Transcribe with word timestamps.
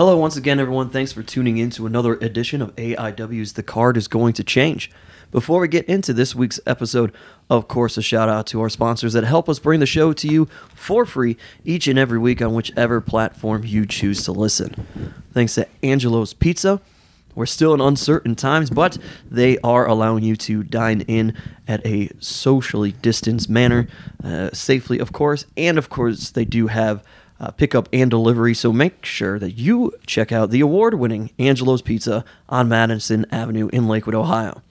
Hello, 0.00 0.16
once 0.16 0.34
again, 0.34 0.58
everyone. 0.58 0.88
Thanks 0.88 1.12
for 1.12 1.22
tuning 1.22 1.58
in 1.58 1.68
to 1.72 1.84
another 1.84 2.14
edition 2.14 2.62
of 2.62 2.74
AIW's 2.76 3.52
The 3.52 3.62
Card 3.62 3.98
is 3.98 4.08
Going 4.08 4.32
to 4.32 4.42
Change. 4.42 4.90
Before 5.30 5.60
we 5.60 5.68
get 5.68 5.84
into 5.84 6.14
this 6.14 6.34
week's 6.34 6.58
episode, 6.66 7.12
of 7.50 7.68
course, 7.68 7.98
a 7.98 8.02
shout 8.02 8.30
out 8.30 8.46
to 8.46 8.62
our 8.62 8.70
sponsors 8.70 9.12
that 9.12 9.24
help 9.24 9.46
us 9.46 9.58
bring 9.58 9.78
the 9.78 9.84
show 9.84 10.14
to 10.14 10.26
you 10.26 10.46
for 10.74 11.04
free 11.04 11.36
each 11.66 11.86
and 11.86 11.98
every 11.98 12.18
week 12.18 12.40
on 12.40 12.54
whichever 12.54 13.02
platform 13.02 13.62
you 13.62 13.84
choose 13.84 14.24
to 14.24 14.32
listen. 14.32 14.74
Thanks 15.34 15.56
to 15.56 15.68
Angelo's 15.82 16.32
Pizza. 16.32 16.80
We're 17.34 17.44
still 17.44 17.74
in 17.74 17.82
uncertain 17.82 18.36
times, 18.36 18.70
but 18.70 18.96
they 19.30 19.58
are 19.58 19.86
allowing 19.86 20.24
you 20.24 20.34
to 20.36 20.62
dine 20.62 21.02
in 21.02 21.36
at 21.68 21.86
a 21.86 22.08
socially 22.20 22.92
distanced 22.92 23.50
manner, 23.50 23.86
uh, 24.24 24.48
safely, 24.54 24.98
of 24.98 25.12
course. 25.12 25.44
And 25.58 25.76
of 25.76 25.90
course, 25.90 26.30
they 26.30 26.46
do 26.46 26.68
have 26.68 27.04
uh, 27.40 27.50
pickup 27.50 27.88
and 27.92 28.10
delivery. 28.10 28.54
So 28.54 28.72
make 28.72 29.04
sure 29.04 29.38
that 29.38 29.52
you 29.52 29.92
check 30.06 30.30
out 30.30 30.50
the 30.50 30.60
award 30.60 30.94
winning 30.94 31.30
Angelo's 31.38 31.82
Pizza 31.82 32.24
on 32.48 32.68
Madison 32.68 33.26
Avenue 33.32 33.68
in 33.72 33.88
Lakewood, 33.88 34.14
Ohio. 34.14 34.62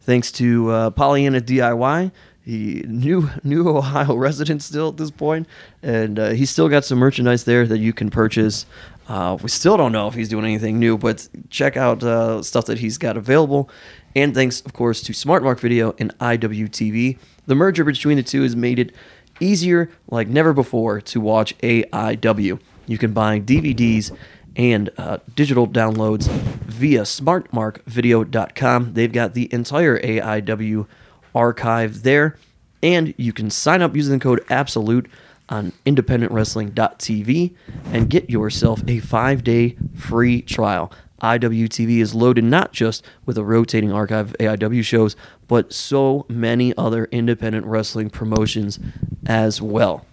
Thanks 0.00 0.30
to 0.32 0.70
uh, 0.70 0.90
Pollyanna 0.90 1.40
DIY, 1.40 2.12
he 2.44 2.84
new 2.86 3.30
new 3.42 3.68
Ohio 3.68 4.14
resident 4.16 4.62
still 4.62 4.90
at 4.90 4.98
this 4.98 5.10
point, 5.10 5.48
and 5.82 6.18
uh, 6.18 6.30
he's 6.30 6.50
still 6.50 6.68
got 6.68 6.84
some 6.84 6.98
merchandise 6.98 7.44
there 7.44 7.66
that 7.66 7.78
you 7.78 7.92
can 7.92 8.10
purchase. 8.10 8.66
Uh, 9.08 9.36
we 9.42 9.48
still 9.48 9.76
don't 9.76 9.92
know 9.92 10.08
if 10.08 10.14
he's 10.14 10.28
doing 10.28 10.44
anything 10.44 10.78
new, 10.78 10.96
but 10.96 11.28
check 11.50 11.76
out 11.76 12.02
uh, 12.02 12.42
stuff 12.42 12.66
that 12.66 12.78
he's 12.78 12.96
got 12.98 13.16
available. 13.16 13.68
And 14.16 14.34
thanks, 14.34 14.60
of 14.62 14.72
course, 14.72 15.02
to 15.02 15.12
SmartMark 15.12 15.58
Video 15.60 15.94
and 15.98 16.16
IWTV. 16.18 17.18
The 17.46 17.54
merger 17.54 17.84
between 17.84 18.16
the 18.16 18.22
two 18.22 18.42
has 18.42 18.56
made 18.56 18.78
it 18.78 18.94
easier 19.40 19.90
like 20.08 20.28
never 20.28 20.52
before 20.52 21.00
to 21.00 21.20
watch 21.20 21.56
AIW. 21.58 22.60
You 22.86 22.98
can 22.98 23.12
buy 23.12 23.40
DVDs 23.40 24.16
and 24.56 24.90
uh, 24.98 25.18
digital 25.34 25.66
downloads 25.66 26.28
via 26.28 27.02
smartmarkvideo.com. 27.02 28.94
They've 28.94 29.12
got 29.12 29.34
the 29.34 29.52
entire 29.52 29.98
AIW 29.98 30.86
archive 31.34 32.02
there, 32.02 32.36
and 32.82 33.14
you 33.16 33.32
can 33.32 33.50
sign 33.50 33.82
up 33.82 33.96
using 33.96 34.18
the 34.18 34.22
code 34.22 34.44
ABSOLUTE 34.48 35.06
on 35.48 35.72
independentwrestling.tv 35.84 37.54
and 37.92 38.08
get 38.08 38.30
yourself 38.30 38.82
a 38.88 39.00
five 39.00 39.44
day 39.44 39.76
free 39.94 40.42
trial. 40.42 40.92
IWTV 41.22 41.98
is 41.98 42.14
loaded 42.14 42.44
not 42.44 42.72
just 42.72 43.04
with 43.24 43.38
a 43.38 43.44
rotating 43.44 43.92
archive 43.92 44.30
of 44.30 44.36
AIW 44.38 44.84
shows, 44.84 45.16
but 45.46 45.72
so 45.72 46.26
many 46.28 46.76
other 46.76 47.06
independent 47.06 47.66
wrestling 47.66 48.10
promotions 48.10 48.78
as 49.26 49.62
well. 49.62 50.04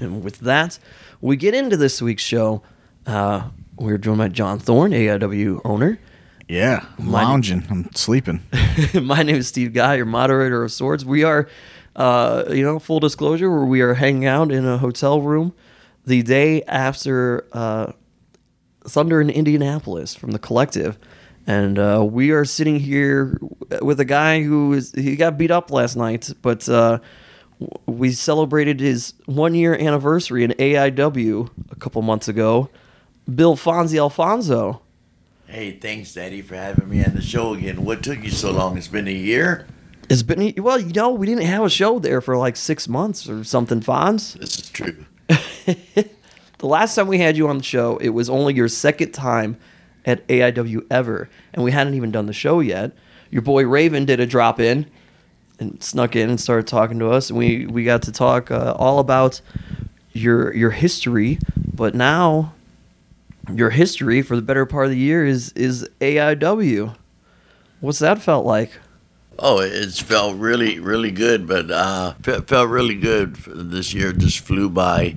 And 0.00 0.22
with 0.22 0.38
that, 0.40 0.78
we 1.20 1.36
get 1.36 1.54
into 1.54 1.76
this 1.76 2.00
week's 2.00 2.22
show. 2.22 2.62
Uh, 3.06 3.48
we're 3.76 3.98
joined 3.98 4.18
by 4.18 4.28
John 4.28 4.58
Thorne, 4.58 4.92
AIW 4.92 5.60
owner. 5.64 5.98
Yeah, 6.48 6.84
I'm 6.98 7.10
lounging. 7.10 7.66
I'm 7.70 7.90
sleeping. 7.94 8.42
My 8.94 9.22
name 9.22 9.36
is 9.36 9.48
Steve 9.48 9.72
Guy, 9.72 9.96
your 9.96 10.06
moderator 10.06 10.62
of 10.62 10.72
sorts. 10.72 11.04
We 11.04 11.24
are, 11.24 11.48
uh, 11.96 12.44
you 12.50 12.62
know, 12.62 12.78
full 12.78 13.00
disclosure, 13.00 13.50
where 13.50 13.64
we 13.64 13.80
are 13.80 13.94
hanging 13.94 14.26
out 14.26 14.52
in 14.52 14.66
a 14.66 14.78
hotel 14.78 15.20
room 15.22 15.54
the 16.06 16.22
day 16.22 16.62
after 16.64 17.46
uh, 17.52 17.92
Thunder 18.84 19.20
in 19.20 19.30
Indianapolis 19.30 20.14
from 20.14 20.32
the 20.32 20.38
collective. 20.38 20.98
And 21.46 21.78
uh, 21.78 22.06
we 22.08 22.30
are 22.30 22.44
sitting 22.44 22.80
here 22.80 23.38
with 23.82 24.00
a 24.00 24.04
guy 24.04 24.42
who 24.42 24.72
is 24.72 24.92
he 24.92 25.16
got 25.16 25.36
beat 25.36 25.50
up 25.50 25.70
last 25.70 25.94
night, 25.94 26.30
but 26.40 26.66
uh, 26.68 27.00
we 27.86 28.12
celebrated 28.12 28.80
his 28.80 29.12
one 29.26 29.54
year 29.54 29.74
anniversary 29.74 30.44
in 30.44 30.52
AIW 30.52 31.50
a 31.70 31.76
couple 31.76 32.00
months 32.02 32.28
ago. 32.28 32.70
Bill 33.32 33.56
Fonzie 33.56 33.98
Alfonso. 33.98 34.80
Hey, 35.46 35.72
thanks, 35.72 36.14
Daddy, 36.14 36.40
for 36.42 36.56
having 36.56 36.88
me 36.88 37.04
on 37.04 37.14
the 37.14 37.22
show 37.22 37.54
again. 37.54 37.84
What 37.84 38.02
took 38.02 38.22
you 38.24 38.30
so 38.30 38.50
long? 38.50 38.78
It's 38.78 38.88
been 38.88 39.06
a 39.06 39.12
year. 39.12 39.66
It's 40.08 40.22
been 40.22 40.54
well, 40.58 40.78
you 40.78 40.92
know, 40.92 41.10
we 41.10 41.26
didn't 41.26 41.44
have 41.44 41.64
a 41.64 41.70
show 41.70 41.98
there 41.98 42.20
for 42.20 42.36
like 42.36 42.56
six 42.56 42.88
months 42.88 43.28
or 43.28 43.44
something, 43.44 43.80
Fonz. 43.80 44.34
This 44.38 44.58
is 44.58 44.70
true. 44.70 45.04
The 46.64 46.70
last 46.70 46.94
time 46.94 47.08
we 47.08 47.18
had 47.18 47.36
you 47.36 47.46
on 47.48 47.58
the 47.58 47.62
show, 47.62 47.98
it 47.98 48.08
was 48.08 48.30
only 48.30 48.54
your 48.54 48.68
second 48.68 49.12
time 49.12 49.58
at 50.06 50.26
AIW 50.28 50.86
ever, 50.90 51.28
and 51.52 51.62
we 51.62 51.72
hadn't 51.72 51.92
even 51.92 52.10
done 52.10 52.24
the 52.24 52.32
show 52.32 52.60
yet. 52.60 52.92
Your 53.30 53.42
boy 53.42 53.66
Raven 53.66 54.06
did 54.06 54.18
a 54.18 54.24
drop 54.24 54.58
in 54.58 54.90
and 55.60 55.82
snuck 55.82 56.16
in 56.16 56.30
and 56.30 56.40
started 56.40 56.66
talking 56.66 56.98
to 57.00 57.10
us, 57.10 57.28
and 57.28 57.38
we 57.38 57.66
we 57.66 57.84
got 57.84 58.00
to 58.04 58.12
talk 58.12 58.50
uh, 58.50 58.74
all 58.78 58.98
about 58.98 59.42
your 60.14 60.54
your 60.54 60.70
history. 60.70 61.38
But 61.54 61.94
now, 61.94 62.54
your 63.52 63.68
history 63.68 64.22
for 64.22 64.34
the 64.34 64.40
better 64.40 64.64
part 64.64 64.86
of 64.86 64.90
the 64.90 64.96
year 64.96 65.26
is 65.26 65.52
is 65.52 65.86
AIW. 66.00 66.96
What's 67.80 67.98
that 67.98 68.22
felt 68.22 68.46
like? 68.46 68.70
Oh, 69.38 69.58
it's 69.58 70.00
felt 70.00 70.36
really, 70.36 70.78
really 70.78 71.10
good, 71.10 71.46
but 71.46 71.70
uh, 71.70 72.14
felt 72.22 72.70
really 72.70 72.94
good. 72.94 73.36
This 73.36 73.92
year 73.92 74.14
just 74.14 74.38
flew 74.38 74.70
by, 74.70 75.16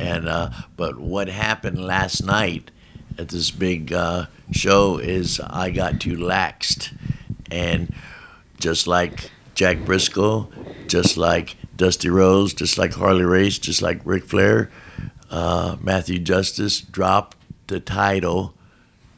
and 0.00 0.28
uh, 0.28 0.50
but 0.76 0.98
what 0.98 1.28
happened 1.28 1.84
last 1.84 2.24
night 2.24 2.70
at 3.18 3.28
this 3.28 3.50
big 3.50 3.92
uh, 3.92 4.26
show 4.50 4.98
is 4.98 5.40
I 5.40 5.70
got 5.70 6.00
too 6.00 6.16
laxed, 6.16 6.96
and 7.50 7.94
just 8.58 8.86
like 8.86 9.30
Jack 9.54 9.78
Brisco, 9.78 10.48
just 10.88 11.16
like 11.16 11.56
Dusty 11.76 12.08
Rhodes, 12.08 12.54
just 12.54 12.78
like 12.78 12.94
Harley 12.94 13.24
Race, 13.24 13.58
just 13.58 13.82
like 13.82 14.00
Ric 14.04 14.24
Flair, 14.24 14.70
uh, 15.30 15.76
Matthew 15.80 16.18
Justice 16.18 16.80
dropped 16.80 17.36
the 17.66 17.80
title 17.80 18.54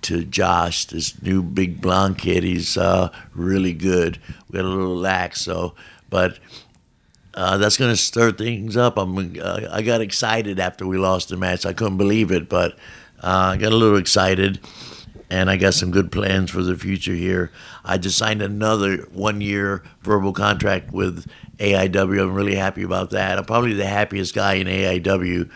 to 0.02 0.24
Josh, 0.24 0.86
this 0.86 1.22
new 1.22 1.42
big 1.42 1.80
blonde 1.80 2.18
kid. 2.18 2.42
He's 2.42 2.76
uh, 2.76 3.10
really 3.34 3.72
good. 3.72 4.18
We 4.48 4.56
got 4.56 4.64
a 4.64 4.68
little 4.68 4.96
lax, 4.96 5.40
so 5.42 5.74
but 6.10 6.38
uh, 7.34 7.56
that's 7.58 7.76
gonna 7.76 7.96
stir 7.96 8.32
things 8.32 8.76
up. 8.76 8.96
I'm 8.98 9.36
uh, 9.40 9.68
I 9.70 9.82
got 9.82 10.00
excited 10.00 10.58
after 10.60 10.86
we 10.86 10.98
lost 10.98 11.28
the 11.28 11.36
match. 11.36 11.64
I 11.64 11.72
couldn't 11.72 11.96
believe 11.96 12.30
it, 12.30 12.48
but 12.48 12.72
uh, 13.22 13.52
I 13.52 13.56
got 13.56 13.72
a 13.72 13.76
little 13.76 13.96
excited, 13.96 14.60
and 15.30 15.50
I 15.50 15.56
got 15.56 15.74
some 15.74 15.90
good 15.90 16.12
plans 16.12 16.50
for 16.50 16.62
the 16.62 16.76
future 16.76 17.14
here. 17.14 17.50
I 17.84 17.98
just 17.98 18.18
signed 18.18 18.42
another 18.42 18.98
one-year 19.12 19.82
verbal 20.02 20.32
contract 20.32 20.92
with 20.92 21.26
AIW. 21.58 22.22
I'm 22.22 22.34
really 22.34 22.54
happy 22.54 22.82
about 22.82 23.10
that. 23.10 23.38
I'm 23.38 23.44
probably 23.44 23.72
the 23.74 23.86
happiest 23.86 24.34
guy 24.34 24.54
in 24.54 24.66
AIW. 24.66 25.50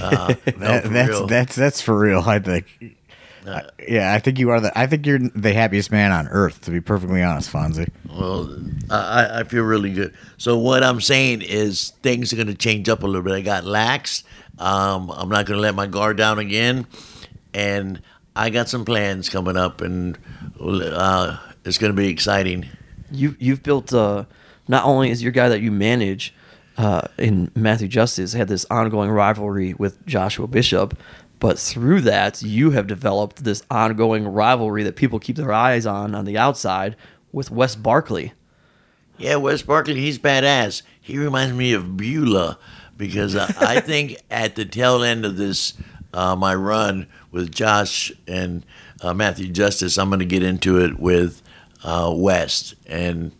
Uh, 0.00 0.34
no, 0.58 0.80
that's 0.80 1.08
real. 1.08 1.26
that's 1.26 1.54
that's 1.54 1.80
for 1.80 1.98
real. 1.98 2.20
I 2.20 2.38
think. 2.38 2.96
I- 3.46 3.62
yeah, 3.88 4.12
I 4.12 4.18
think 4.18 4.38
you 4.38 4.50
are 4.50 4.60
the. 4.60 4.76
I 4.78 4.86
think 4.86 5.06
you're 5.06 5.18
the 5.18 5.52
happiest 5.52 5.90
man 5.90 6.12
on 6.12 6.28
earth. 6.28 6.60
To 6.62 6.70
be 6.70 6.80
perfectly 6.80 7.22
honest, 7.22 7.50
Fonzie. 7.52 7.88
Well, 8.08 8.54
I, 8.90 9.40
I 9.40 9.44
feel 9.44 9.62
really 9.64 9.92
good. 9.92 10.14
So 10.36 10.58
what 10.58 10.82
I'm 10.84 11.00
saying 11.00 11.42
is 11.42 11.90
things 12.02 12.32
are 12.32 12.36
going 12.36 12.48
to 12.48 12.54
change 12.54 12.88
up 12.88 13.02
a 13.02 13.06
little 13.06 13.22
bit. 13.22 13.32
I 13.32 13.40
got 13.40 13.64
lax. 13.64 14.24
Um, 14.58 15.10
I'm 15.10 15.28
not 15.30 15.46
going 15.46 15.56
to 15.56 15.62
let 15.62 15.74
my 15.74 15.86
guard 15.86 16.16
down 16.18 16.38
again, 16.38 16.86
and 17.54 18.02
I 18.36 18.50
got 18.50 18.68
some 18.68 18.84
plans 18.84 19.28
coming 19.30 19.56
up, 19.56 19.80
and 19.80 20.18
uh, 20.60 21.38
it's 21.64 21.78
going 21.78 21.92
to 21.92 21.96
be 21.96 22.08
exciting. 22.08 22.66
you 23.10 23.36
you've 23.38 23.62
built 23.62 23.92
uh, 23.94 24.24
not 24.68 24.84
only 24.84 25.10
is 25.10 25.22
your 25.22 25.32
guy 25.32 25.48
that 25.48 25.62
you 25.62 25.72
manage 25.72 26.34
uh, 26.76 27.02
in 27.18 27.50
Matthew 27.54 27.88
Justice 27.88 28.32
had 28.34 28.48
this 28.48 28.66
ongoing 28.70 29.10
rivalry 29.10 29.74
with 29.74 30.04
Joshua 30.06 30.46
Bishop, 30.46 30.96
but 31.40 31.58
through 31.58 32.02
that 32.02 32.42
you 32.42 32.70
have 32.70 32.86
developed 32.86 33.42
this 33.42 33.62
ongoing 33.70 34.28
rivalry 34.28 34.84
that 34.84 34.94
people 34.94 35.18
keep 35.18 35.36
their 35.36 35.52
eyes 35.52 35.86
on 35.86 36.14
on 36.14 36.24
the 36.24 36.38
outside 36.38 36.94
with 37.32 37.50
Wes 37.50 37.74
Barkley. 37.74 38.32
Yeah, 39.18 39.36
Wes 39.36 39.62
Barkley, 39.62 39.96
he's 39.96 40.18
badass. 40.18 40.82
He 41.00 41.18
reminds 41.18 41.54
me 41.54 41.72
of 41.72 41.96
Beulah 41.96 42.58
because 42.96 43.34
uh, 43.34 43.52
I 43.58 43.80
think 43.80 44.16
at 44.30 44.54
the 44.54 44.64
tail 44.64 45.02
end 45.02 45.24
of 45.24 45.36
this, 45.36 45.74
uh, 46.14 46.36
my 46.36 46.54
run 46.54 47.06
with 47.30 47.52
Josh 47.52 48.12
and 48.26 48.64
uh, 49.02 49.14
Matthew 49.14 49.48
Justice, 49.48 49.98
I'm 49.98 50.08
going 50.08 50.20
to 50.20 50.26
get 50.26 50.42
into 50.42 50.82
it 50.82 50.98
with 50.98 51.42
uh, 51.84 52.12
West, 52.14 52.74
and 52.86 53.32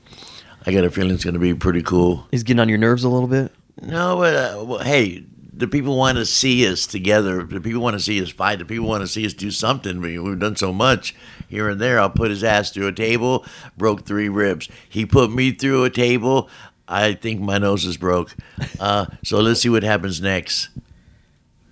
I 0.67 0.73
got 0.73 0.85
a 0.85 0.91
feeling 0.91 1.13
it's 1.13 1.25
going 1.25 1.35
to 1.35 1.41
be 1.41 1.55
pretty 1.55 1.83
cool. 1.83 2.27
He's 2.31 2.43
getting 2.43 2.61
on 2.61 2.69
your 2.69 2.79
nerves 2.79 3.05
a 3.05 3.09
little 3.09 3.29
bit. 3.29 3.53
No, 3.83 4.17
but 4.17 4.35
uh, 4.35 4.65
well, 4.65 4.79
hey, 4.81 5.25
the 5.61 5.69
people 5.69 5.97
want 5.97 6.19
to 6.19 6.27
see 6.27 6.67
us 6.67 6.87
together. 6.87 7.45
The 7.45 7.61
people 7.61 7.81
want 7.81 7.95
to 7.95 8.01
see 8.01 8.21
us 8.23 8.31
fight. 8.31 8.59
The 8.59 8.65
people 8.65 8.87
want 8.89 9.03
to 9.03 9.07
see 9.09 9.25
us 9.25 9.33
do 9.35 9.51
something. 9.51 10.01
We- 10.01 10.19
We've 10.19 10.39
done 10.39 10.57
so 10.57 10.73
much 10.73 11.15
here 11.49 11.69
and 11.69 11.81
there. 11.81 12.01
I'll 12.01 12.11
put 12.11 12.31
his 12.31 12.43
ass 12.43 12.71
through 12.71 12.89
a 12.89 12.93
table, 12.93 13.45
broke 13.77 14.05
three 14.07 14.29
ribs. 14.29 14.69
He 14.89 15.07
put 15.07 15.31
me 15.31 15.53
through 15.53 15.85
a 15.85 15.91
table. 15.91 16.49
I 16.89 17.15
think 17.15 17.41
my 17.41 17.59
nose 17.59 17.85
is 17.85 17.97
broke. 17.97 18.35
Uh, 18.81 19.07
so 19.23 19.39
let's 19.41 19.61
see 19.61 19.69
what 19.69 19.85
happens 19.85 20.21
next. 20.21 20.71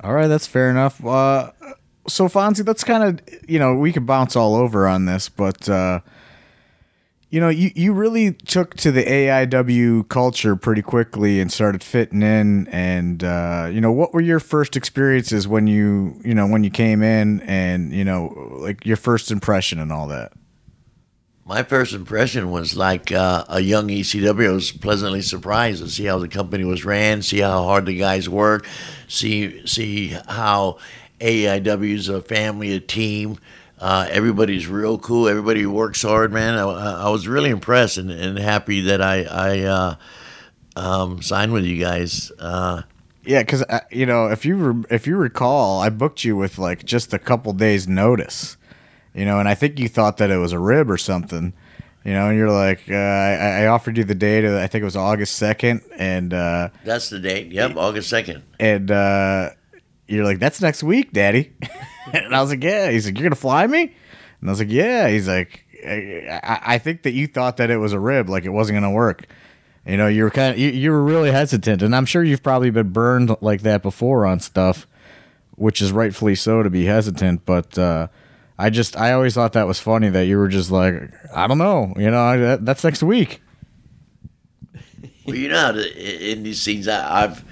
All 0.01 0.13
right, 0.15 0.29
that's 0.29 0.47
fair 0.47 0.71
enough. 0.71 1.05
Uh, 1.05 1.51
so 2.07 2.29
Fonzie, 2.29 2.65
that's 2.65 2.85
kind 2.85 3.03
of 3.03 3.21
you 3.49 3.59
know 3.59 3.75
we 3.75 3.93
could 3.93 4.07
bounce 4.07 4.37
all 4.37 4.55
over 4.55 4.87
on 4.87 5.07
this, 5.07 5.29
but 5.29 5.69
uh, 5.69 6.01
you 7.31 7.41
know, 7.41 7.51
you, 7.51 7.71
you 7.75 7.93
really 7.93 8.33
took 8.33 8.75
to 8.77 8.91
the 8.91 9.05
AIW 9.05 10.09
culture 10.09 10.57
pretty 10.57 10.81
quickly 10.81 11.41
and 11.41 11.53
started 11.53 11.83
fitting 11.85 12.23
in. 12.23 12.69
And 12.69 13.23
uh, 13.23 13.69
you 13.71 13.81
know, 13.81 13.93
what 13.93 14.15
were 14.15 14.21
your 14.21 14.41
first 14.41 14.77
experiences 14.77 15.47
when 15.47 15.67
you 15.67 16.19
you 16.25 16.35
know 16.35 16.47
when 16.47 16.65
you 16.65 16.71
came 16.71 17.03
in, 17.03 17.41
and 17.43 17.93
you 17.93 18.05
know, 18.05 18.59
like 18.61 18.87
your 18.87 18.97
first 18.97 19.31
impression 19.31 19.79
and 19.79 19.93
all 19.93 20.09
that? 20.09 20.33
My 21.45 21.63
first 21.63 21.95
impression 21.95 22.51
was 22.51 22.77
like 22.77 23.11
uh, 23.11 23.45
a 23.49 23.61
young 23.61 23.89
ECW. 23.89 24.49
I 24.49 24.53
was 24.53 24.73
pleasantly 24.73 25.23
surprised 25.23 25.83
to 25.83 25.89
see 25.89 26.05
how 26.05 26.19
the 26.19 26.29
company 26.29 26.65
was 26.65 26.85
ran, 26.85 27.23
see 27.23 27.41
how 27.41 27.63
hard 27.65 27.87
the 27.87 27.97
guys 27.97 28.29
work, 28.29 28.67
see 29.07 29.67
see 29.67 30.09
how 30.29 30.79
AIW's 31.21 32.09
a 32.09 32.23
family, 32.23 32.75
a 32.75 32.81
team. 32.81 33.39
Uh, 33.81 34.07
everybody's 34.11 34.67
real 34.67 34.99
cool. 34.99 35.29
Everybody 35.29 35.65
works 35.67 36.03
hard, 36.03 36.33
man. 36.33 36.55
I, 36.55 36.63
I 36.63 37.09
was 37.11 37.29
really 37.29 37.51
impressed 37.51 37.97
and, 37.99 38.11
and 38.11 38.39
happy 38.39 38.81
that 38.83 39.01
I, 39.01 39.23
I 39.25 39.61
uh, 39.61 39.95
um, 40.77 41.23
signed 41.23 41.53
with 41.53 41.65
you 41.65 41.79
guys. 41.83 42.33
Uh, 42.39 42.83
Yeah, 43.25 43.41
because 43.43 43.63
you 43.91 44.07
know, 44.07 44.29
if 44.29 44.45
you 44.45 44.57
re- 44.57 44.85
if 44.91 45.07
you 45.07 45.17
recall, 45.17 45.81
I 45.81 45.91
booked 45.91 46.25
you 46.25 46.37
with 46.37 46.59
like 46.59 46.85
just 46.85 47.13
a 47.15 47.19
couple 47.19 47.53
days 47.53 47.87
notice, 47.87 48.57
you 49.15 49.25
know, 49.25 49.39
and 49.39 49.49
I 49.49 49.55
think 49.55 49.79
you 49.79 49.89
thought 49.89 50.17
that 50.17 50.31
it 50.31 50.39
was 50.39 50.53
a 50.53 50.59
rib 50.59 50.91
or 50.91 50.97
something, 50.99 51.53
you 52.05 52.13
know, 52.13 52.29
and 52.31 52.39
you're 52.39 52.51
like, 52.51 52.81
uh, 52.89 52.95
I, 52.95 53.63
I 53.63 53.67
offered 53.67 53.97
you 53.99 54.05
the 54.05 54.15
date. 54.15 54.45
Of, 54.45 54.55
I 54.55 54.67
think 54.67 54.83
it 54.83 54.87
was 54.87 54.97
August 54.97 55.37
second, 55.37 55.83
and 55.99 56.33
uh, 56.33 56.71
that's 56.85 57.11
the 57.11 57.19
date. 57.21 57.53
Yep, 57.53 57.77
August 57.77 58.11
2nd. 58.13 58.43
and 58.59 58.91
uh, 58.91 59.51
you're 60.09 60.25
like, 60.25 60.39
that's 60.39 60.61
next 60.61 60.83
week, 60.83 61.13
Daddy. 61.13 61.53
and 62.13 62.35
I 62.35 62.41
was 62.41 62.51
like, 62.51 62.65
yeah. 62.65 62.91
He's 62.91 63.07
like, 63.07 63.17
you're 63.19 63.29
gonna 63.29 63.37
fly 63.37 63.67
me, 63.67 63.95
and 64.41 64.49
I 64.49 64.53
was 64.53 64.59
like, 64.59 64.71
yeah. 64.71 65.09
He's 65.09 65.29
like, 65.29 65.65
I, 65.87 66.61
I- 66.65 66.79
think 66.79 67.03
that 67.05 67.13
you 67.13 67.27
thought 67.27 67.59
that 67.59 67.71
it 67.71 67.77
was 67.77 67.93
a 67.93 68.01
rib, 68.01 68.29
like 68.29 68.45
it 68.45 68.51
wasn't 68.51 68.77
gonna 68.77 68.91
work. 68.91 69.27
You 69.87 69.97
know, 69.97 70.07
you 70.09 70.25
were 70.25 70.31
kind 70.31 70.53
of 70.53 70.59
you, 70.59 70.71
you 70.71 70.91
were 70.91 71.03
really 71.03 71.31
hesitant, 71.31 71.83
and 71.83 71.95
I'm 71.95 72.05
sure 72.05 72.23
you've 72.23 72.43
probably 72.43 72.71
been 72.71 72.91
burned 72.91 73.35
like 73.41 73.63
that 73.63 73.83
before 73.83 74.27
on 74.27 74.41
stuff, 74.41 74.87
which 75.57 75.81
is 75.81 75.93
rightfully 75.93 76.35
so 76.35 76.63
to 76.63 76.69
be 76.69 76.85
hesitant. 76.85 77.47
But 77.47 77.79
uh, 77.79 78.09
I 78.59 78.69
just 78.71 78.97
I 78.99 79.13
always 79.13 79.35
thought 79.35 79.55
that 79.55 79.67
was 79.67 79.79
funny 79.81 80.11
that 80.11 80.27
you 80.27 80.37
were 80.37 80.49
just 80.49 80.71
like, 80.71 81.11
I 81.35 81.47
don't 81.47 81.59
know, 81.59 81.95
you 81.97 82.11
know, 82.11 82.39
that, 82.39 82.65
that's 82.67 82.85
next 82.85 83.03
week. 83.03 83.41
Well, 85.25 85.37
you 85.37 85.49
know 85.49 85.71
in 85.77 86.43
these 86.43 86.61
scenes. 86.61 86.89
I, 86.89 87.25
I've 87.25 87.45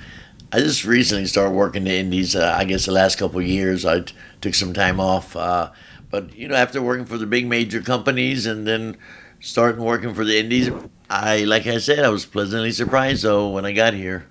I 0.52 0.58
just 0.60 0.84
recently 0.84 1.26
started 1.26 1.50
working 1.52 1.84
the 1.84 1.94
indies. 1.96 2.36
Uh, 2.36 2.54
I 2.56 2.64
guess 2.64 2.86
the 2.86 2.92
last 2.92 3.18
couple 3.18 3.40
of 3.40 3.46
years, 3.46 3.84
I 3.84 4.00
t- 4.00 4.14
took 4.40 4.54
some 4.54 4.72
time 4.72 5.00
off. 5.00 5.34
Uh, 5.36 5.70
but 6.10 6.34
you 6.36 6.48
know, 6.48 6.54
after 6.54 6.80
working 6.80 7.04
for 7.04 7.18
the 7.18 7.26
big 7.26 7.46
major 7.46 7.82
companies 7.82 8.46
and 8.46 8.66
then 8.66 8.96
starting 9.40 9.82
working 9.82 10.14
for 10.14 10.24
the 10.24 10.38
indies, 10.38 10.70
I 11.10 11.44
like 11.44 11.66
I 11.66 11.78
said, 11.78 12.00
I 12.04 12.08
was 12.10 12.24
pleasantly 12.26 12.70
surprised 12.72 13.24
though 13.24 13.48
when 13.50 13.64
I 13.66 13.72
got 13.72 13.92
here, 13.94 14.26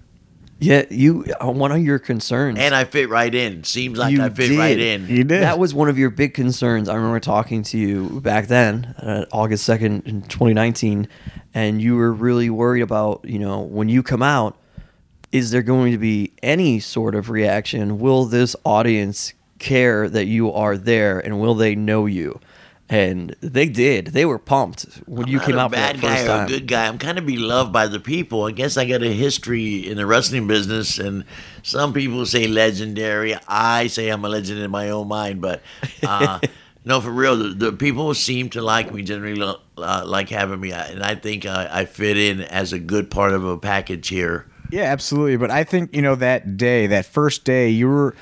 Yeah, 0.60 0.86
you. 0.90 1.26
uh, 1.44 1.52
One 1.52 1.72
of 1.74 1.80
your 1.84 2.00
concerns, 2.00 2.60
and 2.60 2.74
I 2.74 2.86
fit 2.86 3.10
right 3.10 3.34
in. 3.36 3.64
Seems 3.66 3.98
like 4.00 4.14
You 4.14 4.24
I 4.24 4.30
fit 4.30 4.58
right 4.58 4.80
in. 4.80 5.08
You 5.08 5.26
did. 5.26 5.44
That 5.44 5.60
was 5.60 5.74
one 5.74 5.90
of 5.90 5.98
your 6.00 6.10
big 6.10 6.34
concerns. 6.34 6.88
I 6.90 6.96
remember 6.96 7.20
talking 7.20 7.62
to 7.64 7.78
you 7.78 8.22
back 8.22 8.48
then, 8.48 8.86
uh, 9.00 9.26
August 9.34 9.68
2nd 9.70 10.08
in 10.08 10.22
2019, 10.24 11.08
and 11.54 11.82
you 11.82 11.96
were 11.98 12.12
really 12.14 12.50
worried 12.50 12.82
about, 12.82 13.26
you 13.26 13.38
know, 13.40 13.60
when 13.60 13.90
you 13.90 14.02
come 14.02 14.24
out, 14.24 14.58
is 15.36 15.52
there 15.52 15.62
going 15.62 15.92
to 15.92 15.98
be 15.98 16.32
any 16.42 16.80
sort 16.80 17.14
of 17.14 17.30
reaction? 17.30 18.00
Will 18.00 18.24
this 18.24 18.56
audience 18.64 19.34
care 19.60 20.08
that 20.08 20.28
you 20.28 20.50
are 20.54 20.78
there 20.78 21.20
and 21.20 21.42
will 21.42 21.56
they 21.56 21.76
know 21.76 22.06
you? 22.06 22.40
And 22.88 23.36
they 23.42 23.68
did. 23.68 24.08
They 24.08 24.24
were 24.24 24.40
pumped 24.40 24.84
when 25.06 25.26
I'm 25.26 25.32
you 25.34 25.42
came 25.42 25.58
out 25.58 25.72
bad 25.72 26.00
guy 26.00 26.16
first 26.16 26.24
or 26.24 26.28
time. 26.28 26.46
a 26.46 26.48
good 26.48 26.68
guy. 26.68 26.88
I'm 26.88 26.98
kind 26.98 27.18
of 27.18 27.26
beloved 27.26 27.74
by 27.74 27.88
the 27.88 28.00
people. 28.00 28.46
I 28.46 28.52
guess 28.52 28.78
I 28.78 28.86
got 28.86 29.04
a 29.04 29.12
history 29.12 29.86
in 29.86 29.98
the 29.98 30.06
wrestling 30.06 30.48
business, 30.48 31.00
and 31.00 31.26
some 31.64 31.92
people 31.92 32.26
say 32.26 32.48
legendary. 32.48 33.36
I 33.46 33.88
say 33.88 34.08
I'm 34.08 34.24
a 34.24 34.30
legend 34.30 34.60
in 34.60 34.72
my 34.72 34.90
own 34.92 35.10
mind, 35.10 35.42
but 35.42 35.64
uh, 36.04 36.40
no, 36.86 37.02
for 37.02 37.12
real, 37.12 37.36
the, 37.36 37.50
the 37.50 37.72
people 37.74 38.14
seem 38.14 38.50
to 38.52 38.62
like 38.62 38.94
me. 38.94 39.02
Generally, 39.04 39.58
uh, 39.78 40.04
like 40.06 40.30
having 40.30 40.62
me, 40.62 40.72
and 40.72 41.04
I 41.04 41.16
think 41.16 41.46
I, 41.46 41.68
I 41.82 41.86
fit 41.86 42.18
in 42.18 42.40
as 42.40 42.72
a 42.72 42.80
good 42.80 43.12
part 43.12 43.34
of 43.34 43.44
a 43.44 43.58
package 43.58 44.08
here. 44.08 44.46
Yeah, 44.72 44.84
absolutely. 44.84 45.38
But 45.38 45.52
I 45.52 45.64
think 45.64 45.96
you 45.96 46.02
know 46.02 46.16
that 46.16 46.58
day, 46.58 46.88
that 46.88 47.06
first 47.06 47.44
day, 47.44 47.70
you 47.70 47.88
were 47.88 48.16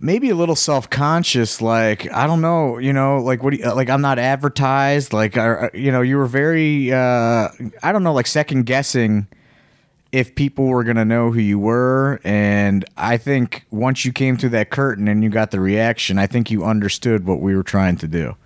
maybe 0.00 0.30
a 0.30 0.34
little 0.34 0.56
self 0.56 0.88
conscious. 0.90 1.60
Like 1.60 2.10
I 2.12 2.26
don't 2.26 2.40
know, 2.40 2.78
you 2.78 2.92
know, 2.92 3.18
like 3.18 3.42
what? 3.42 3.50
Do 3.50 3.56
you, 3.58 3.74
like 3.74 3.90
I'm 3.90 4.00
not 4.00 4.18
advertised. 4.18 5.12
Like 5.12 5.36
uh, 5.36 5.70
you 5.74 5.90
know, 5.90 6.02
you 6.02 6.16
were 6.16 6.26
very, 6.26 6.92
uh, 6.92 7.48
I 7.82 7.92
don't 7.92 8.02
know, 8.04 8.12
like 8.12 8.26
second 8.26 8.64
guessing 8.64 9.26
if 10.12 10.34
people 10.36 10.66
were 10.66 10.84
gonna 10.84 11.04
know 11.04 11.32
who 11.32 11.40
you 11.40 11.58
were. 11.58 12.20
And 12.22 12.84
I 12.96 13.16
think 13.16 13.66
once 13.70 14.04
you 14.04 14.12
came 14.12 14.36
through 14.36 14.50
that 14.50 14.70
curtain 14.70 15.08
and 15.08 15.24
you 15.24 15.30
got 15.30 15.50
the 15.50 15.60
reaction, 15.60 16.18
I 16.18 16.26
think 16.26 16.50
you 16.50 16.64
understood 16.64 17.26
what 17.26 17.40
we 17.40 17.56
were 17.56 17.64
trying 17.64 17.96
to 17.96 18.06
do. 18.08 18.36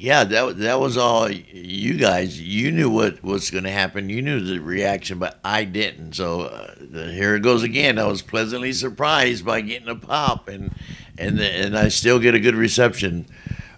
Yeah, 0.00 0.24
that 0.24 0.56
that 0.60 0.80
was 0.80 0.96
all 0.96 1.30
you 1.30 1.98
guys. 1.98 2.40
You 2.40 2.72
knew 2.72 2.88
what 2.88 3.22
was 3.22 3.50
going 3.50 3.64
to 3.64 3.70
happen. 3.70 4.08
You 4.08 4.22
knew 4.22 4.40
the 4.40 4.58
reaction, 4.58 5.18
but 5.18 5.38
I 5.44 5.64
didn't. 5.64 6.14
So 6.14 6.42
uh, 6.42 6.74
the- 6.80 7.12
here 7.12 7.34
it 7.36 7.40
goes 7.42 7.62
again. 7.62 7.98
I 7.98 8.06
was 8.06 8.22
pleasantly 8.22 8.72
surprised 8.72 9.44
by 9.44 9.60
getting 9.60 9.88
a 9.88 9.94
pop, 9.96 10.48
and 10.48 10.74
and 11.18 11.38
the, 11.38 11.44
and 11.46 11.76
I 11.76 11.88
still 11.88 12.18
get 12.18 12.34
a 12.34 12.40
good 12.40 12.54
reception 12.54 13.26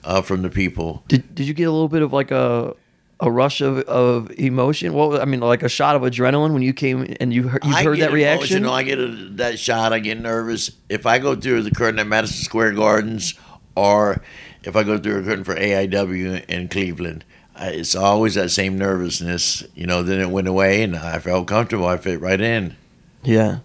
uh, 0.04 0.22
from 0.22 0.42
the 0.42 0.48
people. 0.50 1.02
Did 1.08 1.34
Did 1.34 1.48
you 1.48 1.54
get 1.54 1.64
a 1.64 1.72
little 1.72 1.88
bit 1.88 2.02
of 2.02 2.12
like 2.12 2.30
a 2.30 2.76
a 3.18 3.28
rush 3.28 3.60
of, 3.60 3.78
of 3.80 4.30
emotion? 4.38 4.92
What 4.94 5.08
was- 5.10 5.20
I 5.20 5.24
mean, 5.24 5.40
like 5.40 5.64
a 5.64 5.68
shot 5.68 5.96
of 5.96 6.02
adrenaline 6.02 6.52
when 6.52 6.62
you 6.62 6.72
came 6.72 7.16
and 7.18 7.34
you 7.34 7.48
heard, 7.48 7.64
you 7.64 7.74
heard 7.74 7.98
that 7.98 8.12
reaction? 8.12 8.58
emotional. 8.58 8.74
I 8.74 8.82
get 8.84 8.98
a, 9.00 9.08
that 9.38 9.58
shot. 9.58 9.92
I 9.92 9.98
get 9.98 10.20
nervous 10.20 10.70
if 10.88 11.04
I 11.04 11.18
go 11.18 11.34
through 11.34 11.62
the 11.62 11.72
curtain 11.72 11.98
at 11.98 12.06
Madison 12.06 12.44
Square 12.44 12.74
Gardens, 12.74 13.34
or 13.74 14.22
if 14.64 14.76
I 14.76 14.82
go 14.82 14.98
through 14.98 15.20
a 15.20 15.22
curtain 15.22 15.44
for 15.44 15.54
AIW 15.54 16.44
in 16.46 16.68
Cleveland. 16.68 17.24
It's 17.54 17.94
always 17.94 18.34
that 18.34 18.50
same 18.50 18.78
nervousness, 18.78 19.62
you 19.74 19.86
know. 19.86 20.02
Then 20.02 20.20
it 20.20 20.30
went 20.30 20.48
away, 20.48 20.82
and 20.82 20.96
I 20.96 21.18
felt 21.18 21.46
comfortable. 21.46 21.86
I 21.86 21.98
fit 21.98 22.20
right 22.20 22.40
in. 22.40 22.76
Yeah, 23.22 23.58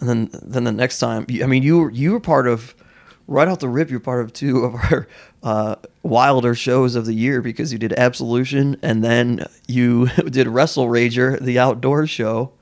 and 0.00 0.08
then 0.08 0.30
then 0.42 0.64
the 0.64 0.72
next 0.72 1.00
time, 1.00 1.26
I 1.42 1.46
mean, 1.46 1.62
you 1.62 1.78
were 1.80 1.90
you 1.90 2.12
were 2.12 2.20
part 2.20 2.46
of 2.46 2.74
right 3.26 3.48
off 3.48 3.58
the 3.58 3.68
rip. 3.68 3.90
You're 3.90 4.00
part 4.00 4.24
of 4.24 4.32
two 4.32 4.64
of 4.64 4.74
our 4.74 5.08
uh, 5.42 5.76
wilder 6.02 6.54
shows 6.54 6.94
of 6.94 7.06
the 7.06 7.14
year 7.14 7.42
because 7.42 7.72
you 7.72 7.78
did 7.78 7.92
Absolution 7.94 8.76
and 8.82 9.02
then 9.02 9.46
you 9.66 10.06
did 10.30 10.46
Wrestle 10.46 10.86
Rager, 10.86 11.40
the 11.40 11.58
outdoor 11.58 12.06
show, 12.06 12.52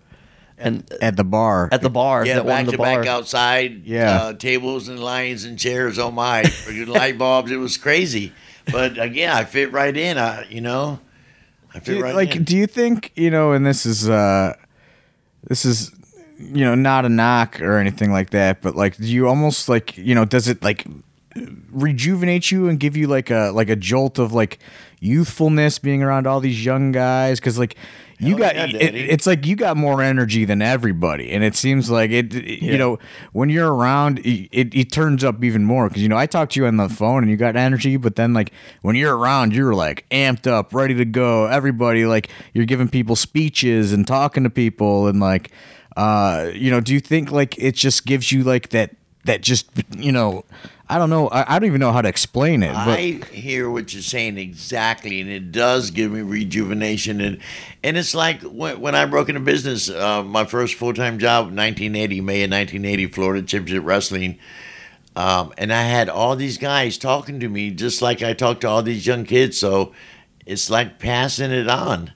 and 0.61 0.85
At 1.01 1.17
the 1.17 1.25
bar, 1.25 1.69
at 1.73 1.83
the 1.83 1.91
bar, 1.91 2.25
Yeah, 2.27 2.35
that 2.37 2.47
back 2.47 2.61
in 2.61 2.67
the 2.67 2.73
to 2.73 2.79
bar. 2.79 3.01
back 3.01 3.09
outside. 3.09 3.87
Yeah. 3.87 4.23
uh, 4.23 4.33
tables 4.35 4.89
and 4.89 4.99
lions 5.01 5.45
and 5.45 5.59
chairs. 5.59 5.99
Oh 5.99 6.11
my, 6.11 6.43
freaking 6.43 6.89
light 6.89 7.17
bulbs. 7.19 7.51
It 7.51 7.57
was 7.57 7.77
crazy. 7.77 8.33
But 8.71 8.99
again, 8.99 9.31
I 9.31 9.45
fit 9.45 9.73
right 9.73 9.97
in. 9.97 10.19
I, 10.19 10.49
you 10.49 10.61
know, 10.61 11.01
I 11.75 11.81
fit 11.81 11.85
Do 11.87 11.97
you- 11.97 12.03
right 12.03 12.15
like 12.15 12.37
in. 12.37 12.45
do 12.45 12.57
you 12.57 12.67
think 12.67 13.11
you 13.17 13.31
know 13.31 13.53
and 13.53 13.65
this 13.67 13.87
is 13.87 14.09
uh 14.09 14.55
this 15.49 15.65
is 15.65 15.91
you 16.39 16.65
know 16.65 16.75
not 16.75 17.05
a 17.05 17.09
knock 17.09 17.61
or 17.61 17.79
anything 17.79 18.11
like 18.13 18.31
that 18.31 18.61
but 18.63 18.75
like 18.75 18.97
do 18.97 19.07
you 19.07 19.29
almost 19.29 19.69
like 19.69 19.97
you 19.97 20.15
know 20.15 20.25
does 20.25 20.49
it 20.49 20.63
like 20.65 20.85
rejuvenate 21.71 22.51
you 22.51 22.69
and 22.69 22.81
give 22.81 22.97
you 22.97 23.07
like 23.07 23.31
a 23.31 23.51
like 23.55 23.69
a 23.69 23.77
jolt 23.77 24.19
of 24.19 24.33
like 24.33 24.59
youthfulness 25.01 25.79
being 25.79 26.03
around 26.03 26.27
all 26.27 26.41
these 26.41 26.65
young 26.65 26.93
guys 26.93 27.39
because 27.41 27.59
like 27.59 27.77
you 28.21 28.37
got 28.37 28.55
yeah, 28.55 28.67
it, 28.67 28.95
it's 28.95 29.27
like 29.27 29.47
you 29.47 29.57
got 29.57 29.77
more 29.77 30.03
energy 30.03 30.45
than 30.45 30.61
everybody 30.63 31.31
and 31.33 31.43
it 31.43 31.57
seems 31.57 31.91
like 31.91 32.11
it, 32.11 32.35
it- 32.35 32.63
Yeah. 32.63 32.73
you 32.73 32.79
know 32.79 32.99
when 33.33 33.49
you're 33.49 33.73
around 33.73 34.19
it, 34.21 34.49
it, 34.53 34.75
it 34.75 34.93
turns 34.93 35.25
up 35.25 35.43
even 35.43 35.65
more 35.65 35.89
because 35.89 36.03
you 36.03 36.09
know 36.09 36.17
i 36.19 36.27
talked 36.27 36.53
to 36.53 36.61
you 36.61 36.67
on 36.67 36.77
the 36.77 36.89
phone 36.89 37.23
and 37.23 37.31
you 37.31 37.37
got 37.37 37.57
energy 37.57 37.97
but 37.97 38.17
then 38.17 38.33
like 38.35 38.53
when 38.83 38.95
you're 38.97 39.17
around 39.17 39.55
you're 39.55 39.75
like 39.75 40.07
amped 40.11 40.47
up 40.47 40.75
ready 40.75 40.95
to 40.95 41.05
go 41.05 41.47
everybody 41.47 42.05
like 42.07 42.29
you're 42.55 42.67
giving 42.67 42.89
people 42.89 43.17
speeches 43.17 43.93
and 43.93 44.07
talking 44.07 44.45
to 44.45 44.51
people 44.51 45.07
and 45.07 45.19
like 45.21 45.51
uh 45.97 46.51
you 46.55 46.71
know 46.71 46.81
do 46.81 46.93
you 46.95 47.01
think 47.01 47.33
like 47.33 47.59
it 47.59 47.75
just 47.75 48.07
gives 48.07 48.31
you 48.31 48.45
like 48.45 48.69
that 48.71 48.95
that 49.25 49.43
just 49.43 49.69
you 49.97 50.13
know 50.13 50.45
i 50.89 50.99
don't 50.99 51.11
know 51.11 51.29
i, 51.29 51.57
I 51.57 51.59
don't 51.59 51.67
even 51.67 51.81
know 51.81 51.93
how 51.93 52.03
to 52.03 52.09
explain 52.09 52.63
it 52.63 52.73
but 52.73 52.89
I 52.89 53.21
hear 53.33 53.71
what 53.71 53.93
you're 53.93 54.03
saying 54.03 54.39
exactly, 54.39 55.21
and 55.21 55.29
it 55.29 55.53
does 55.53 55.91
give 55.91 56.13
me 56.13 56.21
rejuvenation. 56.21 57.21
And 57.21 57.39
and 57.83 57.97
it's 57.97 58.15
like 58.15 58.43
when, 58.43 58.81
when 58.81 58.95
I 58.95 59.07
broke 59.07 59.29
into 59.29 59.41
business, 59.41 59.91
uh, 59.91 60.23
my 60.23 60.45
first 60.45 60.75
full 60.75 60.95
time 60.95 61.19
job, 61.19 61.47
1980, 61.47 62.21
May 62.21 62.45
of 62.45 62.51
1980, 62.51 63.07
Florida 63.07 63.47
Championship 63.47 63.85
Wrestling. 63.85 64.39
Um, 65.17 65.53
and 65.59 65.73
I 65.73 65.83
had 65.83 66.09
all 66.09 66.37
these 66.37 66.59
guys 66.59 66.97
talking 66.97 67.41
to 67.41 67.49
me 67.49 67.71
just 67.71 68.01
like 68.01 68.23
I 68.23 68.33
talk 68.33 68.61
to 68.61 68.69
all 68.69 68.83
these 68.83 69.07
young 69.07 69.25
kids. 69.25 69.59
So 69.59 69.93
it's 70.47 70.71
like 70.71 70.99
passing 70.99 71.51
it 71.51 71.69
on. 71.69 72.13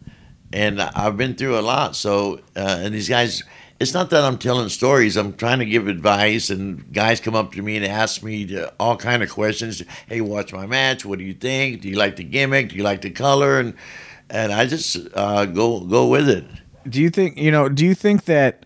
And 0.53 0.81
I've 0.81 1.17
been 1.17 1.35
through 1.35 1.59
a 1.59 1.63
lot. 1.63 1.97
So, 1.97 2.41
uh, 2.55 2.79
and 2.81 2.95
these 2.95 3.09
guys, 3.09 3.43
it's 3.85 3.93
not 3.93 4.09
that 4.11 4.25
I'm 4.25 4.39
telling 4.39 4.71
stories. 4.71 5.17
I'm 5.19 5.35
trying 5.35 5.59
to 5.59 5.67
give 5.67 5.89
advice, 5.89 6.49
and 6.49 6.91
guys 6.91 7.21
come 7.21 7.35
up 7.35 7.53
to 7.53 7.61
me 7.61 7.77
and 7.77 7.85
ask 7.85 8.23
me 8.23 8.47
to, 8.47 8.73
all 8.81 8.97
kind 8.97 9.23
of 9.23 9.29
questions. 9.31 9.83
Hey, 10.09 10.23
watch 10.23 10.55
my 10.55 10.65
match. 10.67 11.05
What 11.05 11.19
do 11.19 11.25
you 11.27 11.35
think? 11.35 11.83
Do 11.83 11.91
you 11.91 11.97
like 11.97 12.17
the 12.17 12.25
gimmick? 12.25 12.71
Do 12.71 12.77
you 12.77 12.83
like 12.83 13.03
the 13.03 13.11
color? 13.11 13.61
And 13.61 13.75
and 14.31 14.53
I 14.55 14.65
just 14.65 14.97
uh, 15.13 15.45
go 15.45 15.81
go 15.81 16.09
with 16.09 16.31
it. 16.31 16.47
Do 16.89 16.99
you 17.03 17.11
think 17.11 17.37
you 17.37 17.51
know? 17.51 17.69
Do 17.69 17.85
you 17.85 17.95
think 17.95 18.25
that? 18.25 18.65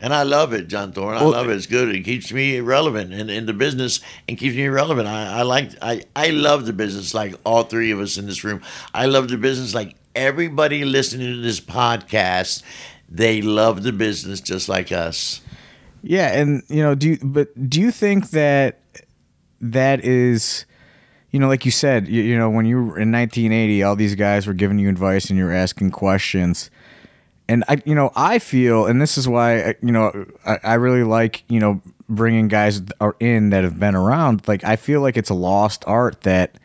And 0.00 0.12
I 0.14 0.22
love 0.22 0.52
it, 0.54 0.68
John 0.68 0.92
Thorne. 0.92 1.16
I 1.16 1.22
Well- 1.22 1.30
love 1.32 1.48
it. 1.50 1.56
It's 1.56 1.66
good. 1.66 1.94
It 1.94 2.00
keeps 2.02 2.32
me 2.32 2.60
relevant 2.60 3.12
in, 3.12 3.28
in 3.30 3.44
the 3.46 3.52
business 3.54 4.00
and 4.26 4.38
keeps 4.38 4.56
me 4.56 4.66
relevant. 4.68 5.08
I, 5.08 5.40
I 5.40 5.42
like 5.42 5.72
I, 5.82 6.04
I 6.16 6.28
love 6.30 6.64
the 6.64 6.72
business 6.72 7.12
like 7.12 7.34
all 7.44 7.64
three 7.64 7.90
of 7.90 8.00
us 8.00 8.16
in 8.16 8.26
this 8.26 8.44
room. 8.44 8.62
I 8.94 9.06
love 9.06 9.28
the 9.28 9.36
business 9.36 9.74
like 9.74 9.94
everybody 10.14 10.84
listening 10.84 11.34
to 11.34 11.40
this 11.42 11.60
podcast. 11.60 12.62
They 13.08 13.42
love 13.42 13.82
the 13.82 13.92
business 13.92 14.40
just 14.40 14.68
like 14.68 14.92
us. 14.92 15.40
Yeah, 16.02 16.38
and 16.38 16.62
you 16.68 16.82
know, 16.82 16.94
do 16.94 17.10
you, 17.10 17.18
but 17.22 17.68
do 17.68 17.80
you 17.80 17.90
think 17.90 18.30
that 18.30 18.80
that 19.60 20.04
is, 20.04 20.66
you 21.30 21.38
know, 21.38 21.48
like 21.48 21.64
you 21.64 21.70
said, 21.70 22.08
you, 22.08 22.22
you 22.22 22.36
know, 22.36 22.50
when 22.50 22.66
you 22.66 22.76
were 22.76 22.98
in 22.98 23.10
1980, 23.10 23.82
all 23.82 23.96
these 23.96 24.14
guys 24.14 24.46
were 24.46 24.52
giving 24.52 24.78
you 24.78 24.88
advice 24.88 25.30
and 25.30 25.38
you 25.38 25.44
were 25.44 25.52
asking 25.52 25.92
questions, 25.92 26.70
and 27.48 27.64
I, 27.68 27.82
you 27.84 27.94
know, 27.94 28.10
I 28.16 28.38
feel, 28.38 28.86
and 28.86 29.00
this 29.00 29.18
is 29.18 29.28
why, 29.28 29.74
you 29.82 29.92
know, 29.92 30.26
I, 30.46 30.58
I 30.62 30.74
really 30.74 31.04
like, 31.04 31.44
you 31.48 31.60
know, 31.60 31.80
bringing 32.08 32.48
guys 32.48 32.82
are 33.00 33.16
in 33.20 33.50
that 33.50 33.64
have 33.64 33.78
been 33.78 33.94
around. 33.94 34.46
Like, 34.48 34.64
I 34.64 34.76
feel 34.76 35.00
like 35.00 35.16
it's 35.16 35.30
a 35.30 35.34
lost 35.34 35.84
art 35.86 36.22
that 36.22 36.58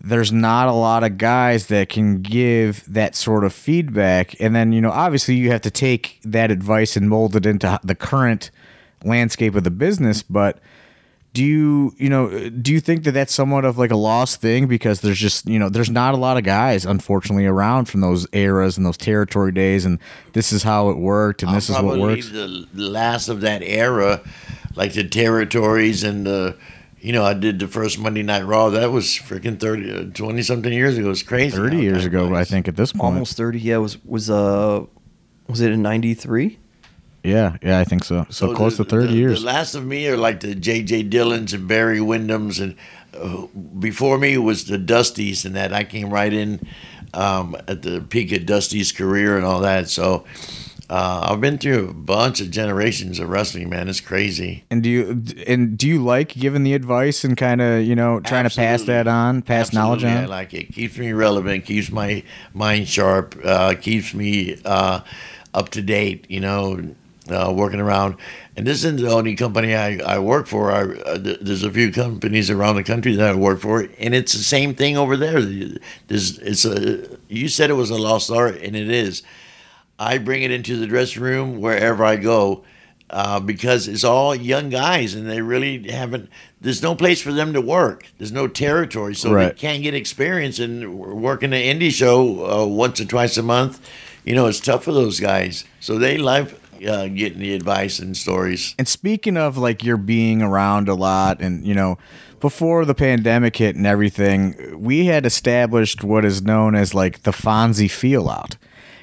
there's 0.00 0.30
not 0.32 0.68
a 0.68 0.72
lot 0.72 1.02
of 1.02 1.18
guys 1.18 1.66
that 1.66 1.88
can 1.88 2.22
give 2.22 2.84
that 2.92 3.16
sort 3.16 3.44
of 3.44 3.52
feedback. 3.52 4.40
And 4.40 4.54
then, 4.54 4.72
you 4.72 4.80
know, 4.80 4.92
obviously 4.92 5.34
you 5.34 5.50
have 5.50 5.62
to 5.62 5.70
take 5.70 6.20
that 6.24 6.50
advice 6.50 6.96
and 6.96 7.08
mold 7.08 7.34
it 7.34 7.44
into 7.44 7.78
the 7.82 7.94
current 7.94 8.50
landscape 9.04 9.56
of 9.56 9.64
the 9.64 9.72
business. 9.72 10.22
But 10.22 10.60
do 11.32 11.44
you, 11.44 11.94
you 11.98 12.08
know, 12.08 12.48
do 12.48 12.72
you 12.72 12.80
think 12.80 13.04
that 13.04 13.12
that's 13.12 13.34
somewhat 13.34 13.64
of 13.64 13.76
like 13.76 13.90
a 13.90 13.96
lost 13.96 14.40
thing 14.40 14.68
because 14.68 15.00
there's 15.00 15.18
just, 15.18 15.46
you 15.48 15.58
know, 15.58 15.68
there's 15.68 15.90
not 15.90 16.14
a 16.14 16.16
lot 16.16 16.36
of 16.36 16.44
guys, 16.44 16.86
unfortunately, 16.86 17.46
around 17.46 17.86
from 17.86 18.00
those 18.00 18.26
eras 18.32 18.76
and 18.76 18.86
those 18.86 18.96
territory 18.96 19.50
days. 19.50 19.84
And 19.84 19.98
this 20.32 20.52
is 20.52 20.62
how 20.62 20.90
it 20.90 20.96
worked 20.96 21.42
and 21.42 21.52
this 21.54 21.70
I'll 21.70 21.78
is 21.78 21.82
what 21.82 21.98
works. 21.98 22.28
The 22.30 22.66
last 22.72 23.28
of 23.28 23.40
that 23.40 23.62
era, 23.62 24.20
like 24.76 24.92
the 24.92 25.06
territories 25.08 26.04
and 26.04 26.24
the, 26.24 26.56
you 27.00 27.12
know, 27.12 27.24
I 27.24 27.34
did 27.34 27.58
the 27.58 27.68
first 27.68 27.98
Monday 27.98 28.22
Night 28.22 28.44
Raw. 28.44 28.70
That 28.70 28.90
was 28.90 29.06
freaking 29.06 29.58
30, 29.58 30.12
20 30.12 30.42
something 30.42 30.72
years 30.72 30.98
ago. 30.98 31.06
It 31.06 31.10
was 31.10 31.22
crazy. 31.22 31.56
30 31.56 31.76
years 31.78 31.98
time 31.98 32.06
ago, 32.08 32.34
I 32.34 32.44
think, 32.44 32.68
at 32.68 32.76
this 32.76 32.92
point. 32.92 33.14
Almost 33.14 33.36
thirty. 33.36 33.60
Yeah, 33.60 33.78
was 33.78 34.02
was 34.04 34.30
uh, 34.30 34.84
was 35.48 35.60
it 35.60 35.72
in 35.72 35.82
'93? 35.82 36.58
Yeah, 37.24 37.56
yeah, 37.62 37.78
I 37.80 37.84
think 37.84 38.04
so. 38.04 38.26
So, 38.30 38.54
close 38.54 38.76
the, 38.78 38.84
to 38.84 38.90
30 38.90 39.06
the- 39.08 39.12
years. 39.14 39.40
The 39.40 39.46
last 39.46 39.74
of 39.74 39.84
me 39.84 40.08
are 40.08 40.16
like 40.16 40.40
the 40.40 40.54
J.J. 40.54 41.04
Dillons 41.04 41.52
and 41.52 41.66
Barry 41.66 41.98
Windhams, 41.98 42.60
and 42.60 42.76
uh, 43.14 43.46
before 43.78 44.18
me 44.18 44.38
was 44.38 44.66
the 44.66 44.78
Dusties, 44.78 45.44
and 45.44 45.54
that 45.56 45.72
I 45.72 45.84
came 45.84 46.10
right 46.10 46.32
in 46.32 46.60
um, 47.14 47.56
at 47.66 47.82
the 47.82 48.00
peak 48.00 48.32
of 48.32 48.46
Dusty's 48.46 48.92
career 48.92 49.36
and 49.36 49.44
all 49.44 49.60
that. 49.60 49.88
So 49.88 50.24
uh, 50.90 51.28
I've 51.30 51.40
been 51.40 51.58
through 51.58 51.90
a 51.90 51.92
bunch 51.92 52.40
of 52.40 52.50
generations 52.50 53.18
of 53.18 53.28
wrestling, 53.28 53.68
man. 53.68 53.88
It's 53.88 54.00
crazy. 54.00 54.64
And 54.70 54.82
do 54.82 54.88
you 54.88 55.24
and 55.46 55.76
do 55.76 55.86
you 55.86 56.02
like 56.02 56.30
giving 56.30 56.64
the 56.64 56.72
advice 56.72 57.24
and 57.24 57.36
kind 57.36 57.60
of 57.60 57.82
you 57.82 57.94
know 57.94 58.20
trying 58.20 58.48
to 58.48 58.54
pass 58.54 58.84
that 58.84 59.06
on, 59.06 59.42
pass 59.42 59.72
knowledge 59.72 60.04
Absolutely, 60.04 60.24
on? 60.24 60.24
I 60.24 60.36
like 60.36 60.54
it. 60.54 60.72
Keeps 60.72 60.96
me 60.96 61.12
relevant. 61.12 61.66
Keeps 61.66 61.90
my 61.90 62.22
mind 62.54 62.88
sharp. 62.88 63.38
Uh, 63.44 63.74
keeps 63.74 64.14
me 64.14 64.58
uh, 64.64 65.00
up 65.52 65.68
to 65.70 65.82
date. 65.82 66.24
You 66.30 66.40
know, 66.40 66.94
uh, 67.30 67.52
working 67.54 67.80
around. 67.80 68.16
And 68.56 68.66
this 68.66 68.78
isn't 68.78 68.96
the 68.96 69.10
only 69.10 69.36
company 69.36 69.74
I, 69.74 69.98
I 69.98 70.18
work 70.18 70.46
for. 70.46 70.72
I, 70.72 70.82
uh, 70.82 71.18
th- 71.18 71.40
there's 71.40 71.62
a 71.62 71.70
few 71.70 71.92
companies 71.92 72.50
around 72.50 72.76
the 72.76 72.82
country 72.82 73.14
that 73.14 73.28
I 73.28 73.34
work 73.34 73.60
for, 73.60 73.86
and 73.98 74.14
it's 74.14 74.32
the 74.32 74.42
same 74.42 74.74
thing 74.74 74.96
over 74.96 75.16
there. 75.16 75.40
There's, 75.42 76.38
it's 76.38 76.64
a. 76.64 77.18
You 77.28 77.48
said 77.48 77.68
it 77.70 77.74
was 77.74 77.90
a 77.90 77.98
lost 77.98 78.30
art, 78.30 78.56
and 78.56 78.74
it 78.74 78.90
is. 78.90 79.22
I 79.98 80.18
bring 80.18 80.42
it 80.42 80.50
into 80.50 80.76
the 80.76 80.86
dressing 80.86 81.22
room 81.22 81.60
wherever 81.60 82.04
I 82.04 82.16
go 82.16 82.64
uh, 83.10 83.40
because 83.40 83.88
it's 83.88 84.04
all 84.04 84.34
young 84.34 84.68
guys 84.70 85.14
and 85.14 85.28
they 85.28 85.40
really 85.40 85.90
haven't. 85.90 86.28
There's 86.60 86.82
no 86.82 86.94
place 86.94 87.20
for 87.22 87.32
them 87.32 87.52
to 87.54 87.60
work. 87.60 88.06
There's 88.18 88.32
no 88.32 88.46
territory, 88.48 89.14
so 89.14 89.32
Right. 89.32 89.48
they 89.54 89.60
can't 89.60 89.82
get 89.82 89.94
experience 89.94 90.58
and 90.58 90.98
working 90.98 91.52
an 91.52 91.60
indie 91.78 91.90
show 91.90 92.62
uh, 92.62 92.66
once 92.66 93.00
or 93.00 93.04
twice 93.06 93.36
a 93.36 93.42
month. 93.42 93.80
You 94.24 94.34
know, 94.34 94.46
it's 94.46 94.60
tough 94.60 94.84
for 94.84 94.92
those 94.92 95.20
guys. 95.20 95.64
So 95.80 95.98
they 95.98 96.18
love 96.18 96.54
uh, 96.86 97.08
getting 97.08 97.38
the 97.40 97.54
advice 97.54 97.98
and 97.98 98.16
stories. 98.16 98.74
And 98.78 98.86
speaking 98.86 99.36
of 99.36 99.56
like 99.56 99.82
you're 99.82 99.96
being 99.96 100.42
around 100.42 100.88
a 100.88 100.94
lot, 100.94 101.40
and 101.40 101.66
you 101.66 101.74
know, 101.74 101.98
before 102.40 102.84
the 102.84 102.94
pandemic 102.94 103.56
hit 103.56 103.74
and 103.74 103.86
everything, 103.86 104.78
we 104.78 105.06
had 105.06 105.24
established 105.26 106.04
what 106.04 106.24
is 106.24 106.42
known 106.42 106.74
as 106.74 106.94
like 106.94 107.22
the 107.22 107.30
Fonzie 107.32 107.90
feel 107.90 108.28
out, 108.28 108.56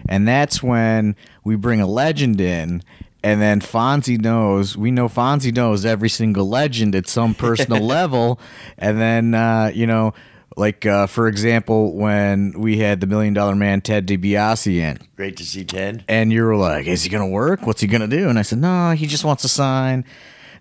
and 0.09 0.27
that's 0.27 0.61
when 0.63 1.15
we 1.43 1.55
bring 1.55 1.81
a 1.81 1.87
legend 1.87 2.39
in. 2.41 2.83
And 3.23 3.41
then 3.41 3.59
Fonzie 3.59 4.21
knows, 4.21 4.77
we 4.77 4.91
know 4.91 5.07
Fonzie 5.09 5.51
knows 5.53 5.83
every 5.83 6.09
single 6.09 6.47
legend 6.47 6.93
at 6.93 7.07
some 7.07 7.33
personal 7.33 7.81
level. 7.97 8.39
And 8.77 9.01
then, 9.01 9.33
uh, 9.33 9.71
you 9.73 9.87
know, 9.87 10.13
like 10.55 10.85
uh, 10.85 11.07
for 11.07 11.27
example, 11.27 11.93
when 11.93 12.53
we 12.59 12.77
had 12.77 13.01
the 13.01 13.07
Million 13.07 13.33
Dollar 13.33 13.55
Man 13.55 13.81
Ted 13.81 14.07
DiBiase 14.07 14.67
in, 14.79 14.99
Great 15.17 15.37
to 15.37 15.43
see 15.45 15.65
Ted. 15.65 16.05
and 16.07 16.31
you 16.31 16.43
were 16.45 16.55
like, 16.55 16.85
"Is 16.87 17.03
he 17.03 17.09
gonna 17.09 17.27
work? 17.27 17.65
What's 17.67 17.81
he 17.81 17.87
gonna 17.87 18.07
do?" 18.07 18.29
And 18.29 18.39
I 18.39 18.41
said, 18.43 18.59
"No, 18.59 18.91
he 18.91 19.05
just 19.05 19.25
wants 19.25 19.41
to 19.41 19.49
sign, 19.49 20.05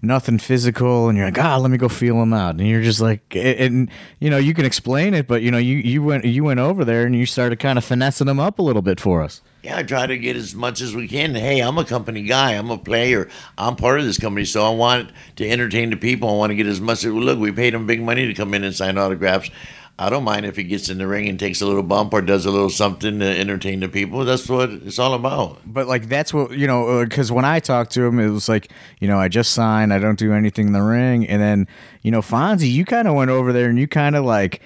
nothing 0.04 0.38
physical." 0.38 1.08
And 1.08 1.18
you're 1.18 1.26
like, 1.26 1.38
"Ah, 1.38 1.56
let 1.56 1.70
me 1.70 1.78
go 1.78 1.88
feel 1.88 2.22
him 2.22 2.32
out." 2.32 2.56
And 2.56 2.66
you're 2.66 2.82
just 2.82 3.00
like, 3.00 3.34
and, 3.34 3.90
you 4.20 4.30
know, 4.30 4.38
you 4.38 4.54
can 4.54 4.64
explain 4.64 5.14
it, 5.14 5.26
but 5.26 5.42
you 5.42 5.50
know, 5.50 5.58
you 5.58 5.76
you 5.76 6.02
went 6.02 6.24
you 6.24 6.44
went 6.44 6.60
over 6.60 6.84
there 6.84 7.04
and 7.04 7.14
you 7.16 7.26
started 7.26 7.58
kind 7.58 7.78
of 7.78 7.84
finessing 7.84 8.28
him 8.28 8.40
up 8.40 8.58
a 8.58 8.62
little 8.62 8.82
bit 8.82 9.00
for 9.00 9.22
us. 9.22 9.40
Yeah, 9.64 9.78
I 9.78 9.82
try 9.82 10.06
to 10.06 10.18
get 10.18 10.36
as 10.36 10.54
much 10.54 10.82
as 10.82 10.94
we 10.94 11.08
can. 11.08 11.34
Hey, 11.34 11.60
I'm 11.60 11.78
a 11.78 11.86
company 11.86 12.22
guy. 12.22 12.52
I'm 12.52 12.70
a 12.70 12.76
player. 12.76 13.30
I'm 13.56 13.76
part 13.76 13.98
of 13.98 14.04
this 14.04 14.18
company, 14.18 14.44
so 14.44 14.62
I 14.62 14.68
want 14.74 15.10
to 15.36 15.48
entertain 15.48 15.88
the 15.88 15.96
people. 15.96 16.28
I 16.28 16.32
want 16.34 16.50
to 16.50 16.54
get 16.54 16.66
as 16.66 16.82
much. 16.82 17.02
As 17.02 17.12
look, 17.12 17.38
we 17.38 17.50
paid 17.50 17.72
them 17.72 17.86
big 17.86 18.02
money 18.02 18.26
to 18.26 18.34
come 18.34 18.52
in 18.52 18.62
and 18.62 18.74
sign 18.74 18.98
autographs. 18.98 19.50
I 19.96 20.10
don't 20.10 20.24
mind 20.24 20.44
if 20.44 20.56
he 20.56 20.64
gets 20.64 20.88
in 20.88 20.98
the 20.98 21.06
ring 21.06 21.28
and 21.28 21.38
takes 21.38 21.60
a 21.60 21.66
little 21.66 21.82
bump 21.82 22.12
or 22.12 22.20
does 22.20 22.46
a 22.46 22.50
little 22.50 22.70
something 22.70 23.20
to 23.20 23.26
entertain 23.26 23.78
the 23.78 23.88
people. 23.88 24.24
That's 24.24 24.48
what 24.48 24.70
it's 24.70 24.98
all 24.98 25.14
about. 25.14 25.60
But 25.64 25.86
like 25.86 26.08
that's 26.08 26.34
what 26.34 26.50
you 26.50 26.66
know, 26.66 26.88
uh, 26.88 27.04
because 27.04 27.30
when 27.30 27.44
I 27.44 27.60
talked 27.60 27.92
to 27.92 28.04
him, 28.04 28.18
it 28.18 28.28
was 28.28 28.48
like, 28.48 28.72
you 28.98 29.06
know, 29.06 29.18
I 29.18 29.28
just 29.28 29.52
signed, 29.52 29.92
I 29.92 30.00
don't 30.00 30.18
do 30.18 30.32
anything 30.32 30.68
in 30.68 30.72
the 30.72 30.82
ring, 30.82 31.28
and 31.28 31.40
then 31.40 31.68
you 32.02 32.10
know, 32.10 32.22
Fonzie, 32.22 32.70
you 32.70 32.84
kind 32.84 33.06
of 33.06 33.14
went 33.14 33.30
over 33.30 33.52
there 33.52 33.68
and 33.68 33.78
you 33.78 33.86
kind 33.86 34.16
of 34.16 34.24
like. 34.24 34.62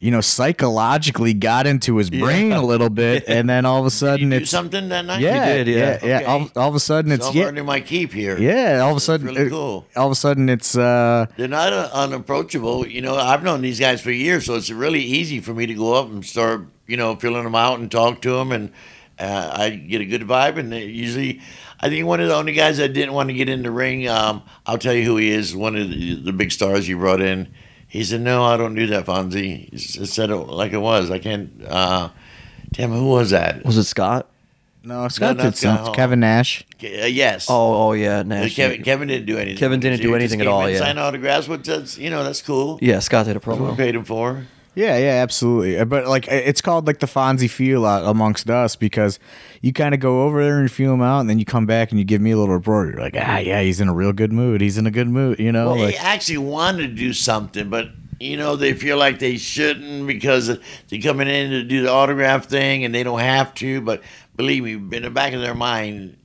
You 0.00 0.10
know, 0.10 0.20
psychologically 0.20 1.32
got 1.34 1.66
into 1.66 1.96
his 1.96 2.10
brain 2.10 2.52
a 2.52 2.62
little 2.62 2.90
bit, 2.90 3.24
and 3.28 3.48
then 3.48 3.64
all 3.64 3.78
of 3.78 3.84
a 3.84 3.86
You 3.86 3.90
sudden 3.90 4.30
do 4.30 4.36
it's 4.36 4.50
something 4.50 4.88
that 4.90 5.04
night. 5.06 5.20
yeah, 5.20 5.54
did, 5.54 5.68
yeah. 5.68 5.98
yeah, 6.02 6.20
yeah. 6.20 6.26
All, 6.26 6.50
all 6.56 6.68
of 6.68 6.74
a 6.74 6.80
sudden 6.80 7.12
it's 7.12 7.26
I'm 7.26 7.34
yeah, 7.34 7.62
my 7.62 7.80
keep 7.80 8.12
here. 8.12 8.36
Yeah, 8.38 8.80
all 8.80 8.90
of 8.90 8.96
a 8.96 9.00
sudden, 9.00 9.26
really 9.28 9.48
cool. 9.48 9.86
all 9.96 10.06
of 10.06 10.12
a 10.12 10.16
sudden, 10.16 10.48
it's 10.48 10.76
uh, 10.76 11.26
They're 11.36 11.48
not 11.48 11.72
uh, 11.72 11.88
unapproachable. 11.94 12.86
You 12.86 13.00
know, 13.00 13.14
I've 13.16 13.42
known 13.42 13.62
these 13.62 13.80
guys 13.80 14.00
for 14.00 14.10
years, 14.10 14.44
so 14.46 14.54
it's 14.56 14.70
really 14.70 15.00
easy 15.00 15.40
for 15.40 15.54
me 15.54 15.66
to 15.66 15.74
go 15.74 15.94
up 15.94 16.08
and 16.10 16.24
start, 16.24 16.66
you 16.86 16.96
know, 16.96 17.16
filling 17.16 17.44
them 17.44 17.54
out 17.54 17.78
and 17.78 17.90
talk 17.90 18.20
to 18.22 18.32
them, 18.32 18.52
and 18.52 18.72
uh, 19.18 19.50
I 19.54 19.70
get 19.70 20.00
a 20.00 20.04
good 20.04 20.22
vibe. 20.22 20.58
And 20.58 20.72
they 20.72 20.84
usually, 20.84 21.40
I 21.80 21.88
think 21.88 22.06
one 22.06 22.20
of 22.20 22.28
the 22.28 22.34
only 22.34 22.52
guys 22.52 22.78
that 22.78 22.92
didn't 22.92 23.14
want 23.14 23.28
to 23.30 23.34
get 23.34 23.48
in 23.48 23.62
the 23.62 23.70
ring, 23.70 24.08
um, 24.08 24.42
I'll 24.66 24.78
tell 24.78 24.92
you 24.94 25.04
who 25.04 25.16
he 25.16 25.30
is. 25.30 25.54
One 25.56 25.76
of 25.76 25.88
the, 25.88 26.16
the 26.16 26.32
big 26.32 26.52
stars 26.52 26.88
you 26.88 26.98
brought 26.98 27.20
in. 27.20 27.48
He 27.94 28.02
said, 28.02 28.22
"No, 28.22 28.42
I 28.42 28.56
don't 28.56 28.74
do 28.74 28.88
that, 28.88 29.06
Fonzie." 29.06 29.70
He 29.70 29.78
said 29.78 30.30
it 30.30 30.34
like 30.34 30.72
it 30.72 30.78
was. 30.78 31.12
I 31.12 31.20
can't. 31.20 31.48
Uh, 31.64 32.08
damn, 32.72 32.90
who 32.90 33.06
was 33.06 33.30
that? 33.30 33.64
Was 33.64 33.78
it 33.78 33.84
Scott? 33.84 34.28
no, 34.82 35.06
Scott 35.06 35.36
not 35.36 35.44
did 35.44 35.56
some. 35.56 35.76
Scott. 35.76 35.94
Kevin 35.94 36.18
Nash. 36.18 36.64
Uh, 36.82 37.06
yes. 37.06 37.46
Oh, 37.48 37.86
oh 37.90 37.92
yeah, 37.92 38.24
Nash. 38.24 38.56
Kevin, 38.56 38.82
Kevin 38.82 39.06
didn't 39.06 39.26
do 39.26 39.38
anything. 39.38 39.58
Kevin 39.58 39.78
didn't 39.78 39.98
do 40.00 40.08
just 40.08 40.14
anything 40.16 40.40
at 40.40 40.48
all, 40.48 40.66
in, 40.66 40.72
yeah. 40.72 40.80
Signed 40.80 40.98
autographs, 40.98 41.46
which 41.46 41.62
that's 41.62 41.96
you 41.96 42.10
know 42.10 42.24
that's 42.24 42.42
cool. 42.42 42.80
Yeah, 42.82 42.98
Scott 42.98 43.26
did 43.26 43.36
a 43.36 43.38
That's 43.38 43.46
what 43.46 43.60
we 43.60 43.66
promo. 43.68 43.76
paid 43.76 43.94
him 43.94 44.02
for. 44.04 44.44
Yeah, 44.74 44.96
yeah, 44.98 45.22
absolutely. 45.22 45.78
Uh, 45.78 45.84
But 45.84 46.06
like, 46.06 46.26
it's 46.28 46.60
called 46.60 46.86
like 46.86 46.98
the 46.98 47.06
Fonzie 47.06 47.50
feel 47.50 47.86
out 47.86 48.04
amongst 48.04 48.50
us 48.50 48.76
because 48.76 49.18
you 49.62 49.72
kind 49.72 49.94
of 49.94 50.00
go 50.00 50.22
over 50.22 50.42
there 50.42 50.58
and 50.60 50.70
feel 50.70 50.92
him 50.92 51.02
out, 51.02 51.20
and 51.20 51.30
then 51.30 51.38
you 51.38 51.44
come 51.44 51.66
back 51.66 51.90
and 51.90 51.98
you 51.98 52.04
give 52.04 52.20
me 52.20 52.32
a 52.32 52.36
little 52.36 52.54
report. 52.54 52.94
You're 52.94 53.02
like, 53.02 53.16
ah, 53.18 53.38
yeah, 53.38 53.62
he's 53.62 53.80
in 53.80 53.88
a 53.88 53.94
real 53.94 54.12
good 54.12 54.32
mood. 54.32 54.60
He's 54.60 54.78
in 54.78 54.86
a 54.86 54.90
good 54.90 55.08
mood, 55.08 55.38
you 55.38 55.52
know. 55.52 55.66
Well, 55.72 55.78
like, 55.78 55.94
they 55.94 56.00
actually 56.00 56.38
want 56.38 56.78
to 56.78 56.86
do 56.88 57.12
something, 57.12 57.70
but 57.70 57.88
you 58.20 58.36
know 58.36 58.56
they 58.56 58.72
feel 58.74 58.96
like 58.96 59.18
they 59.18 59.36
shouldn't 59.36 60.06
because 60.06 60.46
they're 60.88 61.00
coming 61.00 61.28
in 61.28 61.50
to 61.50 61.62
do 61.64 61.82
the 61.82 61.90
autograph 61.90 62.46
thing 62.46 62.84
and 62.84 62.94
they 62.94 63.02
don't 63.02 63.20
have 63.20 63.54
to. 63.54 63.80
But 63.80 64.02
believe 64.36 64.64
me, 64.64 64.74
in 64.74 65.02
the 65.02 65.10
back 65.10 65.32
of 65.32 65.40
their 65.40 65.54
mind, 65.54 66.16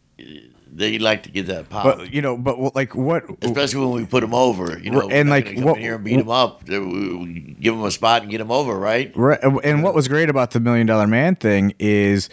they 0.72 1.00
like 1.00 1.24
to 1.24 1.32
get 1.32 1.48
that 1.48 1.70
pop. 1.70 1.84
but 1.84 2.14
you 2.14 2.22
know, 2.22 2.38
but 2.38 2.76
like 2.76 2.96
what? 2.96 3.24
Especially 3.42 3.80
when 3.86 3.92
we 4.02 4.06
put 4.06 4.22
them 4.22 4.34
over, 4.34 4.80
you 4.80 4.92
know, 4.92 5.10
And, 5.10 5.30
like, 5.30 5.54
come 5.56 5.64
what- 5.64 5.78
in 5.78 5.82
here 5.84 5.96
and 5.96 6.04
beat 6.04 6.18
them 6.18 6.30
up. 6.30 6.68
We 6.68 7.56
Give 7.60 7.74
them 7.76 7.84
a 7.84 7.92
spot 7.92 8.22
and 8.22 8.32
get 8.32 8.38
them 8.38 8.52
over, 8.52 8.78
right? 8.78 9.12
Right, 9.16 9.40
and 9.64 9.84
what 9.84 9.94
was 9.94 10.08
great 10.08 10.30
about 10.30 10.52
the 10.52 10.60
Million 10.60 10.88
Dollar 10.88 11.08
Man 11.08 11.36
thing 11.36 11.74
is 11.80 12.30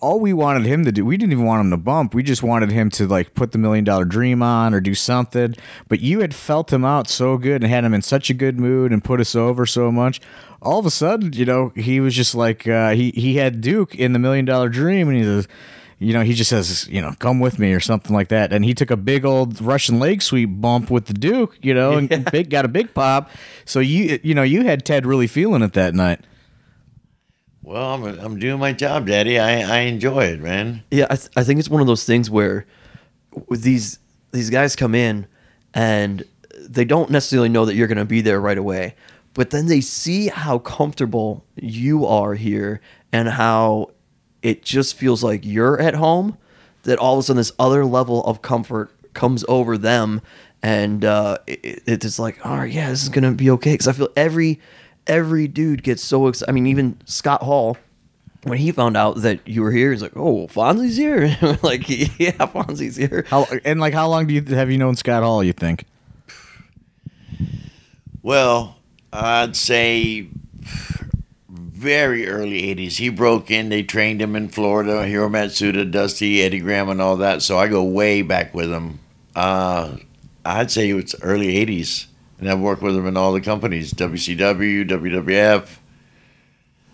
all 0.00 0.18
we 0.18 0.32
wanted 0.32 0.64
him 0.64 0.84
to 0.86 0.92
do, 0.92 1.04
we 1.04 1.16
didn't 1.18 1.32
even 1.32 1.44
want 1.44 1.60
him 1.60 1.70
to 1.70 1.76
bump. 1.76 2.14
We 2.14 2.22
just 2.22 2.42
wanted 2.42 2.70
him 2.70 2.88
to 2.90 3.06
like 3.06 3.34
put 3.34 3.52
the 3.52 3.58
million 3.58 3.84
dollar 3.84 4.06
dream 4.06 4.42
on 4.42 4.72
or 4.72 4.80
do 4.80 4.94
something. 4.94 5.54
But 5.88 6.00
you 6.00 6.20
had 6.20 6.34
felt 6.34 6.72
him 6.72 6.86
out 6.86 7.06
so 7.08 7.36
good 7.36 7.62
and 7.62 7.70
had 7.70 7.84
him 7.84 7.92
in 7.92 8.00
such 8.00 8.30
a 8.30 8.34
good 8.34 8.58
mood 8.58 8.92
and 8.92 9.04
put 9.04 9.20
us 9.20 9.34
over 9.34 9.66
so 9.66 9.92
much. 9.92 10.18
All 10.62 10.78
of 10.78 10.86
a 10.86 10.90
sudden, 10.90 11.34
you 11.34 11.44
know, 11.44 11.72
he 11.76 12.00
was 12.00 12.14
just 12.14 12.34
like 12.34 12.66
uh, 12.66 12.90
he 12.92 13.10
he 13.10 13.36
had 13.36 13.60
Duke 13.60 13.94
in 13.94 14.14
the 14.14 14.18
million 14.18 14.46
dollar 14.46 14.70
dream, 14.70 15.08
and 15.08 15.18
he 15.18 15.22
says, 15.24 15.46
you 16.02 16.12
know, 16.14 16.22
he 16.22 16.32
just 16.32 16.48
says, 16.50 16.88
you 16.88 17.00
know, 17.00 17.12
come 17.18 17.38
with 17.40 17.58
me 17.58 17.72
or 17.74 17.78
something 17.78 18.12
like 18.14 18.28
that. 18.28 18.52
And 18.52 18.64
he 18.64 18.72
took 18.74 18.90
a 18.90 18.96
big 18.96 19.24
old 19.24 19.60
Russian 19.60 19.98
leg 20.00 20.22
sweep 20.22 20.48
bump 20.50 20.90
with 20.90 21.04
the 21.06 21.12
Duke, 21.14 21.58
you 21.62 21.74
know, 21.74 21.92
and 21.92 22.10
Yeah. 22.10 22.18
big 22.30 22.48
got 22.50 22.64
a 22.64 22.68
big 22.68 22.94
pop. 22.94 23.30
So 23.66 23.80
you 23.80 24.18
you 24.22 24.34
know 24.34 24.42
you 24.42 24.64
had 24.64 24.84
Ted 24.84 25.04
really 25.06 25.26
feeling 25.28 25.62
it 25.62 25.74
that 25.74 25.94
night. 25.94 26.20
Well, 27.62 27.94
I'm, 27.94 28.04
I'm 28.18 28.38
doing 28.38 28.58
my 28.58 28.72
job, 28.72 29.06
Daddy. 29.06 29.38
I, 29.38 29.60
I 29.60 29.80
enjoy 29.82 30.24
it, 30.24 30.40
man. 30.40 30.82
Yeah, 30.90 31.06
I, 31.10 31.16
th- 31.16 31.28
I 31.36 31.44
think 31.44 31.60
it's 31.60 31.68
one 31.68 31.80
of 31.82 31.86
those 31.86 32.04
things 32.04 32.30
where 32.30 32.66
with 33.48 33.62
these 33.62 33.98
these 34.32 34.48
guys 34.50 34.74
come 34.76 34.94
in 34.94 35.26
and 35.74 36.24
they 36.58 36.84
don't 36.84 37.10
necessarily 37.10 37.48
know 37.48 37.64
that 37.66 37.74
you're 37.74 37.86
going 37.88 37.98
to 37.98 38.04
be 38.04 38.22
there 38.22 38.40
right 38.40 38.58
away, 38.58 38.94
but 39.34 39.50
then 39.50 39.66
they 39.66 39.80
see 39.80 40.28
how 40.28 40.58
comfortable 40.58 41.44
you 41.56 42.06
are 42.06 42.34
here 42.34 42.80
and 43.12 43.28
how 43.28 43.90
it 44.42 44.62
just 44.62 44.96
feels 44.96 45.22
like 45.22 45.44
you're 45.44 45.80
at 45.80 45.94
home. 45.94 46.38
That 46.84 46.98
all 46.98 47.14
of 47.14 47.20
a 47.20 47.22
sudden 47.24 47.36
this 47.36 47.52
other 47.58 47.84
level 47.84 48.24
of 48.24 48.40
comfort 48.40 48.90
comes 49.12 49.44
over 49.48 49.76
them, 49.76 50.22
and 50.62 51.04
uh, 51.04 51.38
it, 51.46 51.82
it's 51.86 52.02
just 52.02 52.18
like, 52.18 52.44
all 52.44 52.56
right, 52.56 52.72
yeah, 52.72 52.88
this 52.88 53.02
is 53.02 53.10
going 53.10 53.24
to 53.24 53.32
be 53.32 53.50
okay. 53.50 53.72
Because 53.72 53.86
I 53.86 53.92
feel 53.92 54.08
every 54.16 54.60
every 55.06 55.46
dude 55.46 55.82
gets 55.82 56.02
so 56.02 56.26
excited. 56.26 56.50
I 56.50 56.54
mean, 56.54 56.66
even 56.66 56.98
Scott 57.04 57.42
Hall 57.42 57.76
when 58.44 58.58
he 58.58 58.72
found 58.72 58.96
out 58.96 59.16
that 59.16 59.46
you 59.46 59.62
were 59.62 59.70
here, 59.70 59.92
he's 59.92 60.02
like, 60.02 60.16
"Oh, 60.16 60.46
Fonzie's 60.46 60.96
here!" 60.96 61.36
like, 61.62 61.88
yeah, 62.18 62.32
Fonzie's 62.32 62.96
here. 62.96 63.24
How 63.28 63.46
and 63.64 63.80
like 63.80 63.94
how 63.94 64.08
long 64.08 64.26
do 64.26 64.34
you 64.34 64.42
have 64.42 64.70
you 64.70 64.78
known 64.78 64.96
Scott 64.96 65.22
Hall? 65.22 65.44
You 65.44 65.52
think? 65.52 65.84
Well, 68.22 68.76
I'd 69.12 69.56
say 69.56 70.28
very 71.80 72.28
early 72.28 72.62
80s. 72.74 72.98
He 72.98 73.08
broke 73.08 73.50
in. 73.50 73.68
They 73.70 73.82
trained 73.82 74.20
him 74.20 74.36
in 74.36 74.48
Florida. 74.48 75.06
Hiro 75.06 75.28
Matsuda, 75.28 75.90
Dusty, 75.90 76.42
Eddie 76.42 76.60
Graham, 76.60 76.88
and 76.90 77.00
all 77.00 77.16
that. 77.16 77.42
So 77.42 77.58
I 77.58 77.68
go 77.68 77.82
way 77.82 78.22
back 78.22 78.52
with 78.54 78.70
him. 78.70 78.98
Uh, 79.34 79.96
I'd 80.44 80.70
say 80.70 80.90
it's 80.90 81.14
early 81.22 81.54
80s. 81.66 82.06
And 82.38 82.48
I've 82.50 82.60
worked 82.60 82.82
with 82.82 82.96
him 82.96 83.06
in 83.06 83.16
all 83.16 83.32
the 83.32 83.40
companies 83.40 83.92
WCW, 83.92 84.88
WWF. 84.88 85.76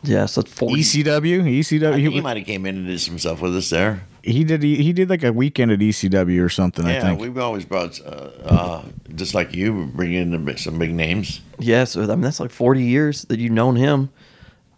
Yeah, 0.03 0.27
so 0.27 0.41
it's 0.41 0.53
E 0.53 0.55
forty. 0.55 0.81
ECW, 0.83 1.43
I 1.43 1.49
ECW. 1.49 1.81
think 1.95 2.09
he 2.09 2.11
He, 2.11 2.21
might 2.21 2.37
have 2.37 2.47
came 2.47 2.67
in 2.67 2.77
and 2.77 2.87
did 2.87 3.01
some 3.01 3.19
stuff 3.19 3.41
with 3.41 3.57
us 3.57 3.71
there. 3.71 4.03
he 4.23 4.45
did 4.45 4.63
he, 4.63 4.77
he 4.83 4.93
did 4.93 5.09
like 5.11 5.25
a 5.25 5.33
weekend 5.33 5.73
at 5.73 5.79
ECW 5.81 6.45
or 6.45 6.49
something. 6.49 6.85
I 6.85 7.01
think. 7.01 7.19
Yeah, 7.19 7.27
we've 7.27 7.39
always 7.39 7.65
brought, 7.65 8.01
uh, 8.05 8.31
uh, 8.45 8.83
just 9.17 9.35
like 9.35 9.55
you, 9.55 9.87
bring 9.95 10.13
in 10.13 10.57
some 10.59 10.79
big 10.79 10.93
names. 10.93 11.41
Yeah, 11.59 11.85
so 11.85 12.03
I 12.03 12.07
mean 12.07 12.21
that's 12.21 12.39
like 12.41 12.51
forty 12.53 12.83
years 12.85 13.23
that 13.23 13.39
you've 13.41 13.53
known 13.53 13.75
him, 13.77 14.11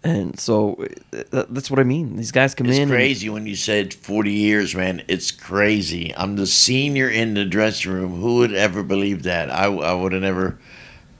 and 0.05 0.39
so 0.39 0.85
uh, 1.33 1.45
that's 1.51 1.71
what 1.71 1.81
I 1.81 1.83
mean. 1.85 2.17
These 2.17 2.33
guys 2.33 2.55
come 2.55 2.67
It's 2.69 2.77
in. 2.77 2.83
and- 2.85 2.91
crazy 2.93 3.29
when 3.29 3.47
you 3.47 3.57
said 3.57 3.93
40 3.93 4.33
years, 4.33 4.75
man. 4.75 5.03
It's 5.09 5.31
crazy. 5.31 6.15
I'm 6.17 6.37
the 6.37 6.47
senior 6.47 7.09
in 7.09 7.35
the 7.35 7.45
dressing 7.45 7.93
room. 7.93 8.21
Who 8.21 8.37
would 8.37 8.55
ever 8.55 8.83
believe 8.83 9.25
that? 9.25 9.51
I, 9.51 9.65
I 9.67 9.93
would 9.95 10.13
have 10.13 10.23
never 10.23 10.59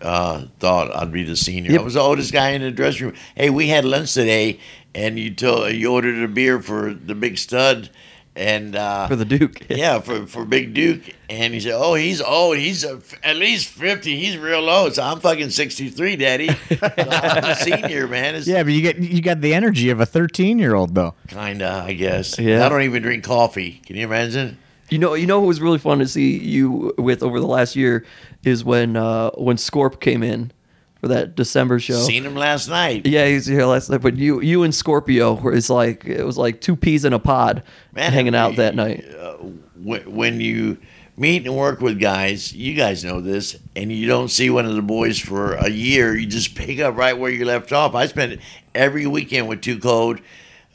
uh, 0.01 0.45
thought 0.61 0.95
I'd 0.95 1.11
be 1.13 1.25
the 1.25 1.37
senior. 1.37 1.73
Yep. 1.73 1.81
I 1.81 1.85
was 1.85 1.95
the 1.95 2.01
oldest 2.01 2.33
guy 2.33 2.51
in 2.51 2.63
the 2.63 2.71
dressing 2.71 3.07
room. 3.07 3.17
Hey, 3.35 3.51
we 3.51 3.69
had 3.69 3.85
lunch 3.85 4.15
today, 4.15 4.61
and 4.95 5.19
you 5.19 5.35
told 5.35 5.73
you 5.73 5.93
ordered 5.93 6.23
a 6.23 6.29
beer 6.29 6.61
for 6.63 6.95
the 6.95 7.15
big 7.17 7.37
stud, 7.37 7.91
and 8.39 8.77
uh, 8.77 9.09
for 9.09 9.17
the 9.17 9.25
Duke. 9.25 9.61
yeah, 9.69 10.01
for, 10.01 10.27
for 10.27 10.45
Big 10.45 10.73
Duke. 10.73 11.03
And 11.29 11.53
he 11.53 11.61
said, 11.61 11.75
Oh, 11.75 11.95
he's 11.95 12.23
old. 12.23 12.57
He's 12.57 12.85
uh 12.85 13.01
at 13.23 13.37
least 13.37 13.69
50. 13.69 14.17
He's 14.17 14.39
real 14.39 14.69
old. 14.71 14.95
So 14.95 15.03
I'm 15.03 15.21
fucking 15.21 15.51
63, 15.51 16.17
Daddy. 16.17 16.49
So 16.69 16.77
I'm 16.83 17.43
the 17.43 17.55
senior, 17.55 18.07
man. 18.07 18.35
It's 18.37 18.47
yeah, 18.47 18.63
but 18.63 18.73
you 18.73 18.81
get 18.83 18.99
you 18.99 19.21
got 19.21 19.41
the 19.41 19.53
energy 19.53 19.91
of 19.91 20.01
a 20.01 20.07
thirteen 20.07 20.59
year 20.59 20.75
old 20.75 20.95
though. 20.95 21.15
kind 21.29 21.61
of, 21.61 21.87
I 21.87 21.93
guess. 21.95 22.39
Yeah. 22.39 22.65
I 22.65 22.69
don't 22.69 22.83
even 22.83 23.03
drink 23.03 23.25
coffee. 23.25 23.81
Can 23.85 23.97
you 23.97 24.05
imagine? 24.05 24.59
You 24.91 24.99
know, 24.99 25.15
you 25.15 25.27
know, 25.27 25.41
who 25.41 25.47
was 25.47 25.61
really 25.61 25.79
fun 25.79 25.99
to 25.99 26.07
see 26.07 26.39
you 26.39 26.95
with 26.99 27.23
over 27.23 27.41
the 27.41 27.47
last 27.47 27.75
year 27.75 28.05
is 28.45 28.65
when 28.65 28.97
uh 28.97 29.31
when 29.33 29.57
Scorp 29.57 30.01
came 30.01 30.23
in 30.23 30.53
for 31.01 31.09
that 31.09 31.37
December 31.37 31.79
show. 31.79 32.03
Seen 32.03 32.25
him 32.25 32.35
last 32.35 32.69
night. 32.69 33.07
Yeah, 33.07 33.27
he 33.27 33.35
was 33.35 33.47
here 33.47 33.65
last 33.65 33.89
night. 33.91 34.03
But 34.03 34.17
you, 34.17 34.41
you 34.41 34.63
and 34.63 34.75
Scorpio, 34.75 35.37
where 35.37 35.55
it's 35.55 35.71
like 35.71 36.05
it 36.05 36.25
was 36.25 36.37
like 36.37 36.61
two 36.61 36.77
peas 36.77 37.05
in 37.05 37.13
a 37.13 37.19
pod, 37.19 37.63
hanging 37.95 38.35
out 38.35 38.57
that 38.57 38.75
night. 38.75 39.05
Uh, 39.05 39.35
when 39.77 40.41
you 40.41 40.79
meet 41.17 41.45
and 41.47 41.57
work 41.57 41.81
with 41.81 41.99
guys, 41.99 42.53
you 42.53 42.75
guys 42.75 43.05
know 43.05 43.21
this, 43.21 43.59
and 43.75 43.93
you 43.93 44.07
don't 44.07 44.29
see 44.29 44.51
one 44.51 44.67
of 44.67 44.75
the 44.75 44.83
boys 44.83 45.19
for 45.19 45.55
a 45.55 45.69
year, 45.69 46.17
you 46.17 46.27
just 46.27 46.55
pick 46.55 46.79
up 46.79 46.97
right 46.97 47.19
where 47.19 47.31
you 47.31 47.45
left 47.45 47.73
off. 47.73 47.95
I 47.95 48.07
spent 48.07 48.41
every 48.75 49.07
weekend 49.07 49.49
with 49.49 49.61
2 49.61 49.79
Cold 49.81 50.21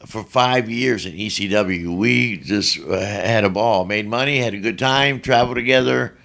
for 0.06 0.24
five 0.24 0.70
years 0.70 1.06
in 1.06 1.14
ECW. 1.14 1.98
We 1.98 2.38
just 2.38 2.80
uh, 2.80 3.00
had 3.00 3.46
a 3.46 3.50
ball, 3.50 3.86
made 3.86 4.06
money, 4.08 4.40
had 4.40 4.54
a 4.54 4.60
good 4.60 4.78
time, 4.78 5.22
traveled 5.22 5.56
together, 5.56 6.18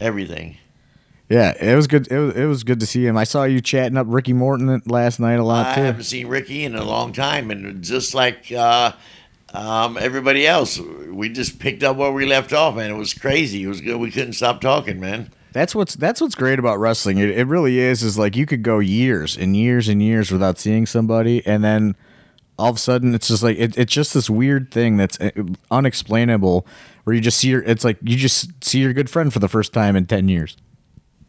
everything. 0.00 0.58
Yeah, 1.32 1.54
it 1.58 1.74
was 1.74 1.86
good. 1.86 2.12
It 2.12 2.18
was, 2.18 2.34
it 2.34 2.44
was 2.44 2.62
good 2.62 2.78
to 2.80 2.86
see 2.86 3.06
him. 3.06 3.16
I 3.16 3.24
saw 3.24 3.44
you 3.44 3.62
chatting 3.62 3.96
up 3.96 4.06
Ricky 4.10 4.34
Morton 4.34 4.82
last 4.84 5.18
night 5.18 5.38
a 5.38 5.42
lot 5.42 5.66
I 5.66 5.74
too. 5.76 5.80
haven't 5.80 6.04
seen 6.04 6.26
Ricky 6.26 6.62
in 6.62 6.74
a 6.74 6.84
long 6.84 7.14
time, 7.14 7.50
and 7.50 7.82
just 7.82 8.14
like 8.14 8.52
uh, 8.52 8.92
um, 9.54 9.96
everybody 9.96 10.46
else, 10.46 10.78
we 10.78 11.30
just 11.30 11.58
picked 11.58 11.82
up 11.84 11.96
where 11.96 12.12
we 12.12 12.26
left 12.26 12.52
off, 12.52 12.76
man. 12.76 12.90
It 12.90 12.98
was 12.98 13.14
crazy. 13.14 13.62
It 13.62 13.66
was 13.66 13.80
good. 13.80 13.96
We 13.96 14.10
couldn't 14.10 14.34
stop 14.34 14.60
talking, 14.60 15.00
man. 15.00 15.30
That's 15.52 15.74
what's 15.74 15.94
that's 15.94 16.20
what's 16.20 16.34
great 16.34 16.58
about 16.58 16.78
wrestling. 16.78 17.16
It, 17.16 17.30
it 17.30 17.46
really 17.46 17.78
is. 17.78 18.02
Is 18.02 18.18
like 18.18 18.36
you 18.36 18.44
could 18.44 18.62
go 18.62 18.78
years 18.78 19.34
and 19.34 19.56
years 19.56 19.88
and 19.88 20.02
years 20.02 20.30
without 20.30 20.58
seeing 20.58 20.84
somebody, 20.84 21.46
and 21.46 21.64
then 21.64 21.96
all 22.58 22.68
of 22.68 22.76
a 22.76 22.78
sudden 22.78 23.14
it's 23.14 23.28
just 23.28 23.42
like 23.42 23.56
it, 23.56 23.78
it's 23.78 23.94
just 23.94 24.12
this 24.12 24.28
weird 24.28 24.70
thing 24.70 24.98
that's 24.98 25.18
uh, 25.18 25.30
unexplainable, 25.70 26.66
where 27.04 27.16
you 27.16 27.22
just 27.22 27.38
see 27.38 27.48
your. 27.48 27.62
It's 27.62 27.84
like 27.84 27.96
you 28.02 28.18
just 28.18 28.62
see 28.62 28.80
your 28.80 28.92
good 28.92 29.08
friend 29.08 29.32
for 29.32 29.38
the 29.38 29.48
first 29.48 29.72
time 29.72 29.96
in 29.96 30.04
ten 30.04 30.28
years. 30.28 30.58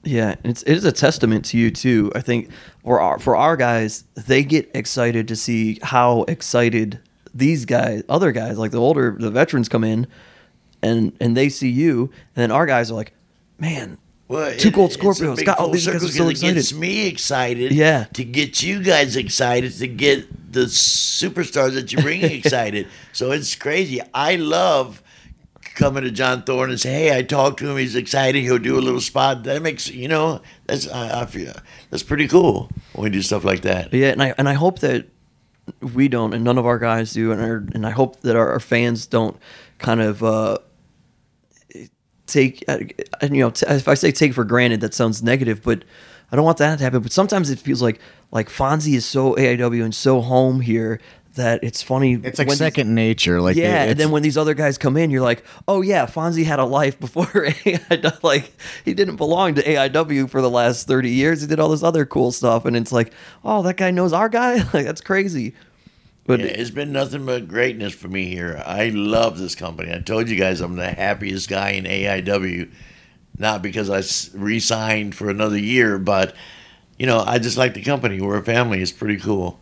Yeah, 0.04 0.36
it's 0.44 0.64
it 0.64 0.74
is 0.74 0.84
a 0.86 0.92
testament 0.92 1.46
to 1.46 1.58
you 1.58 1.72
too. 1.72 2.12
I 2.14 2.20
think 2.22 2.50
for 2.84 3.00
our 3.00 3.20
for 3.20 3.36
our 3.36 3.56
guys, 3.56 4.04
they 4.16 4.44
get 4.44 4.70
excited 4.74 5.28
to 5.30 5.36
see 5.36 5.80
how 5.82 6.24
excited 6.24 7.00
these 7.34 7.66
guys, 7.66 8.04
other 8.10 8.32
guys, 8.32 8.58
like 8.58 8.72
the 8.72 8.80
older 8.80 9.16
the 9.18 9.32
veterans 9.32 9.70
come 9.70 9.84
in, 9.84 10.08
and 10.82 11.14
and 11.22 11.38
they 11.38 11.48
see 11.50 11.70
you, 11.70 12.12
and 12.36 12.44
then 12.44 12.52
our 12.52 12.66
guys 12.66 12.92
are 12.92 12.96
like, 12.96 13.14
man, 13.58 13.98
Well, 14.28 14.54
2 14.58 14.72
Cold 14.72 14.92
it's 14.92 14.98
a 14.98 15.00
Scorpios. 15.00 15.38
big 15.38 15.46
God, 15.46 15.56
oh, 15.60 15.72
these 15.72 15.88
guys 15.88 16.04
are 16.04 16.08
so 16.10 16.28
It 16.28 16.40
gets 16.42 16.74
me 16.74 17.08
excited. 17.08 17.72
Yeah. 17.72 18.06
To 18.14 18.24
get 18.26 18.62
you 18.62 18.84
guys 18.84 19.16
excited, 19.16 19.72
to 19.80 19.88
get 19.88 20.52
the 20.52 20.66
superstars 20.66 21.74
that 21.76 21.92
you're 21.94 22.02
bringing 22.02 22.32
excited. 22.40 22.88
So 23.14 23.32
it's 23.32 23.56
crazy. 23.56 24.02
I 24.14 24.36
love 24.36 25.02
coming 25.76 26.04
to 26.04 26.12
John 26.12 26.44
Thorne 26.44 26.70
and 26.70 26.80
say, 26.80 26.92
"Hey, 26.92 27.18
I 27.18 27.22
talked 27.24 27.60
to 27.60 27.70
him. 27.70 27.78
He's 27.78 27.96
excited. 27.96 28.42
He'll 28.42 28.58
do 28.60 28.78
a 28.78 28.82
little 28.82 29.02
spot." 29.02 29.44
That 29.44 29.62
makes 29.62 29.90
you 29.90 30.08
know 30.08 30.42
that's 30.68 30.88
I, 30.88 31.22
I 31.22 31.26
feel 31.26 31.54
that's 31.90 32.04
pretty 32.04 32.28
cool 32.28 32.70
when 32.94 33.04
we 33.06 33.10
do 33.10 33.22
stuff 33.22 33.44
like 33.44 33.62
that. 33.62 33.94
yeah, 33.94 34.10
and 34.10 34.22
I 34.22 34.34
and 34.38 34.48
I 34.50 34.54
hope 34.54 34.80
that 34.80 35.08
we 35.94 36.08
don't, 36.08 36.34
and 36.34 36.44
none 36.44 36.58
of 36.58 36.66
our 36.66 36.78
guys 36.80 37.14
do, 37.14 37.32
and 37.32 37.42
our, 37.42 37.56
and 37.74 37.86
I 37.86 37.92
hope 37.92 38.22
that 38.22 38.36
our, 38.36 38.52
our 38.52 38.60
fans 38.60 39.06
don't 39.06 39.38
kind 39.80 40.02
of. 40.02 40.24
uh 40.24 40.58
take 42.26 42.64
uh, 42.70 42.78
you 43.24 43.42
know 43.42 43.50
t- 43.50 43.66
if 43.68 43.88
I 43.90 43.96
say 43.96 44.12
take 44.12 44.34
for 44.34 44.46
granted 44.46 44.80
that 44.80 44.94
sounds 44.94 45.22
negative 45.22 45.62
but 45.62 45.84
I 46.32 46.38
don't 46.38 46.46
want 46.46 46.58
that 46.60 46.78
to 46.78 46.84
happen 46.84 47.02
but 47.02 47.12
sometimes 47.12 47.50
it 47.50 47.60
feels 47.60 47.82
like 47.82 48.00
like 48.32 48.48
Fonzie 48.48 48.96
is 48.96 49.06
so 49.06 49.36
AIW 49.36 49.84
and 49.84 49.94
so 49.94 50.22
home 50.22 50.62
here 50.62 51.02
that 51.36 51.64
it's 51.64 51.82
funny 51.82 52.14
It's 52.14 52.38
like 52.40 52.48
when 52.48 52.54
these- 52.54 52.58
second 52.60 52.94
nature. 52.96 53.42
Like 53.42 53.56
yeah 53.56 53.84
it- 53.86 53.92
and 53.92 54.00
then 54.00 54.12
when 54.12 54.22
these 54.24 54.38
other 54.38 54.54
guys 54.54 54.78
come 54.78 54.98
in 54.98 55.10
you're 55.12 55.22
like 55.22 55.44
oh 55.68 55.82
yeah 55.82 56.06
Fonzie 56.06 56.46
had 56.46 56.60
a 56.60 56.66
life 56.66 57.00
before 57.00 57.26
AIW 57.26 58.24
like 58.24 58.52
he 58.86 58.94
didn't 58.94 59.16
belong 59.16 59.56
to 59.56 59.64
AIW 59.64 60.30
for 60.30 60.42
the 60.42 60.50
last 60.50 60.88
30 60.88 61.10
years 61.10 61.42
he 61.42 61.48
did 61.48 61.60
all 61.60 61.70
this 61.70 61.84
other 61.84 62.06
cool 62.06 62.32
stuff 62.32 62.66
and 62.66 62.76
it's 62.78 62.92
like 62.92 63.14
oh 63.44 63.62
that 63.64 63.78
guy 63.78 63.92
knows 63.92 64.14
our 64.14 64.30
guy 64.30 64.56
like 64.74 64.86
that's 64.86 65.02
crazy 65.02 65.54
but 66.26 66.40
Yeah, 66.40 66.46
it's 66.46 66.70
been 66.70 66.94
nothing 66.94 67.26
but 67.26 67.50
greatness 67.50 67.94
for 67.94 68.08
me 68.08 68.30
here. 68.30 68.64
I 68.66 68.90
love 68.90 69.38
this 69.38 69.56
company. 69.56 69.92
I 69.94 70.00
told 70.00 70.30
you 70.30 70.38
guys 70.38 70.62
I'm 70.62 70.78
the 70.78 70.90
happiest 70.90 71.50
guy 71.50 71.72
in 71.72 71.84
AIW, 71.84 72.72
not 73.38 73.62
because 73.62 73.90
I 73.90 74.02
re-signed 74.38 75.16
for 75.16 75.30
another 75.30 75.58
year, 75.58 75.98
but 75.98 76.34
you 76.98 77.08
know 77.08 77.20
I 77.28 77.40
just 77.40 77.58
like 77.58 77.74
the 77.74 77.82
company. 77.82 78.22
We're 78.22 78.38
a 78.38 78.42
family. 78.42 78.82
It's 78.82 78.94
pretty 78.94 79.18
cool. 79.18 79.60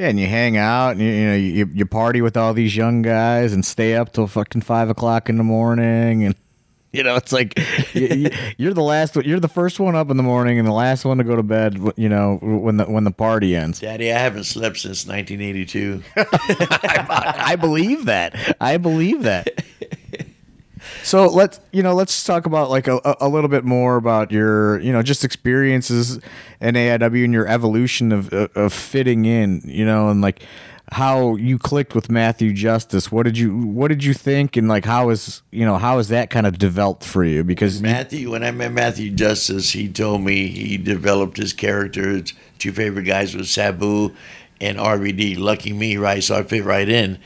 Yeah, 0.00 0.08
and 0.08 0.18
you 0.18 0.26
hang 0.26 0.56
out 0.56 0.92
and 0.92 1.00
you, 1.00 1.08
you 1.10 1.26
know 1.26 1.34
you, 1.36 1.70
you 1.74 1.86
party 1.86 2.22
with 2.22 2.36
all 2.36 2.54
these 2.54 2.74
young 2.74 3.02
guys 3.02 3.52
and 3.52 3.64
stay 3.64 3.94
up 3.94 4.12
till 4.12 4.26
fucking 4.26 4.62
five 4.62 4.88
o'clock 4.88 5.28
in 5.28 5.36
the 5.36 5.44
morning 5.44 6.24
and 6.24 6.34
You 6.92 7.04
know, 7.04 7.14
it's 7.14 7.32
like 7.32 7.52
y- 7.94 8.08
y- 8.10 8.54
you're 8.58 8.74
the 8.74 8.82
last, 8.82 9.14
you're 9.14 9.38
the 9.38 9.46
first 9.46 9.78
one 9.78 9.94
up 9.94 10.10
in 10.10 10.16
the 10.16 10.24
morning 10.24 10.58
and 10.58 10.66
the 10.66 10.72
last 10.72 11.04
one 11.04 11.18
to 11.18 11.24
go 11.24 11.36
to 11.36 11.42
bed. 11.44 11.78
You 11.96 12.08
know, 12.08 12.38
when 12.42 12.78
the 12.78 12.84
when 12.86 13.04
the 13.04 13.12
party 13.12 13.54
ends. 13.54 13.78
Daddy, 13.78 14.10
I 14.12 14.18
haven't 14.18 14.42
slept 14.42 14.78
since 14.78 15.06
1982. 15.06 16.02
I 16.16 17.56
believe 17.60 18.06
that. 18.06 18.56
I 18.60 18.76
believe 18.78 19.22
that. 19.22 19.62
So 21.10 21.26
let's 21.26 21.58
you 21.72 21.82
know 21.82 21.92
let's 21.92 22.22
talk 22.22 22.46
about 22.46 22.70
like 22.70 22.86
a, 22.86 23.00
a 23.20 23.28
little 23.28 23.48
bit 23.48 23.64
more 23.64 23.96
about 23.96 24.30
your 24.30 24.78
you 24.78 24.92
know 24.92 25.02
just 25.02 25.24
experiences 25.24 26.20
in 26.60 26.76
AIW 26.76 27.24
and 27.24 27.32
your 27.32 27.48
evolution 27.48 28.12
of 28.12 28.32
of 28.32 28.72
fitting 28.72 29.24
in 29.24 29.60
you 29.64 29.84
know 29.84 30.10
and 30.10 30.20
like 30.20 30.44
how 30.92 31.34
you 31.34 31.58
clicked 31.58 31.96
with 31.96 32.10
Matthew 32.10 32.52
Justice. 32.52 33.10
What 33.10 33.24
did 33.24 33.36
you 33.36 33.56
what 33.56 33.88
did 33.88 34.04
you 34.04 34.14
think 34.14 34.56
and 34.56 34.68
like 34.68 34.84
how 34.84 35.10
is 35.10 35.42
you 35.50 35.64
know 35.64 35.78
how 35.78 35.98
is 35.98 36.06
that 36.10 36.30
kind 36.30 36.46
of 36.46 36.58
developed 36.58 37.02
for 37.02 37.24
you 37.24 37.42
because 37.42 37.82
Matthew, 37.82 38.30
when 38.30 38.44
I 38.44 38.52
met 38.52 38.70
Matthew 38.70 39.10
Justice, 39.10 39.72
he 39.72 39.88
told 39.88 40.22
me 40.22 40.46
he 40.46 40.76
developed 40.76 41.38
his 41.38 41.52
characters. 41.52 42.34
Two 42.60 42.70
favorite 42.70 43.02
guys 43.02 43.34
was 43.34 43.50
Sabu 43.50 44.14
and 44.60 44.78
RVD. 44.78 45.38
Lucky 45.38 45.72
me, 45.72 45.96
right? 45.96 46.22
So 46.22 46.36
I 46.36 46.44
fit 46.44 46.62
right 46.64 46.88
in. 46.88 47.18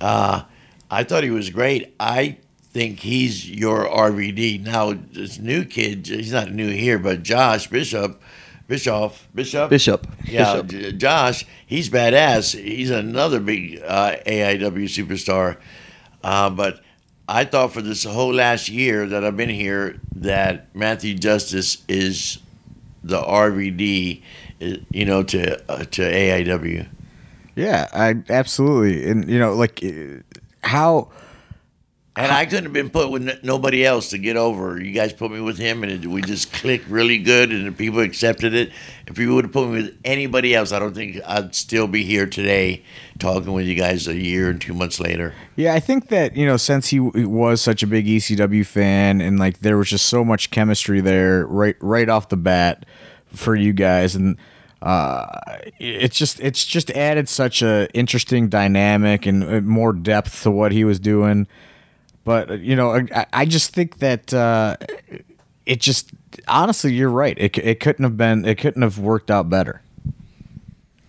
Uh, 0.00 0.42
I 0.88 1.02
thought 1.02 1.24
he 1.24 1.30
was 1.30 1.50
great. 1.50 1.96
I 1.98 2.36
think 2.74 2.98
he's 2.98 3.48
your 3.48 3.86
RVD. 3.86 4.62
Now, 4.64 4.92
this 5.12 5.38
new 5.38 5.64
kid, 5.64 6.06
he's 6.08 6.32
not 6.32 6.50
new 6.52 6.70
here, 6.70 6.98
but 6.98 7.22
Josh 7.22 7.68
Bishop, 7.68 8.20
Bischoff, 8.66 9.28
Bishop, 9.34 9.70
Bishop. 9.70 10.06
yeah, 10.24 10.60
Bishop. 10.60 10.66
J- 10.66 10.92
Josh, 10.92 11.46
he's 11.66 11.88
badass. 11.88 12.58
He's 12.60 12.90
another 12.90 13.38
big 13.40 13.80
uh, 13.86 14.16
AIW 14.26 14.84
superstar. 14.90 15.56
Uh, 16.22 16.50
but 16.50 16.80
I 17.28 17.44
thought 17.44 17.72
for 17.72 17.80
this 17.80 18.04
whole 18.04 18.34
last 18.34 18.68
year 18.68 19.06
that 19.06 19.24
I've 19.24 19.36
been 19.36 19.48
here 19.50 20.00
that 20.16 20.74
Matthew 20.74 21.14
Justice 21.14 21.84
is 21.88 22.38
the 23.04 23.20
RVD, 23.22 24.20
uh, 24.60 24.66
you 24.90 25.04
know, 25.04 25.22
to 25.22 25.62
uh, 25.70 25.84
to 25.84 26.02
AIW. 26.02 26.88
yeah 27.54 27.88
I 27.92 28.16
absolutely 28.30 29.08
and 29.08 29.28
you 29.30 29.38
know 29.38 29.54
like 29.54 29.80
uh, 29.84 30.22
how 30.66 31.08
And 32.16 32.30
I 32.30 32.46
couldn't 32.46 32.64
have 32.64 32.72
been 32.72 32.90
put 32.90 33.10
with 33.10 33.42
nobody 33.42 33.84
else 33.84 34.10
to 34.10 34.18
get 34.18 34.36
over. 34.36 34.80
You 34.80 34.92
guys 34.92 35.12
put 35.12 35.32
me 35.32 35.40
with 35.40 35.58
him, 35.58 35.82
and 35.82 35.90
it, 35.90 36.06
we 36.06 36.22
just 36.22 36.52
clicked 36.52 36.86
really 36.88 37.18
good, 37.18 37.50
and 37.50 37.66
the 37.66 37.72
people 37.72 38.00
accepted 38.00 38.54
it. 38.54 38.70
If 39.08 39.18
you 39.18 39.34
would 39.34 39.46
have 39.46 39.52
put 39.52 39.68
me 39.68 39.82
with 39.82 39.98
anybody 40.04 40.54
else, 40.54 40.70
I 40.70 40.78
don't 40.78 40.94
think 40.94 41.18
I'd 41.26 41.56
still 41.56 41.88
be 41.88 42.04
here 42.04 42.26
today 42.26 42.84
talking 43.18 43.52
with 43.52 43.66
you 43.66 43.74
guys 43.74 44.06
a 44.06 44.14
year 44.14 44.48
and 44.48 44.60
two 44.60 44.74
months 44.74 45.00
later. 45.00 45.34
Yeah, 45.56 45.74
I 45.74 45.80
think 45.80 46.08
that 46.08 46.36
you 46.36 46.46
know 46.46 46.56
since 46.56 46.88
he 46.88 47.00
was 47.00 47.60
such 47.60 47.82
a 47.82 47.86
big 47.86 48.06
ECW 48.06 48.64
fan 48.64 49.20
and 49.20 49.38
like 49.38 49.60
there 49.60 49.76
was 49.76 49.90
just 49.90 50.06
so 50.06 50.24
much 50.24 50.50
chemistry 50.52 51.00
there 51.00 51.46
right 51.46 51.76
right 51.80 52.08
off 52.08 52.28
the 52.28 52.36
bat 52.36 52.86
for 53.32 53.56
you 53.56 53.72
guys 53.72 54.14
and 54.14 54.36
uh, 54.84 55.40
it's 55.78 56.16
just 56.16 56.38
it's 56.40 56.64
just 56.64 56.90
added 56.90 57.26
such 57.26 57.62
a 57.62 57.88
interesting 57.94 58.50
dynamic 58.50 59.24
and 59.24 59.42
uh, 59.42 59.60
more 59.62 59.94
depth 59.94 60.42
to 60.42 60.50
what 60.50 60.72
he 60.72 60.84
was 60.84 61.00
doing. 61.00 61.46
But 62.24 62.50
uh, 62.50 62.54
you 62.54 62.74
know, 62.76 63.06
I, 63.14 63.26
I 63.32 63.44
just 63.44 63.74
think 63.74 63.98
that 63.98 64.32
uh, 64.32 64.76
it 65.66 65.80
just 65.80 66.10
honestly, 66.48 66.92
you're 66.92 67.10
right. 67.10 67.36
It 67.38 67.56
it 67.58 67.80
couldn't 67.80 68.02
have 68.04 68.16
been 68.16 68.44
it 68.44 68.56
couldn't 68.58 68.82
have 68.82 68.98
worked 68.98 69.30
out 69.30 69.48
better. 69.48 69.82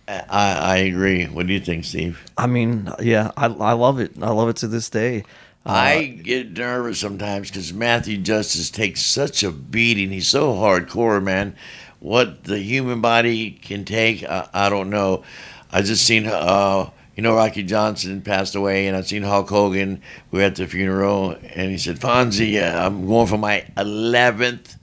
I, 0.08 0.24
I 0.30 0.78
agree. 0.78 1.26
What 1.26 1.48
do 1.48 1.54
you 1.54 1.60
think, 1.60 1.84
Steve? 1.84 2.24
I 2.38 2.46
mean, 2.46 2.92
yeah, 3.02 3.32
I, 3.36 3.48
I 3.48 3.74
love 3.74 4.00
it. 4.00 4.12
I 4.22 4.30
love 4.30 4.50
it 4.50 4.58
to 4.58 4.68
this 4.68 4.90
day. 4.90 5.24
Uh, 5.66 5.72
I 5.72 6.06
get 6.06 6.52
nervous 6.52 7.00
sometimes 7.00 7.50
because 7.50 7.74
Matthew 7.74 8.18
Justice 8.20 8.70
takes 8.70 9.04
such 9.04 9.42
a 9.42 9.52
beating. 9.52 10.12
He's 10.12 10.28
so 10.28 10.54
hardcore, 10.54 11.24
man. 11.24 11.56
What 12.00 12.44
the 12.44 12.60
human 12.60 13.02
body 13.02 13.50
can 13.50 13.84
take, 13.84 14.24
I, 14.24 14.48
I 14.54 14.70
don't 14.70 14.92
know. 14.92 15.24
I 15.72 15.82
just 15.82 16.06
seen, 16.06 16.28
uh, 16.28 16.92
you 17.16 17.24
know, 17.24 17.36
Rocky 17.36 17.64
Johnson 17.64 18.22
passed 18.22 18.56
away, 18.56 18.88
and 18.88 18.96
I 18.98 19.02
seen 19.02 19.24
Hulk 19.24 19.50
Hogan. 19.50 20.02
We 20.32 20.40
were 20.40 20.46
at 20.46 20.56
the 20.56 20.68
funeral, 20.68 21.32
and 21.54 21.72
he 21.72 21.78
said, 21.78 21.98
"Fonzie, 22.00 22.62
uh, 22.62 22.86
I'm 22.86 23.08
going 23.08 23.28
for 23.28 23.38
my 23.38 23.66
11th 23.78 24.76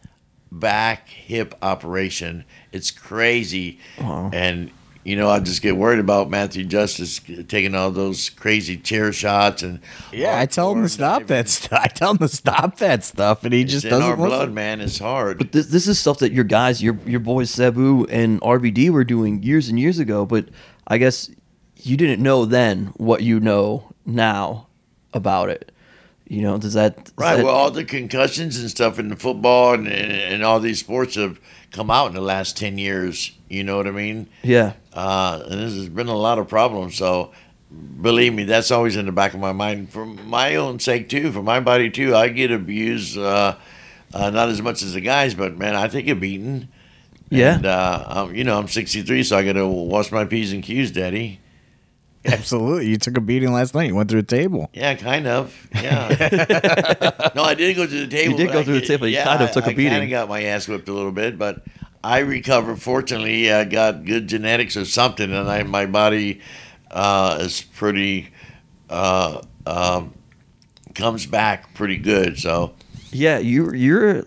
back 0.51 1.09
hip 1.09 1.55
operation. 1.63 2.45
It's 2.73 2.91
crazy." 2.91 3.79
And 3.99 4.71
you 5.05 5.17
know, 5.17 5.29
I 5.29 5.41
just 5.41 5.63
get 5.63 5.77
worried 5.77 5.99
about 5.99 6.31
Matthew 6.31 6.65
Justice 6.65 7.21
taking 7.49 7.75
all 7.75 7.91
those 7.91 8.31
crazy 8.31 8.77
chair 8.77 9.13
shots 9.13 9.61
and 9.65 9.81
Yeah, 10.13 10.39
I 10.39 10.47
tell 10.47 10.71
him 10.71 10.83
to 10.83 10.89
stop 10.89 11.27
that 11.27 11.49
stuff. 11.49 11.81
I 11.83 11.89
tell 11.89 12.13
him 12.13 12.19
to 12.19 12.29
stop 12.29 12.77
that 12.79 13.03
stuff, 13.03 13.43
and 13.45 13.53
he 13.53 13.63
It's 13.63 13.73
just 13.73 13.85
in 13.85 13.91
doesn't 13.91 14.05
our 14.05 14.17
listen. 14.17 14.29
blood, 14.29 14.53
man. 14.53 14.81
It's 14.81 15.01
hard. 15.01 15.39
But 15.39 15.51
this 15.53 15.67
this 15.67 15.89
is 15.89 15.99
stuff 15.99 16.19
that 16.19 16.33
your 16.33 16.45
guys, 16.45 16.81
your 16.83 16.97
your 17.05 17.19
boys 17.21 17.51
Sabu 17.51 18.07
and 18.11 18.41
RVD 18.43 18.91
were 18.91 19.03
doing 19.05 19.43
years 19.43 19.69
and 19.69 19.79
years 19.79 19.99
ago. 19.99 20.25
But 20.25 20.47
I 20.87 20.99
guess 20.99 21.29
you 21.83 21.97
didn't 21.97 22.23
know 22.23 22.45
then 22.45 22.87
what 22.97 23.23
you 23.23 23.41
know 23.41 23.93
now 24.07 24.67
about 25.13 25.49
it. 25.51 25.71
You 26.29 26.41
know, 26.43 26.57
does 26.57 26.73
that 26.75 26.97
does 26.97 27.13
right. 27.19 27.37
that- 27.37 27.45
Well, 27.45 27.55
all 27.55 27.71
the 27.71 27.85
concussions 27.85 28.59
and 28.59 28.71
stuff 28.71 28.99
in 28.99 29.09
the 29.09 29.17
football 29.17 29.75
and, 29.75 29.87
and, 29.87 30.13
and 30.13 30.43
all 30.43 30.61
these 30.61 30.81
sports 30.81 31.17
have 31.17 31.39
come 31.73 31.91
out 31.91 32.07
in 32.09 32.15
the 32.15 32.21
last 32.23 32.57
10 32.57 32.79
years. 32.79 33.33
You 33.49 33.65
know 33.65 33.77
what 33.77 33.87
I 33.87 33.91
mean? 33.91 34.29
yeah, 34.43 34.73
Uh, 34.95 35.43
and 35.45 35.61
this 35.61 35.75
has 35.75 35.89
been 35.91 36.09
a 36.09 36.17
lot 36.17 36.39
of 36.39 36.49
problems. 36.49 36.97
So 36.97 37.33
believe 38.01 38.33
me, 38.33 38.45
that's 38.45 38.71
always 38.71 38.97
in 38.97 39.05
the 39.07 39.13
back 39.13 39.35
of 39.35 39.41
my 39.41 39.53
mind 39.53 39.91
for 39.91 40.07
my 40.07 40.57
own 40.57 40.79
sake, 40.79 41.09
too, 41.11 41.33
for 41.33 41.43
my 41.43 41.61
body, 41.61 41.91
too. 41.91 42.15
I 42.17 42.29
get 42.29 42.51
abused, 42.51 43.19
uh, 43.19 43.57
uh, 44.15 44.31
not 44.31 44.49
as 44.49 44.63
much 44.63 44.83
as 44.83 44.95
the 44.95 45.01
guys, 45.03 45.35
but 45.35 45.57
man, 45.59 45.75
I 45.75 45.89
take 45.89 46.09
a 46.09 46.15
beating. 46.15 46.69
yeah. 47.31 47.57
And, 47.57 47.67
uh, 47.67 48.05
I'm, 48.07 48.35
you 48.35 48.45
know, 48.45 48.59
I'm 48.59 48.69
63, 48.69 49.23
so 49.23 49.37
I 49.37 49.45
got 49.45 49.55
to 49.55 49.67
wash 49.67 50.11
my 50.13 50.25
P's 50.25 50.53
and 50.53 50.63
Q's, 50.63 50.91
Daddy. 50.93 51.41
Absolutely, 52.33 52.87
you 52.89 52.97
took 52.99 53.17
a 53.17 53.21
beating 53.21 53.53
last 53.53 53.75
night. 53.75 53.89
You 53.89 53.95
went 53.95 54.11
through 54.11 54.21
a 54.21 54.25
table. 54.25 54.71
Yeah, 54.73 54.95
kind 54.95 55.27
of. 55.27 55.53
Yeah. 55.75 56.09
no, 57.35 57.43
I 57.43 57.55
did 57.55 57.75
go 57.77 57.87
through 57.87 58.07
the 58.07 58.09
table. 58.09 58.33
You 58.33 58.37
did 58.39 58.47
but 58.49 58.53
go 58.53 58.59
I- 58.61 58.65
through 58.65 58.81
the 58.81 58.87
table. 58.87 59.07
You 59.09 59.15
yeah, 59.15 59.25
kind 59.25 59.43
of 59.43 59.51
took 59.53 59.67
a 59.67 59.71
I 59.71 59.75
beating. 59.75 59.93
kind 59.93 60.05
of 60.05 60.11
got 60.11 60.29
my 60.29 60.43
ass 60.45 60.69
whipped 60.69 60.89
a 60.89 60.93
little 60.93 61.11
bit, 61.13 61.37
but 61.39 61.65
I 62.05 62.21
recovered. 62.21 62.81
Fortunately, 62.81 63.53
I 63.53 63.65
got 63.65 64.05
good 64.05 64.29
genetics 64.29 64.77
or 64.77 64.85
something, 64.85 65.33
and 65.33 65.49
I 65.51 65.63
my 65.65 65.87
body 65.87 66.41
uh, 66.91 67.39
is 67.41 67.61
pretty 67.63 68.31
uh, 68.91 69.41
um, 69.67 70.13
comes 70.95 71.27
back 71.27 71.75
pretty 71.75 71.97
good. 71.97 72.39
So 72.39 72.75
Yeah, 73.11 73.39
you 73.39 73.73
you're 73.73 74.23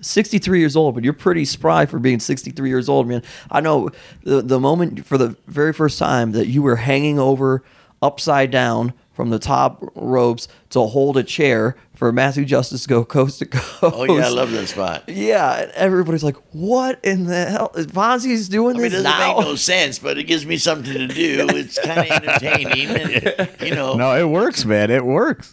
63 0.00 0.58
years 0.58 0.76
old, 0.76 0.94
but 0.94 1.04
you're 1.04 1.12
pretty 1.12 1.44
spry 1.44 1.86
for 1.86 1.98
being 1.98 2.20
63 2.20 2.68
years 2.68 2.88
old, 2.88 3.08
man. 3.08 3.22
I 3.50 3.60
know 3.60 3.90
the 4.24 4.42
the 4.42 4.60
moment 4.60 5.06
for 5.06 5.18
the 5.18 5.36
very 5.46 5.72
first 5.72 5.98
time 5.98 6.32
that 6.32 6.46
you 6.48 6.62
were 6.62 6.76
hanging 6.76 7.18
over 7.18 7.62
upside 8.02 8.50
down 8.50 8.94
from 9.12 9.28
the 9.28 9.38
top 9.38 9.84
ropes 9.94 10.48
to 10.70 10.80
hold 10.80 11.18
a 11.18 11.22
chair 11.22 11.76
for 11.94 12.10
Matthew 12.10 12.46
Justice 12.46 12.84
to 12.84 12.88
go 12.88 13.04
coast 13.04 13.40
to 13.40 13.46
coast. 13.46 13.78
oh 13.82 14.04
yeah, 14.04 14.24
I 14.24 14.28
love 14.30 14.50
that 14.52 14.68
spot. 14.68 15.04
Yeah, 15.08 15.60
and 15.60 15.70
everybody's 15.72 16.24
like, 16.24 16.36
"What 16.52 16.98
in 17.04 17.24
the 17.24 17.44
hell? 17.44 17.70
Is 17.74 17.86
Fonzie's 17.88 18.48
doing 18.48 18.76
I 18.76 18.78
mean, 18.78 18.86
it 18.86 18.90
this 18.90 19.02
doesn't 19.02 19.20
now?" 19.20 19.36
make 19.36 19.46
no 19.46 19.54
sense, 19.56 19.98
but 19.98 20.16
it 20.16 20.24
gives 20.24 20.46
me 20.46 20.56
something 20.56 20.94
to 20.94 21.06
do. 21.08 21.46
It's 21.50 21.78
kind 21.78 21.98
of 22.00 22.10
entertaining, 22.10 22.88
and 22.88 23.50
you 23.60 23.74
know. 23.74 23.94
No, 23.94 24.16
it 24.16 24.26
works, 24.26 24.64
man. 24.64 24.90
It 24.90 25.04
works. 25.04 25.50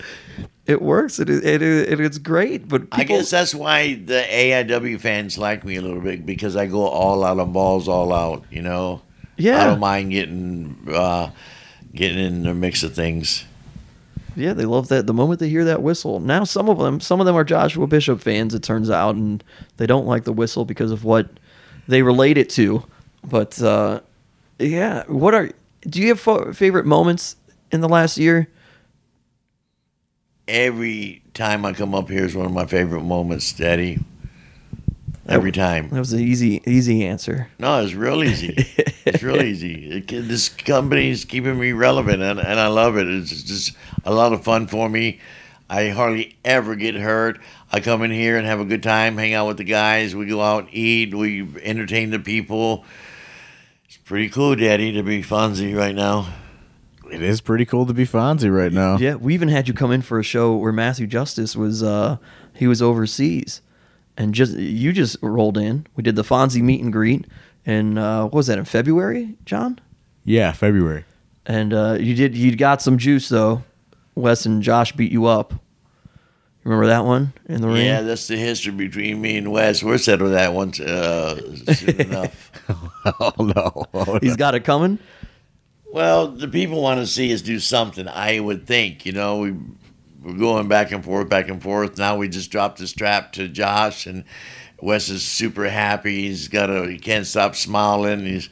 It 0.68 0.82
works. 0.82 1.20
It 1.20 1.30
is, 1.30 1.44
it 1.44 1.62
is, 1.62 1.88
it 1.88 2.00
is 2.00 2.18
great, 2.20 2.68
but 2.68 2.82
people, 2.92 3.00
I 3.00 3.04
guess 3.06 3.30
that's 3.30 3.56
why 3.56 3.96
the 3.96 4.24
AIW 4.30 5.00
fans 5.00 5.38
like 5.38 5.64
me 5.64 5.78
a 5.78 5.82
little 5.82 6.02
bit 6.02 6.26
because 6.26 6.56
I 6.56 6.68
go 6.68 6.82
all 6.88 7.24
out 7.24 7.40
on 7.40 7.54
balls, 7.54 7.88
all 7.88 8.12
out. 8.14 8.44
You 8.52 8.62
know, 8.62 9.02
Yeah. 9.38 9.62
I 9.62 9.64
don't 9.66 9.80
mind 9.80 10.12
getting 10.12 10.78
uh, 10.92 11.32
getting 11.96 12.20
in 12.20 12.44
the 12.44 12.54
mix 12.54 12.84
of 12.84 12.94
things. 12.94 13.46
Yeah, 14.36 14.54
they 14.54 14.66
love 14.66 14.90
that. 14.90 15.08
The 15.08 15.14
moment 15.16 15.40
they 15.40 15.50
hear 15.50 15.66
that 15.66 15.82
whistle, 15.82 16.20
now 16.20 16.44
some 16.44 16.70
of 16.70 16.78
them, 16.78 17.00
some 17.00 17.20
of 17.20 17.26
them 17.26 17.36
are 17.36 17.44
Joshua 17.44 17.88
Bishop 17.88 18.22
fans. 18.22 18.54
It 18.54 18.62
turns 18.62 18.92
out, 18.92 19.16
and 19.16 19.44
they 19.78 19.88
don't 19.88 20.06
like 20.06 20.26
the 20.26 20.34
whistle 20.34 20.64
because 20.64 20.92
of 20.92 21.04
what 21.04 21.28
they 21.88 22.04
relate 22.04 22.38
it 22.38 22.50
to. 22.52 22.84
But 23.24 23.60
uh, 23.62 24.02
yeah, 24.60 25.06
what 25.08 25.34
are? 25.34 25.50
Do 25.82 26.02
you 26.02 26.14
have 26.16 26.56
favorite 26.56 26.86
moments 26.86 27.36
in 27.72 27.82
the 27.82 27.90
last 27.90 28.18
year? 28.18 28.48
Every 30.48 31.22
time 31.34 31.66
I 31.66 31.74
come 31.74 31.94
up 31.94 32.10
here 32.10 32.24
is 32.24 32.36
one 32.36 32.46
of 32.46 32.54
my 32.54 32.66
favorite 32.66 33.04
moments, 33.04 33.52
Daddy. 33.54 34.00
Every 35.28 35.52
time. 35.52 35.90
That 35.90 36.00
was 36.00 36.14
an 36.14 36.22
easy, 36.22 36.62
easy 36.66 37.06
answer. 37.06 37.50
No, 37.60 37.84
it's 37.84 37.94
real 37.94 38.24
easy. 38.24 38.56
it's 39.06 39.22
real 39.22 39.42
easy. 39.44 39.92
It, 39.92 40.08
this 40.08 40.48
company 40.48 41.10
is 41.10 41.26
keeping 41.26 41.60
me 41.60 41.74
relevant, 41.74 42.24
and, 42.24 42.40
and 42.40 42.60
I 42.60 42.68
love 42.68 42.98
it. 42.98 43.10
It's 43.10 43.44
just 43.44 43.76
a 44.06 44.14
lot 44.14 44.32
of 44.32 44.46
fun 44.46 44.68
for 44.68 44.88
me. 44.88 45.20
I 45.70 45.90
hardly 45.90 46.38
ever 46.46 46.76
get 46.76 46.96
hurt. 46.96 47.42
I 47.74 47.82
come 47.82 48.04
in 48.04 48.12
here 48.12 48.38
and 48.38 48.48
have 48.48 48.62
a 48.62 48.66
good 48.66 48.84
time, 48.84 49.18
hang 49.18 49.34
out 49.34 49.48
with 49.48 49.58
the 49.58 49.66
guys. 49.66 50.16
We 50.16 50.28
go 50.28 50.40
out 50.42 50.66
and 50.66 50.74
eat. 50.74 51.14
We 51.14 51.46
entertain 51.62 52.10
the 52.10 52.20
people. 52.20 52.86
It's 53.86 53.98
pretty 53.98 54.30
cool, 54.30 54.56
Daddy, 54.56 54.94
to 54.94 55.04
be 55.04 55.22
Fonzie 55.24 55.78
right 55.78 55.96
now. 55.96 56.28
It 57.12 57.22
is 57.22 57.42
pretty 57.42 57.66
cool 57.66 57.86
to 57.86 57.94
be 57.94 58.06
Fonzie 58.06 58.54
right 58.54 58.72
now. 58.72 58.98
Yeah, 58.98 59.16
we 59.16 59.34
even 59.34 59.48
had 59.50 59.68
you 59.68 59.74
come 59.74 59.92
in 59.92 60.02
for 60.02 60.20
a 60.20 60.24
show 60.24 60.56
where 60.56 60.72
Matthew 60.72 61.08
Justice 61.08 61.56
was. 61.56 61.82
Uh, 61.84 62.18
he 62.54 62.68
was 62.68 62.82
overseas, 62.82 63.62
and 64.18 64.34
just 64.34 64.54
you 64.54 64.92
just 64.94 65.18
rolled 65.22 65.58
in. 65.58 65.88
We 65.96 66.04
did 66.04 66.16
the 66.16 66.24
Fonzie 66.24 66.62
meet 66.62 66.82
and 66.82 66.92
greet, 66.92 67.26
and 67.66 67.98
uh, 67.98 68.24
what 68.24 68.34
was 68.34 68.48
that 68.48 68.58
in 68.58 68.66
February, 68.66 69.36
John? 69.46 69.80
Yeah, 70.24 70.52
February. 70.52 71.06
And 71.46 71.74
uh, 71.74 71.98
you 72.00 72.14
did 72.14 72.36
you 72.36 72.56
got 72.56 72.82
some 72.82 72.98
juice 72.98 73.30
though. 73.30 73.64
Wes 74.16 74.46
and 74.46 74.62
Josh 74.62 74.92
beat 74.92 75.12
you 75.12 75.26
up. 75.26 75.54
Remember 76.64 76.88
that 76.88 77.06
one 77.06 77.32
in 77.48 77.62
the 77.62 77.68
ring? 77.70 77.86
Yeah, 77.86 78.02
that's 78.02 78.28
the 78.28 78.36
history 78.36 78.74
between 78.74 79.22
me 79.22 79.38
and 79.38 79.54
Wes. 79.54 79.82
We're 79.82 79.98
settled 79.98 80.32
with 80.32 80.34
that 80.34 80.54
once 80.54 80.82
uh, 80.82 81.56
soon 81.74 82.02
enough. 82.02 82.52
oh 83.22 83.34
no. 83.40 83.86
Oh, 83.94 84.20
He's 84.22 84.36
got 84.36 84.54
it 84.54 84.66
coming. 84.66 85.00
Well, 85.92 86.28
the 86.28 86.48
people 86.48 86.82
want 86.82 87.00
to 87.00 87.08
see 87.08 87.34
us 87.34 87.42
do 87.42 87.60
something. 87.60 88.08
I 88.08 88.40
would 88.40 88.68
think, 88.68 89.06
you 89.06 89.14
know, 89.14 89.40
we 89.40 89.56
we're 90.22 90.38
going 90.38 90.68
back 90.68 90.92
and 90.92 91.04
forth, 91.04 91.30
back 91.30 91.48
and 91.48 91.62
forth. 91.62 91.98
Now 91.98 92.18
we 92.18 92.28
just 92.28 92.52
dropped 92.52 92.80
the 92.80 92.88
strap 92.88 93.32
to 93.34 93.48
Josh, 93.48 94.06
and 94.06 94.26
Wes 94.82 95.10
is 95.10 95.24
super 95.24 95.70
happy. 95.70 96.28
He's 96.28 96.50
got 96.50 96.70
a 96.70 96.86
he 96.88 97.00
can't 97.00 97.26
stop 97.26 97.56
smiling. 97.56 98.26
He's, 98.26 98.50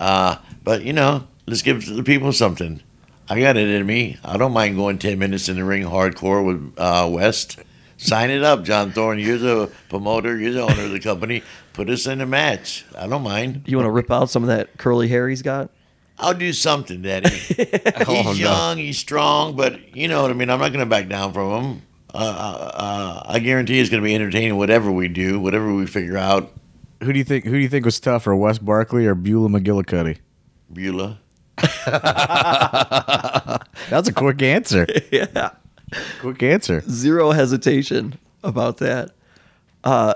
uh, 0.00 0.36
but 0.64 0.82
you 0.82 0.92
know, 0.94 1.26
let's 1.46 1.62
give 1.62 1.84
the 1.84 2.02
people 2.02 2.32
something. 2.32 2.80
I 3.28 3.40
got 3.40 3.58
it 3.58 3.68
in 3.68 3.84
me. 3.84 4.16
I 4.24 4.38
don't 4.38 4.52
mind 4.52 4.76
going 4.76 4.98
ten 4.98 5.18
minutes 5.18 5.50
in 5.50 5.56
the 5.56 5.64
ring 5.64 5.82
hardcore 5.82 6.44
with 6.46 6.74
uh, 6.78 7.06
West. 7.10 7.58
Sign 7.98 8.30
it 8.30 8.42
up, 8.42 8.62
John 8.62 8.92
Thorne. 8.92 9.18
You're 9.18 9.38
the 9.38 9.70
promoter. 9.90 10.38
You're 10.38 10.52
the 10.52 10.62
owner 10.62 10.84
of 10.84 10.92
the 10.92 11.00
company. 11.00 11.42
Put 11.74 11.90
us 11.90 12.06
in 12.06 12.20
a 12.20 12.26
match. 12.26 12.86
I 12.96 13.06
don't 13.06 13.22
mind. 13.22 13.64
You 13.66 13.76
want 13.76 13.86
to 13.86 13.90
rip 13.90 14.10
out 14.10 14.30
some 14.30 14.44
of 14.44 14.48
that 14.48 14.78
curly 14.78 15.08
hair 15.08 15.28
he's 15.28 15.42
got? 15.42 15.70
I'll 16.18 16.34
do 16.34 16.52
something, 16.52 17.02
Daddy. 17.02 17.28
he's 17.36 17.68
Oh, 18.08 18.22
no. 18.24 18.32
young, 18.32 18.78
he's 18.78 18.98
strong, 18.98 19.54
but 19.56 19.96
you 19.96 20.08
know 20.08 20.22
what 20.22 20.30
I 20.30 20.34
mean. 20.34 20.50
I'm 20.50 20.58
not 20.58 20.68
going 20.72 20.84
to 20.84 20.86
back 20.86 21.08
down 21.08 21.32
from 21.32 21.64
him. 21.64 21.82
Uh, 22.12 22.16
uh, 22.18 22.70
uh, 22.74 23.22
I 23.26 23.38
guarantee 23.38 23.78
it's 23.78 23.90
going 23.90 24.02
to 24.02 24.06
be 24.06 24.14
entertaining. 24.14 24.56
Whatever 24.56 24.90
we 24.90 25.08
do, 25.08 25.38
whatever 25.38 25.72
we 25.74 25.86
figure 25.86 26.16
out. 26.16 26.50
Who 27.02 27.12
do 27.12 27.18
you 27.18 27.24
think? 27.24 27.44
Who 27.44 27.52
do 27.52 27.58
you 27.58 27.68
think 27.68 27.84
was 27.84 28.00
tougher, 28.00 28.34
Wes 28.34 28.58
Barkley 28.58 29.06
or 29.06 29.14
Beulah 29.14 29.48
McGillicutty? 29.48 30.18
Beulah. 30.72 31.18
That's 33.90 34.08
a 34.08 34.12
quick 34.12 34.42
answer. 34.42 34.86
yeah. 35.10 35.50
quick 36.20 36.42
answer. 36.42 36.82
Zero 36.88 37.30
hesitation 37.32 38.18
about 38.42 38.78
that. 38.78 39.10
Uh, 39.84 40.14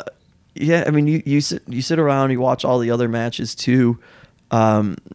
yeah, 0.54 0.84
I 0.86 0.90
mean, 0.90 1.06
you, 1.06 1.22
you 1.24 1.40
sit 1.40 1.62
you 1.68 1.82
sit 1.82 1.98
around, 1.98 2.30
you 2.30 2.40
watch 2.40 2.64
all 2.64 2.78
the 2.78 2.90
other 2.90 3.08
matches 3.08 3.54
too. 3.54 3.98
Um, 4.50 4.96
i- 5.10 5.14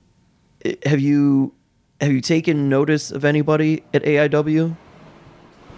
have 0.85 0.99
you 0.99 1.53
have 2.01 2.11
you 2.11 2.21
taken 2.21 2.69
notice 2.69 3.11
of 3.11 3.25
anybody 3.25 3.83
at 3.93 4.03
AIW? 4.03 4.77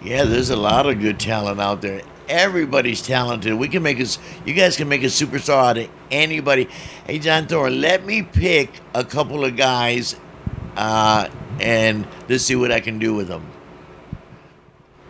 Yeah, 0.02 0.24
there's 0.24 0.50
a 0.50 0.56
lot 0.56 0.86
of 0.88 1.00
good 1.00 1.20
talent 1.20 1.60
out 1.60 1.82
there. 1.82 2.02
Everybody's 2.28 3.02
talented. 3.02 3.54
We 3.54 3.68
can 3.68 3.82
make 3.82 4.00
us. 4.00 4.18
You 4.46 4.54
guys 4.54 4.76
can 4.76 4.88
make 4.88 5.02
a 5.02 5.06
superstar 5.06 5.70
out 5.70 5.78
of 5.78 5.90
anybody. 6.10 6.68
Hey, 7.06 7.18
John 7.18 7.46
Thorne, 7.46 7.80
let 7.80 8.04
me 8.04 8.22
pick 8.22 8.70
a 8.94 9.04
couple 9.04 9.44
of 9.44 9.56
guys, 9.56 10.16
uh, 10.76 11.28
and 11.60 12.06
let's 12.28 12.44
see 12.44 12.56
what 12.56 12.70
I 12.72 12.80
can 12.80 12.98
do 12.98 13.14
with 13.14 13.28
them. 13.28 13.46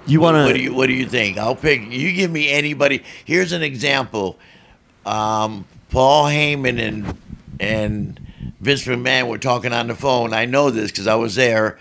You 0.06 0.20
want 0.20 0.36
What 0.42 0.54
do 0.54 0.54
to? 0.54 0.60
you 0.60 0.74
What 0.74 0.86
do 0.86 0.94
you 0.94 1.06
think? 1.06 1.38
I'll 1.38 1.56
pick. 1.56 1.82
You 1.90 2.12
give 2.12 2.30
me 2.30 2.50
anybody. 2.50 3.02
Here's 3.24 3.52
an 3.52 3.62
example. 3.62 4.38
Um, 5.06 5.66
Paul 5.90 6.26
Heyman 6.26 6.78
and 6.80 7.18
and 7.60 8.20
Vince 8.60 8.84
McMahon 8.84 9.26
were 9.28 9.38
talking 9.38 9.72
on 9.72 9.86
the 9.86 9.94
phone. 9.94 10.32
I 10.32 10.44
know 10.44 10.70
this 10.70 10.90
because 10.90 11.06
I 11.06 11.14
was 11.14 11.34
there, 11.34 11.78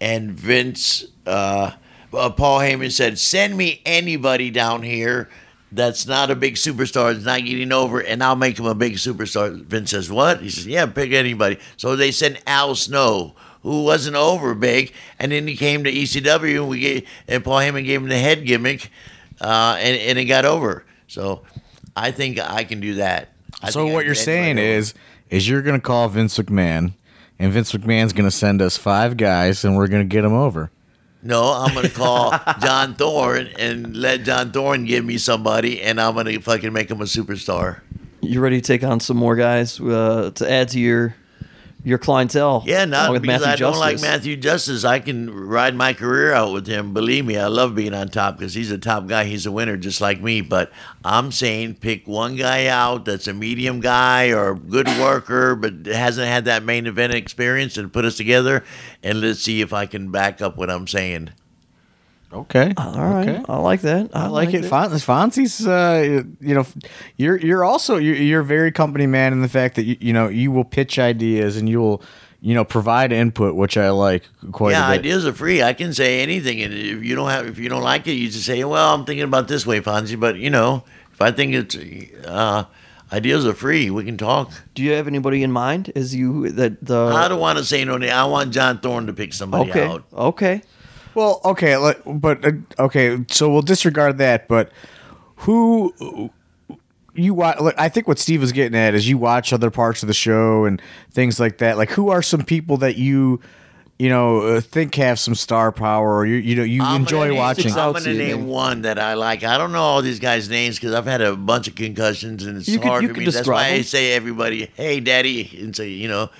and 0.00 0.30
Vince, 0.30 1.04
uh, 1.26 1.72
uh, 2.12 2.30
Paul 2.30 2.60
Heyman 2.60 2.92
said, 2.92 3.18
"Send 3.18 3.56
me 3.56 3.82
anybody 3.84 4.50
down 4.50 4.82
here." 4.82 5.28
That's 5.74 6.06
not 6.06 6.30
a 6.30 6.36
big 6.36 6.56
superstar. 6.56 7.14
It's 7.14 7.24
not 7.24 7.44
getting 7.44 7.72
over, 7.72 7.98
and 7.98 8.22
I'll 8.22 8.36
make 8.36 8.58
him 8.58 8.66
a 8.66 8.74
big 8.74 8.94
superstar. 8.94 9.64
Vince 9.64 9.90
says, 9.90 10.10
"What?" 10.10 10.42
He 10.42 10.50
says, 10.50 10.66
"Yeah, 10.66 10.86
pick 10.86 11.12
anybody." 11.12 11.58
So 11.76 11.96
they 11.96 12.10
sent 12.12 12.38
Al 12.46 12.74
Snow, 12.74 13.34
who 13.62 13.82
wasn't 13.82 14.16
over 14.16 14.54
big, 14.54 14.92
and 15.18 15.32
then 15.32 15.48
he 15.48 15.56
came 15.56 15.82
to 15.84 15.90
ECW, 15.90 16.60
and 16.60 16.68
we 16.68 16.80
gave, 16.80 17.08
and 17.26 17.42
Paul 17.42 17.58
Heyman 17.58 17.84
gave 17.84 18.02
him 18.02 18.08
the 18.08 18.18
head 18.18 18.44
gimmick, 18.44 18.90
uh, 19.40 19.76
and 19.78 19.96
and 19.96 20.18
it 20.18 20.26
got 20.26 20.44
over. 20.44 20.84
So 21.08 21.42
I 21.96 22.10
think 22.10 22.38
I 22.38 22.64
can 22.64 22.80
do 22.80 22.94
that. 22.94 23.30
I 23.62 23.70
So 23.70 23.86
what 23.86 24.04
you're 24.04 24.14
saying 24.14 24.58
is. 24.58 24.92
over. 24.92 24.98
Is, 25.32 25.42
is 25.42 25.48
you're 25.48 25.62
gonna 25.62 25.80
call 25.80 26.08
Vince 26.08 26.38
McMahon, 26.38 26.92
and 27.38 27.52
Vince 27.52 27.72
McMahon's 27.72 28.12
gonna 28.12 28.30
send 28.30 28.62
us 28.62 28.76
five 28.76 29.16
guys, 29.16 29.64
and 29.64 29.76
we're 29.76 29.88
gonna 29.88 30.04
get 30.04 30.24
him 30.24 30.32
over. 30.34 30.70
no, 31.22 31.52
I'm 31.52 31.74
gonna 31.74 31.88
call 31.88 32.32
John 32.60 32.94
Thorne 32.94 33.48
and 33.58 33.96
let 33.96 34.24
John 34.24 34.52
Thorne 34.52 34.84
give 34.84 35.04
me 35.04 35.18
somebody, 35.18 35.80
and 35.82 36.00
I'm 36.00 36.14
gonna 36.14 36.40
fucking 36.40 36.72
make 36.72 36.90
him 36.90 37.00
a 37.00 37.04
superstar. 37.04 37.80
You 38.20 38.40
ready 38.40 38.60
to 38.60 38.66
take 38.66 38.84
on 38.84 39.00
some 39.00 39.16
more 39.16 39.34
guys 39.34 39.80
uh, 39.80 40.30
to 40.36 40.50
add 40.50 40.68
to 40.70 40.78
your 40.78 41.16
your 41.84 41.98
clientele? 41.98 42.62
Yeah, 42.66 42.84
not 42.84 43.10
with 43.10 43.22
because 43.22 43.40
Matthew 43.40 43.66
I 43.66 43.70
don't 43.70 43.78
like 43.78 44.00
Matthew 44.00 44.36
Justice. 44.36 44.84
I 44.84 45.00
can 45.00 45.30
ride 45.32 45.74
my 45.74 45.92
career 45.92 46.32
out 46.32 46.52
with 46.52 46.66
him. 46.66 46.94
Believe 46.94 47.24
me, 47.24 47.36
I 47.36 47.46
love 47.46 47.74
being 47.74 47.94
on 47.94 48.08
top 48.08 48.38
because 48.38 48.54
he's 48.54 48.70
a 48.70 48.78
top 48.78 49.06
guy. 49.06 49.24
He's 49.24 49.46
a 49.46 49.52
winner 49.52 49.76
just 49.76 50.00
like 50.00 50.20
me. 50.20 50.40
But 50.40 50.70
I'm 51.04 51.32
saying 51.32 51.76
pick 51.76 52.06
one 52.06 52.36
guy 52.36 52.66
out 52.66 53.04
that's 53.04 53.26
a 53.26 53.34
medium 53.34 53.80
guy 53.80 54.30
or 54.30 54.52
a 54.52 54.58
good 54.58 54.88
worker, 55.00 55.56
but 55.56 55.86
hasn't 55.86 56.28
had 56.28 56.44
that 56.44 56.62
main 56.62 56.86
event 56.86 57.14
experience 57.14 57.76
and 57.76 57.92
put 57.92 58.04
us 58.04 58.16
together. 58.16 58.64
And 59.02 59.20
let's 59.20 59.40
see 59.40 59.60
if 59.60 59.72
I 59.72 59.86
can 59.86 60.10
back 60.10 60.40
up 60.40 60.56
what 60.56 60.70
I'm 60.70 60.86
saying. 60.86 61.30
Okay. 62.32 62.72
All 62.76 62.92
right, 62.98 63.28
Okay. 63.28 63.44
I 63.48 63.58
like 63.58 63.82
that. 63.82 64.10
I 64.14 64.26
like 64.28 64.54
it. 64.54 64.64
Fon- 64.64 64.90
Fonzie's, 64.90 65.66
uh, 65.66 66.22
you 66.40 66.54
know, 66.54 66.66
you're 67.16 67.36
you're 67.38 67.64
also 67.64 67.96
you're, 67.96 68.16
you're 68.16 68.40
a 68.40 68.44
very 68.44 68.72
company 68.72 69.06
man 69.06 69.32
in 69.32 69.42
the 69.42 69.48
fact 69.48 69.76
that 69.76 69.84
you, 69.84 69.96
you 70.00 70.12
know 70.12 70.28
you 70.28 70.50
will 70.50 70.64
pitch 70.64 70.98
ideas 70.98 71.56
and 71.56 71.68
you 71.68 71.80
will 71.80 72.02
you 72.40 72.54
know 72.54 72.64
provide 72.64 73.12
input, 73.12 73.54
which 73.54 73.76
I 73.76 73.90
like 73.90 74.24
quite 74.50 74.72
yeah, 74.72 74.88
a 74.88 74.92
bit. 74.92 75.00
ideas 75.00 75.26
are 75.26 75.32
free. 75.34 75.62
I 75.62 75.74
can 75.74 75.92
say 75.92 76.22
anything, 76.22 76.62
and 76.62 76.72
if 76.72 77.04
you 77.04 77.14
don't 77.14 77.28
have, 77.28 77.46
if 77.46 77.58
you 77.58 77.68
don't 77.68 77.82
like 77.82 78.06
it, 78.06 78.12
you 78.14 78.28
just 78.30 78.46
say, 78.46 78.64
"Well, 78.64 78.94
I'm 78.94 79.04
thinking 79.04 79.24
about 79.24 79.48
this 79.48 79.66
way, 79.66 79.80
Fonzie." 79.80 80.18
But 80.18 80.36
you 80.36 80.50
know, 80.50 80.84
if 81.12 81.20
I 81.20 81.32
think 81.32 81.54
it's 81.54 81.76
uh, 82.26 82.64
ideas 83.12 83.44
are 83.46 83.52
free, 83.54 83.90
we 83.90 84.04
can 84.04 84.16
talk. 84.16 84.50
Do 84.74 84.82
you 84.82 84.92
have 84.92 85.06
anybody 85.06 85.42
in 85.42 85.52
mind? 85.52 85.92
As 85.94 86.14
you 86.14 86.48
that 86.50 86.82
the 86.84 87.12
I 87.14 87.28
don't 87.28 87.40
want 87.40 87.58
to 87.58 87.64
say 87.64 87.84
no 87.84 87.98
name. 87.98 88.12
I 88.12 88.24
want 88.24 88.52
John 88.52 88.80
Thorne 88.80 89.06
to 89.06 89.12
pick 89.12 89.34
somebody 89.34 89.70
okay 89.70 89.86
out. 89.86 90.04
okay. 90.12 90.62
Well, 91.14 91.40
okay, 91.44 91.92
but 92.06 92.44
uh, 92.44 92.52
okay, 92.78 93.18
so 93.30 93.50
we'll 93.52 93.62
disregard 93.62 94.18
that. 94.18 94.48
But 94.48 94.72
who 95.36 96.30
you 97.14 97.34
watch? 97.34 97.58
I 97.78 97.88
think 97.88 98.08
what 98.08 98.18
Steve 98.18 98.40
was 98.40 98.52
getting 98.52 98.78
at 98.78 98.94
is 98.94 99.08
you 99.08 99.18
watch 99.18 99.52
other 99.52 99.70
parts 99.70 100.02
of 100.02 100.06
the 100.06 100.14
show 100.14 100.64
and 100.64 100.80
things 101.10 101.38
like 101.38 101.58
that. 101.58 101.76
Like, 101.76 101.90
who 101.90 102.08
are 102.10 102.22
some 102.22 102.42
people 102.44 102.78
that 102.78 102.96
you, 102.96 103.40
you 103.98 104.08
know, 104.08 104.40
uh, 104.40 104.60
think 104.60 104.94
have 104.94 105.18
some 105.18 105.34
star 105.34 105.70
power, 105.72 106.16
or 106.16 106.24
you, 106.24 106.36
you 106.36 106.56
know, 106.56 106.62
you 106.62 106.82
I'm 106.82 107.02
enjoy 107.02 107.18
gonna 107.18 107.30
name- 107.32 107.38
watching? 107.38 107.66
I'm 107.72 107.94
to 107.94 108.00
going 108.00 108.04
to 108.04 108.12
you, 108.12 108.18
name 108.36 108.46
one 108.46 108.82
that 108.82 108.98
I 108.98 109.14
like. 109.14 109.44
I 109.44 109.58
don't 109.58 109.72
know 109.72 109.82
all 109.82 110.00
these 110.02 110.18
guys' 110.20 110.48
names 110.48 110.76
because 110.78 110.94
I've 110.94 111.04
had 111.04 111.20
a 111.20 111.36
bunch 111.36 111.68
of 111.68 111.74
concussions 111.74 112.44
and 112.46 112.56
it's 112.56 112.68
You 112.68 112.80
hard 112.80 113.06
for 113.06 113.12
me. 113.12 113.26
That's 113.26 113.46
why 113.46 113.66
I 113.66 113.82
say 113.82 114.12
everybody, 114.12 114.70
"Hey, 114.74 115.00
Daddy," 115.00 115.58
and 115.60 115.76
say, 115.76 115.90
you 115.90 116.08
know, 116.08 116.30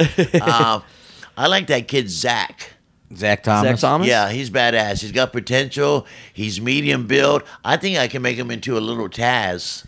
uh, 0.41 0.81
I 1.37 1.47
like 1.47 1.67
that 1.67 1.89
kid 1.89 2.09
Zach. 2.11 2.75
Zach 3.17 3.43
Thomas. 3.43 3.71
Zach 3.73 3.79
Thomas. 3.81 4.07
Yeah, 4.09 4.31
he's 4.31 4.51
badass. 4.51 5.01
He's 5.03 5.13
got 5.13 5.33
potential. 5.33 6.07
He's 6.33 6.61
medium 6.61 7.07
build. 7.07 7.43
I 7.65 7.77
think 7.77 7.99
I 7.99 8.09
can 8.09 8.23
make 8.23 8.37
him 8.37 8.51
into 8.51 8.77
a 8.77 8.81
little 8.81 9.09
Taz. 9.09 9.85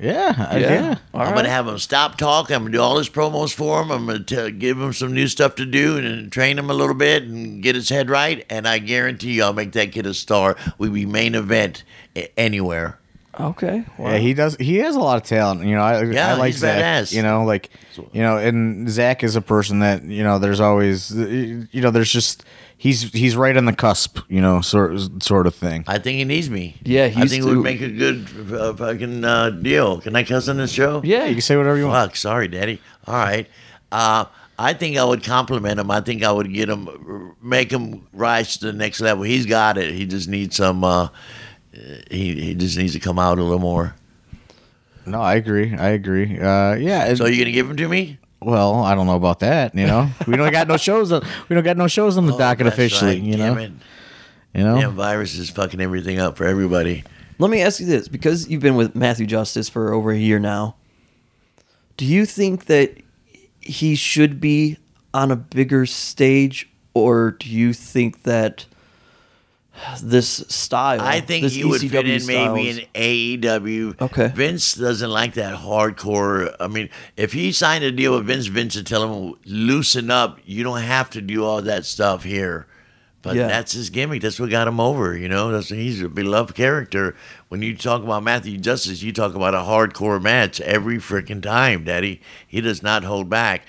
Yeah, 0.00 0.32
I- 0.50 0.58
Yeah. 0.58 0.72
yeah. 0.72 0.94
All 1.12 1.20
I'm 1.22 1.26
right. 1.28 1.34
gonna 1.36 1.48
have 1.48 1.66
him 1.66 1.76
stop 1.78 2.16
talking. 2.18 2.54
I'm 2.54 2.62
gonna 2.62 2.72
do 2.72 2.80
all 2.80 2.98
his 2.98 3.08
promos 3.08 3.52
for 3.52 3.82
him. 3.82 3.90
I'm 3.90 4.06
gonna 4.06 4.20
t- 4.20 4.52
give 4.52 4.80
him 4.80 4.92
some 4.92 5.12
new 5.12 5.26
stuff 5.26 5.56
to 5.56 5.66
do 5.66 5.96
and 5.98 6.30
train 6.30 6.56
him 6.56 6.70
a 6.70 6.74
little 6.74 6.94
bit 6.94 7.24
and 7.24 7.60
get 7.62 7.74
his 7.74 7.88
head 7.88 8.08
right. 8.08 8.46
And 8.48 8.68
I 8.68 8.78
guarantee 8.78 9.32
you, 9.32 9.42
I'll 9.42 9.52
make 9.52 9.72
that 9.72 9.90
kid 9.90 10.06
a 10.06 10.14
star. 10.14 10.56
We 10.78 10.88
be 10.88 11.04
main 11.04 11.34
event 11.34 11.82
a- 12.14 12.30
anywhere. 12.38 12.98
Okay. 13.40 13.84
Wow. 13.98 14.10
Yeah, 14.12 14.18
he 14.18 14.34
does. 14.34 14.56
He 14.56 14.76
has 14.78 14.96
a 14.96 15.00
lot 15.00 15.16
of 15.16 15.22
talent. 15.28 15.64
You 15.64 15.74
know, 15.76 15.82
I, 15.82 16.02
Yeah, 16.02 16.34
I 16.34 16.38
like 16.38 16.46
he's 16.52 16.58
Zach. 16.60 16.82
badass. 17.06 17.12
You 17.14 17.22
know, 17.22 17.44
like 17.44 17.70
you 18.12 18.20
know, 18.22 18.36
and 18.36 18.88
Zach 18.90 19.22
is 19.22 19.36
a 19.36 19.40
person 19.40 19.78
that 19.80 20.02
you 20.04 20.22
know. 20.24 20.38
There's 20.38 20.60
always, 20.60 21.14
you 21.14 21.68
know, 21.74 21.90
there's 21.90 22.12
just 22.12 22.44
he's 22.76 23.12
he's 23.12 23.36
right 23.36 23.56
on 23.56 23.64
the 23.64 23.72
cusp. 23.72 24.18
You 24.28 24.40
know, 24.40 24.60
sort 24.60 24.98
sort 25.22 25.46
of 25.46 25.54
thing. 25.54 25.84
I 25.86 25.98
think 25.98 26.18
he 26.18 26.24
needs 26.24 26.50
me. 26.50 26.76
Yeah, 26.82 27.04
I 27.04 27.08
he's 27.10 27.30
think 27.30 27.44
it 27.44 27.46
too- 27.46 27.56
would 27.56 27.62
make 27.64 27.80
a 27.80 27.88
good 27.90 28.26
uh, 28.52 28.74
fucking 28.74 29.24
uh, 29.24 29.50
deal. 29.50 30.00
Can 30.00 30.16
I 30.16 30.24
cuss 30.24 30.48
on 30.48 30.56
this 30.56 30.72
show? 30.72 31.00
yeah. 31.04 31.26
You 31.26 31.34
can 31.34 31.42
say 31.42 31.56
whatever 31.56 31.76
you 31.76 31.86
want. 31.86 32.10
Fuck, 32.10 32.16
sorry, 32.16 32.48
Daddy. 32.48 32.80
All 33.06 33.14
right. 33.14 33.46
Uh, 33.92 34.24
I 34.58 34.72
think 34.72 34.96
I 34.96 35.04
would 35.04 35.22
compliment 35.22 35.78
him. 35.78 35.88
I 35.92 36.00
think 36.00 36.24
I 36.24 36.32
would 36.32 36.52
get 36.52 36.68
him, 36.68 37.36
make 37.40 37.70
him 37.70 38.08
rise 38.12 38.56
to 38.56 38.66
the 38.66 38.72
next 38.72 39.00
level. 39.00 39.22
He's 39.22 39.46
got 39.46 39.78
it. 39.78 39.94
He 39.94 40.04
just 40.04 40.28
needs 40.28 40.56
some. 40.56 40.82
Uh, 40.82 41.08
he 42.10 42.40
he 42.40 42.54
just 42.54 42.76
needs 42.78 42.92
to 42.94 43.00
come 43.00 43.18
out 43.18 43.38
a 43.38 43.42
little 43.42 43.58
more. 43.58 43.94
No, 45.06 45.20
I 45.20 45.34
agree. 45.36 45.74
I 45.74 45.90
agree. 45.90 46.38
Uh, 46.38 46.74
yeah. 46.74 47.06
it- 47.06 47.16
So 47.16 47.26
you 47.26 47.38
gonna 47.38 47.52
give 47.52 47.68
him 47.70 47.76
to 47.76 47.88
me? 47.88 48.18
well, 48.40 48.84
I 48.84 48.94
don't 48.94 49.06
know 49.06 49.16
about 49.16 49.40
that. 49.40 49.74
You 49.74 49.86
know, 49.86 50.08
we 50.26 50.36
don't 50.36 50.52
got 50.52 50.68
no 50.68 50.76
shows. 50.76 51.10
On, 51.12 51.22
we 51.48 51.54
don't 51.54 51.64
got 51.64 51.76
no 51.76 51.88
shows 51.88 52.16
on 52.18 52.26
the 52.26 52.34
Oh, 52.34 52.38
docket 52.38 52.66
officially. 52.66 53.12
right. 53.14 53.22
You 53.22 53.36
Damn 53.36 53.54
know. 53.54 53.60
it. 53.62 53.72
You 54.54 54.64
know. 54.64 54.80
Damn 54.80 54.94
virus 54.94 55.34
is 55.36 55.50
fucking 55.50 55.80
everything 55.80 56.18
up 56.18 56.36
for 56.36 56.44
everybody. 56.46 57.04
Let 57.38 57.50
me 57.50 57.60
ask 57.62 57.80
you 57.80 57.86
this 57.86 58.08
because 58.08 58.48
you've 58.48 58.62
been 58.62 58.74
with 58.76 58.94
Matthew 58.96 59.26
Justice 59.26 59.68
for 59.68 59.92
over 59.92 60.10
a 60.10 60.16
year 60.18 60.38
now. 60.38 60.76
Do 61.96 62.04
you 62.04 62.26
think 62.26 62.66
that 62.66 62.94
he 63.60 63.94
should 63.94 64.40
be 64.40 64.78
on 65.14 65.30
a 65.30 65.36
bigger 65.36 65.84
stage, 65.86 66.68
or 66.94 67.32
do 67.32 67.48
you 67.50 67.72
think 67.72 68.22
that 68.22 68.66
this 70.02 70.44
style, 70.48 71.00
I 71.00 71.20
think 71.20 71.44
this 71.44 71.54
he 71.54 71.64
would 71.64 71.80
fit 71.80 72.08
in 72.08 72.26
maybe 72.26 72.68
in 72.70 73.40
AEW. 73.40 74.00
Okay. 74.00 74.28
Vince 74.34 74.74
doesn't 74.74 75.10
like 75.10 75.34
that 75.34 75.58
hardcore. 75.58 76.54
I 76.60 76.68
mean, 76.68 76.88
if 77.16 77.32
he 77.32 77.52
signed 77.52 77.84
a 77.84 77.90
deal 77.92 78.14
with 78.16 78.26
Vince, 78.26 78.46
Vince 78.46 78.76
would 78.76 78.86
tell 78.86 79.12
him, 79.12 79.34
loosen 79.44 80.10
up. 80.10 80.38
You 80.44 80.64
don't 80.64 80.80
have 80.82 81.10
to 81.10 81.20
do 81.20 81.44
all 81.44 81.62
that 81.62 81.84
stuff 81.84 82.24
here. 82.24 82.66
But 83.20 83.34
Yeah. 83.34 83.48
that's 83.48 83.72
his 83.72 83.90
gimmick. 83.90 84.22
That's 84.22 84.38
what 84.38 84.48
got 84.48 84.68
him 84.68 84.78
over. 84.78 85.16
You 85.16 85.28
know, 85.28 85.50
that's 85.50 85.70
he's 85.70 86.00
a 86.02 86.08
beloved 86.08 86.54
character. 86.54 87.16
When 87.48 87.62
you 87.62 87.76
talk 87.76 88.02
about 88.02 88.22
Matthew 88.22 88.58
Justice, 88.58 89.02
you 89.02 89.12
talk 89.12 89.34
about 89.34 89.54
a 89.54 89.58
hardcore 89.58 90.22
match 90.22 90.60
every 90.60 90.98
freaking 90.98 91.42
time, 91.42 91.82
Daddy. 91.84 92.20
He 92.46 92.60
does 92.60 92.80
not 92.82 93.02
hold 93.02 93.28
back. 93.28 93.62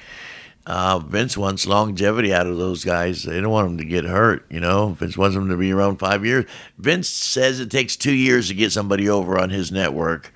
Uh, 0.65 0.99
Vince 0.99 1.35
wants 1.35 1.65
longevity 1.65 2.31
out 2.33 2.45
of 2.45 2.57
those 2.57 2.85
guys. 2.85 3.23
They 3.23 3.41
don't 3.41 3.49
want 3.51 3.67
them 3.69 3.77
to 3.79 3.85
get 3.85 4.05
hurt. 4.05 4.45
You 4.51 4.59
know, 4.59 4.89
Vince 4.89 5.17
wants 5.17 5.35
them 5.35 5.49
to 5.49 5.57
be 5.57 5.71
around 5.71 5.97
five 5.97 6.25
years. 6.25 6.45
Vince 6.77 7.09
says 7.09 7.59
it 7.59 7.71
takes 7.71 7.95
two 7.95 8.13
years 8.13 8.49
to 8.49 8.53
get 8.53 8.71
somebody 8.71 9.09
over 9.09 9.39
on 9.39 9.49
his 9.49 9.71
network, 9.71 10.31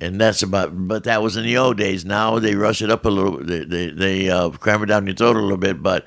and 0.00 0.20
that's 0.20 0.42
about. 0.42 0.86
But 0.88 1.04
that 1.04 1.22
was 1.22 1.36
in 1.36 1.44
the 1.44 1.56
old 1.56 1.78
days. 1.78 2.04
Now 2.04 2.38
they 2.38 2.54
rush 2.54 2.82
it 2.82 2.90
up 2.90 3.06
a 3.06 3.08
little. 3.08 3.42
They 3.42 3.64
they, 3.64 3.90
they 3.90 4.28
uh, 4.28 4.50
cram 4.50 4.82
it 4.82 4.86
down 4.86 5.06
your 5.06 5.16
throat 5.16 5.36
a 5.36 5.40
little 5.40 5.56
bit. 5.56 5.82
But 5.82 6.04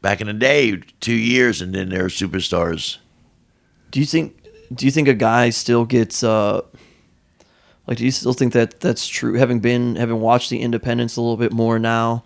back 0.00 0.20
in 0.20 0.28
the 0.28 0.32
day, 0.32 0.76
two 1.00 1.14
years, 1.14 1.60
and 1.60 1.74
then 1.74 1.88
they're 1.88 2.06
superstars. 2.06 2.98
Do 3.90 3.98
you 3.98 4.06
think? 4.06 4.36
Do 4.72 4.86
you 4.86 4.92
think 4.92 5.08
a 5.08 5.14
guy 5.14 5.50
still 5.50 5.84
gets? 5.84 6.22
uh 6.22 6.60
Like, 7.88 7.98
do 7.98 8.04
you 8.04 8.12
still 8.12 8.32
think 8.32 8.52
that 8.52 8.78
that's 8.78 9.08
true? 9.08 9.34
Having 9.34 9.58
been, 9.60 9.96
having 9.96 10.20
watched 10.20 10.50
the 10.50 10.60
Independents 10.60 11.16
a 11.16 11.20
little 11.20 11.36
bit 11.36 11.52
more 11.52 11.80
now, 11.80 12.22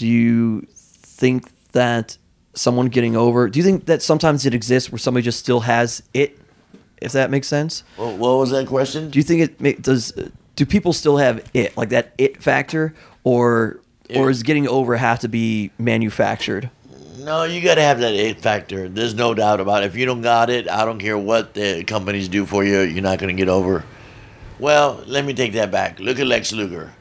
do 0.00 0.06
you 0.06 0.66
think 0.72 1.50
that 1.72 2.16
someone 2.54 2.86
getting 2.86 3.16
over? 3.16 3.50
Do 3.50 3.58
you 3.58 3.62
think 3.62 3.84
that 3.84 4.00
sometimes 4.00 4.46
it 4.46 4.54
exists 4.54 4.90
where 4.90 4.98
somebody 4.98 5.22
just 5.22 5.38
still 5.38 5.60
has 5.60 6.02
it? 6.14 6.38
If 7.02 7.12
that 7.12 7.30
makes 7.30 7.48
sense. 7.48 7.84
What, 7.96 8.16
what 8.16 8.38
was 8.38 8.50
that 8.50 8.66
question? 8.66 9.10
Do 9.10 9.18
you 9.18 9.22
think 9.22 9.60
it 9.60 9.82
does? 9.82 10.12
Do 10.56 10.64
people 10.64 10.94
still 10.94 11.18
have 11.18 11.46
it, 11.52 11.76
like 11.76 11.90
that 11.90 12.14
it 12.16 12.42
factor, 12.42 12.94
or 13.24 13.80
or 14.14 14.30
is 14.30 14.42
getting 14.42 14.66
over 14.66 14.96
have 14.96 15.18
to 15.18 15.28
be 15.28 15.70
manufactured? 15.76 16.70
No, 17.18 17.44
you 17.44 17.60
got 17.60 17.74
to 17.74 17.82
have 17.82 18.00
that 18.00 18.14
it 18.14 18.40
factor. 18.40 18.88
There's 18.88 19.14
no 19.14 19.34
doubt 19.34 19.60
about 19.60 19.82
it. 19.82 19.86
If 19.86 19.96
you 19.96 20.06
don't 20.06 20.22
got 20.22 20.48
it, 20.48 20.66
I 20.66 20.86
don't 20.86 20.98
care 20.98 21.18
what 21.18 21.52
the 21.52 21.84
companies 21.84 22.26
do 22.26 22.46
for 22.46 22.64
you, 22.64 22.80
you're 22.80 23.02
not 23.02 23.18
going 23.18 23.36
to 23.36 23.38
get 23.38 23.50
over. 23.50 23.84
Well, 24.58 25.04
let 25.06 25.26
me 25.26 25.34
take 25.34 25.52
that 25.52 25.70
back. 25.70 26.00
Look 26.00 26.18
at 26.18 26.26
Lex 26.26 26.52
Luger. 26.52 26.94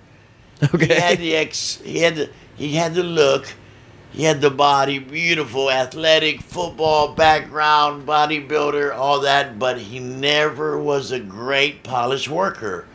Okay. 0.74 0.88
He 0.88 0.94
had 0.94 1.18
the 1.20 1.36
ex. 1.38 1.78
He 1.78 2.00
had 2.00 2.16
the. 2.16 2.30
He 2.60 2.74
had 2.76 2.94
the 2.94 3.04
look. 3.04 3.54
He 4.12 4.24
had 4.24 4.42
the 4.42 4.50
body, 4.50 5.00
beautiful, 5.00 5.72
athletic, 5.72 6.42
football 6.42 7.14
background, 7.14 8.06
bodybuilder, 8.08 8.94
all 8.94 9.22
that. 9.22 9.58
But 9.58 9.78
he 9.78 10.00
never 10.00 10.78
was 10.78 11.12
a 11.12 11.20
great 11.20 11.84
polished 11.84 12.28
worker. 12.28 12.86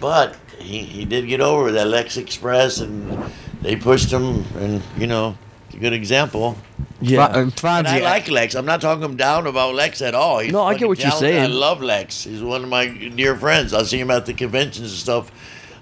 But 0.00 0.36
he, 0.58 0.78
he 0.80 1.04
did 1.04 1.26
get 1.26 1.40
over 1.40 1.72
that 1.72 1.86
Lex 1.88 2.16
Express, 2.16 2.78
and 2.80 3.30
they 3.62 3.76
pushed 3.76 4.10
him. 4.10 4.44
And 4.56 4.82
you 4.96 5.06
know, 5.06 5.36
it's 5.66 5.76
a 5.76 5.78
good 5.78 5.92
example. 5.92 6.56
Yeah. 7.00 7.26
Fa- 7.28 7.38
And 7.86 7.88
I 7.88 8.00
like 8.04 8.30
Lex. 8.30 8.54
I'm 8.54 8.64
not 8.66 8.80
talking 8.80 9.02
him 9.04 9.16
down 9.16 9.46
about 9.46 9.74
Lex 9.74 10.00
at 10.02 10.14
all. 10.14 10.38
He's 10.38 10.52
No, 10.52 10.62
I 10.62 10.72
get 10.72 10.76
fucking 10.76 10.88
what 10.88 10.98
you're 10.98 11.10
saying. 11.20 11.42
I 11.42 11.46
love 11.46 11.82
Lex. 11.82 12.24
He's 12.24 12.42
one 12.42 12.62
of 12.62 12.68
my 12.70 12.86
dear 12.86 13.36
friends. 13.36 13.74
I 13.74 13.82
see 13.82 13.98
him 14.00 14.10
at 14.10 14.24
the 14.26 14.34
conventions 14.34 14.90
and 14.90 14.98
stuff, 14.98 15.30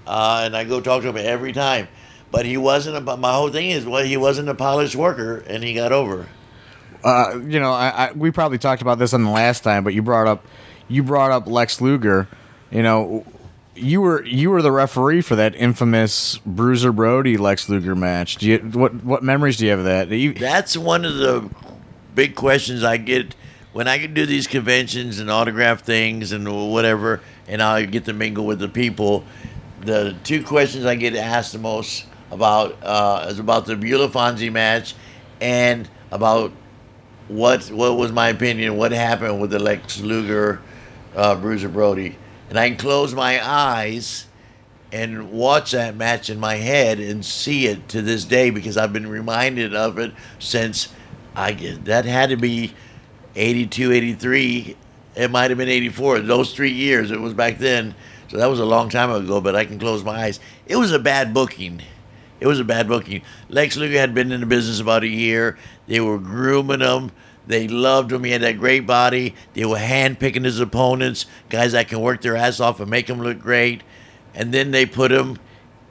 uh, 0.06 0.42
and 0.44 0.56
I 0.56 0.64
go 0.64 0.80
talk 0.80 1.02
to 1.02 1.08
him 1.10 1.16
every 1.18 1.52
time. 1.52 1.86
But 2.32 2.46
he 2.46 2.56
wasn't. 2.56 2.96
A, 2.96 3.16
my 3.16 3.32
whole 3.32 3.50
thing 3.50 3.70
is, 3.70 3.86
well, 3.86 4.02
he 4.04 4.16
wasn't 4.16 4.48
a 4.48 4.54
polished 4.54 4.96
worker, 4.96 5.44
and 5.46 5.62
he 5.62 5.74
got 5.74 5.92
over. 5.92 6.26
uh, 7.04 7.38
you 7.46 7.60
know, 7.60 7.72
I, 7.72 8.08
I 8.08 8.12
we 8.12 8.30
probably 8.32 8.58
talked 8.58 8.82
about 8.82 8.98
this 8.98 9.12
on 9.14 9.22
the 9.22 9.30
last 9.30 9.62
time, 9.62 9.84
but 9.84 9.92
you 9.94 10.02
brought 10.02 10.26
up 10.26 10.44
you 10.88 11.02
brought 11.04 11.30
up 11.30 11.46
Lex 11.46 11.80
Luger. 11.80 12.26
You 12.70 12.82
know, 12.82 13.26
you 13.74 14.00
were 14.00 14.24
you 14.24 14.50
were 14.50 14.62
the 14.62 14.72
referee 14.72 15.20
for 15.20 15.36
that 15.36 15.54
infamous 15.54 16.38
Bruiser 16.46 16.90
Brody 16.90 17.36
Lex 17.36 17.68
Luger 17.68 17.94
match. 17.94 18.36
Do 18.36 18.48
you 18.48 18.58
what 18.58 19.04
what 19.04 19.22
memories 19.22 19.58
do 19.58 19.66
you 19.66 19.70
have 19.70 19.80
of 19.80 19.84
that? 19.84 20.08
You, 20.08 20.32
That's 20.32 20.76
one 20.76 21.04
of 21.04 21.16
the 21.16 21.50
big 22.14 22.34
questions 22.34 22.82
I 22.82 22.96
get 22.96 23.34
when 23.74 23.88
I 23.88 23.98
can 23.98 24.14
do 24.14 24.24
these 24.26 24.46
conventions 24.46 25.18
and 25.18 25.30
autograph 25.30 25.82
things 25.82 26.32
and 26.32 26.72
whatever, 26.72 27.20
and 27.46 27.62
I 27.62 27.84
get 27.84 28.06
to 28.06 28.14
mingle 28.14 28.46
with 28.46 28.58
the 28.58 28.68
people. 28.68 29.24
The 29.80 30.14
two 30.24 30.42
questions 30.44 30.86
I 30.86 30.94
get 30.94 31.14
asked 31.16 31.52
the 31.52 31.58
most 31.58 32.06
about 32.32 32.76
uh, 32.82 33.32
about 33.38 33.66
the 33.66 33.76
Beulah 33.76 34.08
Fonzie 34.08 34.50
match 34.50 34.94
and 35.40 35.88
about 36.10 36.50
what 37.28 37.70
what 37.70 37.96
was 37.96 38.10
my 38.10 38.30
opinion, 38.30 38.76
what 38.76 38.90
happened 38.90 39.40
with 39.40 39.50
the 39.50 39.58
Lex 39.58 40.00
Luger 40.00 40.60
uh, 41.14 41.36
Bruiser 41.36 41.68
Brody, 41.68 42.16
and 42.48 42.58
I 42.58 42.68
can 42.68 42.78
close 42.78 43.14
my 43.14 43.46
eyes 43.46 44.26
and 44.90 45.30
watch 45.30 45.72
that 45.72 45.94
match 45.94 46.28
in 46.30 46.40
my 46.40 46.56
head 46.56 46.98
and 46.98 47.24
see 47.24 47.66
it 47.66 47.88
to 47.90 48.02
this 48.02 48.24
day 48.24 48.50
because 48.50 48.76
I've 48.76 48.92
been 48.92 49.06
reminded 49.06 49.74
of 49.74 49.98
it 49.98 50.12
since 50.38 50.88
I 51.36 51.52
that 51.84 52.06
had 52.06 52.30
to 52.30 52.36
be 52.36 52.74
82, 53.36 53.92
83. 53.92 54.76
It 55.14 55.30
might 55.30 55.50
have 55.50 55.58
been 55.58 55.68
84. 55.68 56.20
Those 56.20 56.54
three 56.54 56.72
years, 56.72 57.10
it 57.10 57.20
was 57.20 57.34
back 57.34 57.58
then. 57.58 57.94
So 58.28 58.38
that 58.38 58.46
was 58.46 58.60
a 58.60 58.64
long 58.64 58.88
time 58.88 59.10
ago, 59.10 59.42
but 59.42 59.54
I 59.54 59.66
can 59.66 59.78
close 59.78 60.02
my 60.02 60.24
eyes. 60.24 60.40
It 60.66 60.76
was 60.76 60.92
a 60.92 60.98
bad 60.98 61.34
booking. 61.34 61.82
It 62.42 62.48
was 62.48 62.58
a 62.58 62.64
bad 62.64 62.88
booking. 62.88 63.22
Lex 63.48 63.76
Luger 63.76 63.98
had 63.98 64.16
been 64.16 64.32
in 64.32 64.40
the 64.40 64.46
business 64.46 64.80
about 64.80 65.04
a 65.04 65.08
year. 65.08 65.56
They 65.86 66.00
were 66.00 66.18
grooming 66.18 66.80
him. 66.80 67.12
They 67.46 67.68
loved 67.68 68.10
him. 68.10 68.24
He 68.24 68.32
had 68.32 68.42
that 68.42 68.58
great 68.58 68.84
body. 68.84 69.36
They 69.54 69.64
were 69.64 69.76
handpicking 69.76 70.44
his 70.44 70.58
opponents, 70.58 71.26
guys 71.50 71.70
that 71.70 71.86
can 71.86 72.00
work 72.00 72.20
their 72.20 72.34
ass 72.34 72.58
off 72.58 72.80
and 72.80 72.90
make 72.90 73.08
him 73.08 73.22
look 73.22 73.38
great. 73.38 73.84
And 74.34 74.52
then 74.52 74.72
they 74.72 74.86
put 74.86 75.12
him 75.12 75.38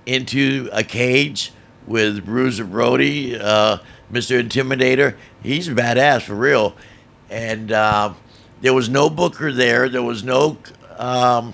into 0.06 0.68
a 0.74 0.84
cage 0.84 1.54
with 1.88 2.26
Bruiser 2.26 2.66
Brody, 2.66 3.40
uh, 3.40 3.78
Mr. 4.12 4.46
Intimidator. 4.46 5.16
He's 5.42 5.70
a 5.70 5.72
badass 5.72 6.24
for 6.24 6.36
real. 6.36 6.76
And 7.30 7.72
uh, 7.72 8.14
there 8.60 8.74
was 8.74 8.90
no 8.90 9.10
Booker 9.10 9.54
there. 9.54 9.88
There 9.88 10.04
was 10.04 10.22
no, 10.22 10.58
um, 10.98 11.54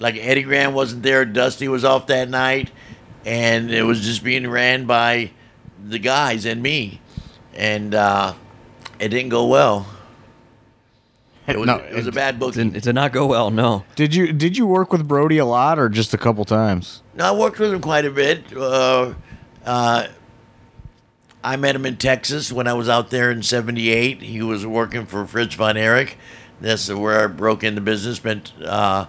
like 0.00 0.16
Eddie 0.16 0.42
Graham 0.42 0.74
wasn't 0.74 1.04
there. 1.04 1.24
Dusty 1.24 1.68
was 1.68 1.84
off 1.84 2.08
that 2.08 2.28
night. 2.28 2.72
And 3.24 3.70
it 3.70 3.82
was 3.82 4.02
just 4.02 4.22
being 4.22 4.48
ran 4.48 4.86
by 4.86 5.30
the 5.82 5.98
guys 5.98 6.44
and 6.44 6.62
me. 6.62 7.00
And 7.54 7.94
uh, 7.94 8.34
it 8.98 9.08
didn't 9.08 9.30
go 9.30 9.46
well. 9.46 9.86
It 11.46 11.58
was, 11.58 11.66
No, 11.66 11.76
it 11.76 11.94
was 11.94 12.06
a 12.06 12.12
bad 12.12 12.38
booking. 12.38 12.64
Didn't, 12.64 12.76
it 12.76 12.82
did 12.84 12.94
not 12.94 13.12
go 13.12 13.26
well. 13.26 13.50
No. 13.50 13.84
did 13.96 14.14
you 14.14 14.32
did 14.32 14.56
you 14.56 14.66
work 14.66 14.92
with 14.92 15.06
Brody 15.06 15.36
a 15.38 15.44
lot 15.44 15.78
or 15.78 15.88
just 15.90 16.14
a 16.14 16.18
couple 16.18 16.44
times? 16.46 17.02
No, 17.14 17.24
I 17.34 17.38
worked 17.38 17.58
with 17.58 17.72
him 17.72 17.82
quite 17.82 18.06
a 18.06 18.10
bit. 18.10 18.44
Uh, 18.56 19.12
uh, 19.64 20.06
I 21.42 21.56
met 21.56 21.76
him 21.76 21.84
in 21.84 21.98
Texas 21.98 22.50
when 22.50 22.66
I 22.66 22.72
was 22.72 22.88
out 22.88 23.10
there 23.10 23.30
in 23.30 23.42
'78. 23.42 24.22
He 24.22 24.40
was 24.40 24.64
working 24.64 25.04
for 25.04 25.26
Fritz 25.26 25.54
von 25.54 25.76
Erich. 25.76 26.16
That's 26.62 26.90
where 26.90 27.24
I 27.24 27.26
broke 27.26 27.62
into 27.62 27.82
business. 27.82 28.16
Spent 28.16 28.52
uh, 28.64 29.04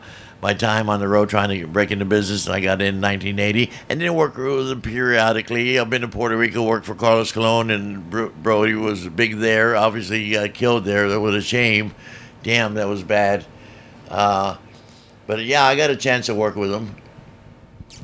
my 0.45 0.53
time 0.53 0.91
on 0.91 0.99
the 0.99 1.07
road 1.07 1.27
trying 1.27 1.49
to 1.49 1.65
break 1.65 1.89
into 1.89 2.05
business, 2.05 2.45
and 2.45 2.53
I 2.53 2.59
got 2.59 2.79
in 2.79 3.01
1980. 3.01 3.71
And 3.89 3.99
then 3.99 4.13
worked 4.13 4.37
with 4.37 4.69
him 4.69 4.79
periodically. 4.79 5.79
I've 5.79 5.89
been 5.89 6.03
to 6.03 6.07
Puerto 6.07 6.37
Rico, 6.37 6.61
worked 6.61 6.85
for 6.85 6.93
Carlos 6.93 7.31
Colon, 7.31 7.71
and 7.71 8.07
Bro- 8.11 8.29
Brody 8.43 8.75
was 8.75 9.09
big 9.09 9.37
there. 9.37 9.75
Obviously, 9.75 10.23
he 10.23 10.33
got 10.33 10.53
killed 10.53 10.85
there. 10.85 11.09
That 11.09 11.19
was 11.19 11.33
a 11.33 11.41
shame. 11.41 11.95
Damn, 12.43 12.75
that 12.75 12.87
was 12.87 13.01
bad. 13.01 13.43
Uh, 14.07 14.57
but 15.25 15.43
yeah, 15.43 15.63
I 15.63 15.75
got 15.75 15.89
a 15.89 15.95
chance 15.95 16.27
to 16.27 16.35
work 16.35 16.55
with 16.55 16.71
him. 16.71 16.95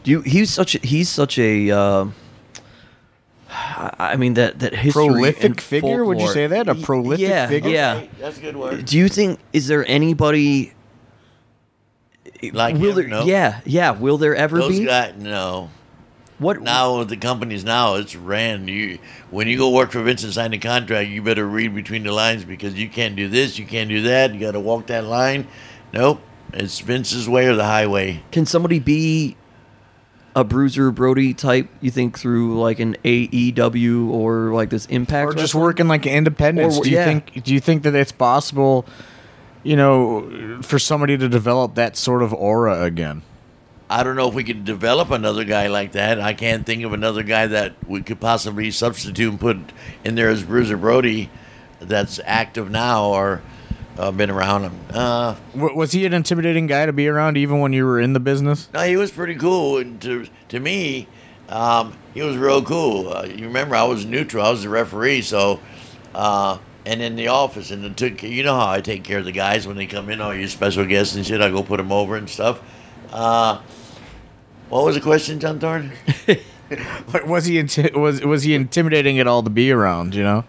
Do 0.04 0.10
you, 0.10 0.22
he's 0.22 0.52
such 0.52 0.74
a, 0.74 0.80
he's 0.80 1.10
such 1.10 1.38
a 1.38 1.70
uh, 1.70 2.06
I 3.50 3.94
I 4.00 4.16
mean 4.16 4.34
that 4.34 4.58
that 4.62 4.74
history 4.74 5.10
Prolific 5.10 5.44
and 5.44 5.62
figure? 5.62 6.04
Would 6.04 6.20
you 6.20 6.28
say 6.30 6.48
that? 6.48 6.68
a 6.68 6.74
prolific 6.74 7.28
yeah, 7.28 7.48
figure? 7.48 7.70
Yeah. 7.70 7.98
Okay, 7.98 8.10
that's 8.20 8.40
a 8.40 8.42
good 8.42 8.58
word. 8.58 8.86
Do 8.86 8.98
you 8.98 9.10
think 9.10 9.40
is 9.54 9.68
there 9.68 9.86
anybody 9.88 10.74
Like 12.52 12.76
will 12.76 12.90
him? 12.92 12.96
there 12.96 13.08
No. 13.08 13.24
yeah, 13.26 13.62
yeah, 13.66 13.92
will 13.92 14.18
there 14.18 14.36
ever 14.36 14.60
Those 14.60 14.80
be? 14.80 14.86
guys, 14.86 15.14
no. 15.18 15.70
what 16.40 16.62
Now 16.62 17.00
with 17.00 17.10
the 17.10 17.18
companies 17.18 17.64
now, 17.64 17.96
it's 17.96 18.16
ran. 18.16 18.68
You 18.68 18.98
when 19.30 19.48
you 19.48 19.58
go 19.58 19.70
work 19.70 19.92
for 19.92 20.02
Vince 20.02 20.24
and 20.24 20.34
sign 20.34 20.54
a 20.54 20.58
contract, 20.58 21.10
you 21.10 21.22
better 21.22 21.46
read 21.48 21.76
between 21.76 22.04
the 22.04 22.12
lines 22.12 22.44
because 22.46 22.74
you 22.76 22.90
can't 22.90 23.16
do 23.16 23.28
this, 23.28 23.60
you 23.60 23.66
can't 23.66 23.90
do 23.90 24.02
that. 24.04 24.34
You 24.34 24.40
got 24.40 24.52
to 24.54 24.60
walk 24.60 24.88
that 24.88 25.04
line. 25.06 25.48
Nope, 25.94 26.22
it's 26.54 26.80
Vince's 26.80 27.30
way 27.30 27.48
or 27.48 27.56
the 27.56 27.66
highway. 27.66 28.24
can 28.32 28.46
somebody 28.46 28.80
be 28.80 29.36
a 30.36 30.44
Bruiser 30.46 30.89
Brody 30.92 31.34
type? 31.34 31.68
You 31.82 31.92
think 31.92 32.18
through 32.18 32.60
like 32.60 32.80
an 32.80 32.96
AEW 33.04 34.10
or 34.10 34.54
like 34.54 34.70
this 34.70 34.86
Impact 34.88 35.28
Or 35.30 35.34
just 35.34 35.44
Wrestling? 35.54 35.64
working 35.64 35.88
like 35.89 36.06
independents? 36.08 36.78
Or- 36.78 36.84
do 36.84 36.89
you 36.89 36.96
yeah. 36.96 37.06
think 37.06 37.44
do 37.44 37.54
you 37.54 37.60
think 37.60 37.84
that 37.84 37.94
it's 37.96 38.12
possible 38.14 38.86
you 39.64 39.76
know, 39.76 40.62
for 40.62 40.80
somebody 40.80 41.18
to 41.18 41.30
develop 41.30 41.76
that 41.76 41.95
sort 41.97 42.24
of 42.24 42.34
aura 42.34 42.84
again? 42.84 43.24
I 43.89 44.03
don't 44.03 44.16
know 44.16 44.30
if 44.30 44.34
we 44.34 44.45
could 44.45 44.64
develop 44.64 45.12
another 45.12 45.43
guy 45.43 45.68
like 45.68 45.91
that. 45.93 46.20
I 46.20 46.34
can't 46.34 46.66
think 46.66 46.84
of 46.84 46.93
another 46.93 47.24
guy 47.24 47.47
that 47.47 47.74
we 47.86 48.01
could 48.01 48.22
possibly 48.22 48.72
substitute 48.72 49.30
and 49.30 49.39
put 49.39 49.57
in 50.05 50.16
there 50.16 50.30
as 50.30 50.43
Bruiser 50.43 50.78
Brody 50.78 51.30
that's 51.82 52.20
active 52.24 52.72
now 52.72 53.07
or 53.07 53.41
uh, 53.97 54.12
been 54.12 54.30
around 54.30 54.64
him. 54.64 54.80
Uh, 54.91 55.36
was 55.53 55.91
he 55.91 56.05
an 56.05 56.14
intimidating 56.14 56.68
guy 56.68 56.86
to 56.86 56.93
be 56.93 57.09
around 57.09 57.36
even 57.36 57.59
when 57.59 57.74
you 57.74 57.86
were 57.86 57.99
in 57.99 58.14
the 58.14 58.22
business? 58.22 58.70
no, 58.74 58.82
he 58.84 58.95
was 58.95 59.12
pretty 59.12 59.36
cool. 59.36 59.80
And 59.80 60.01
to, 60.01 60.26
to 60.49 60.59
me, 60.62 61.07
um, 61.49 61.93
he 62.14 62.22
was 62.22 62.38
real 62.38 62.64
cool. 62.64 63.12
Uh, 63.12 63.24
you 63.26 63.47
remember, 63.47 63.76
I 63.76 63.84
was 63.84 64.05
neutral, 64.05 64.45
I 64.45 64.51
was 64.51 64.64
the 64.64 64.70
referee, 64.70 65.22
so. 65.22 65.59
And 66.84 67.02
in 67.02 67.16
the 67.16 67.28
office, 67.28 67.70
and 67.70 67.96
took 67.96 68.24
you 68.24 68.44
know 68.44 68.56
how 68.56 68.72
I 68.72 68.82
take 68.82 69.04
care 69.04 69.20
of 69.20 69.26
the 69.26 69.32
guys 69.32 69.68
when 69.68 69.78
they 69.78 69.86
come 69.86 70.10
in, 70.10 70.20
all 70.20 70.34
your 70.34 70.48
special 70.48 70.86
guests 70.86 71.16
and 71.16 71.26
shit. 71.26 71.40
I 71.40 71.50
go 71.52 71.62
put 71.62 71.78
them 71.78 71.92
over 71.92 72.16
and 72.16 72.28
stuff. 72.28 72.60
Uh, 73.12 73.62
what 74.70 74.86
was 74.86 74.96
the 74.96 75.02
question, 75.02 75.40
John 75.40 75.60
Thorne? 75.60 75.92
Was 77.26 77.44
he 77.46 77.56
inti- 77.56 77.94
was 77.94 78.22
was 78.22 78.44
he 78.44 78.56
intimidating 78.56 79.20
at 79.20 79.28
all 79.28 79.44
to 79.44 79.50
be 79.50 79.72
around? 79.72 80.16
You 80.16 80.24
know. 80.24 80.46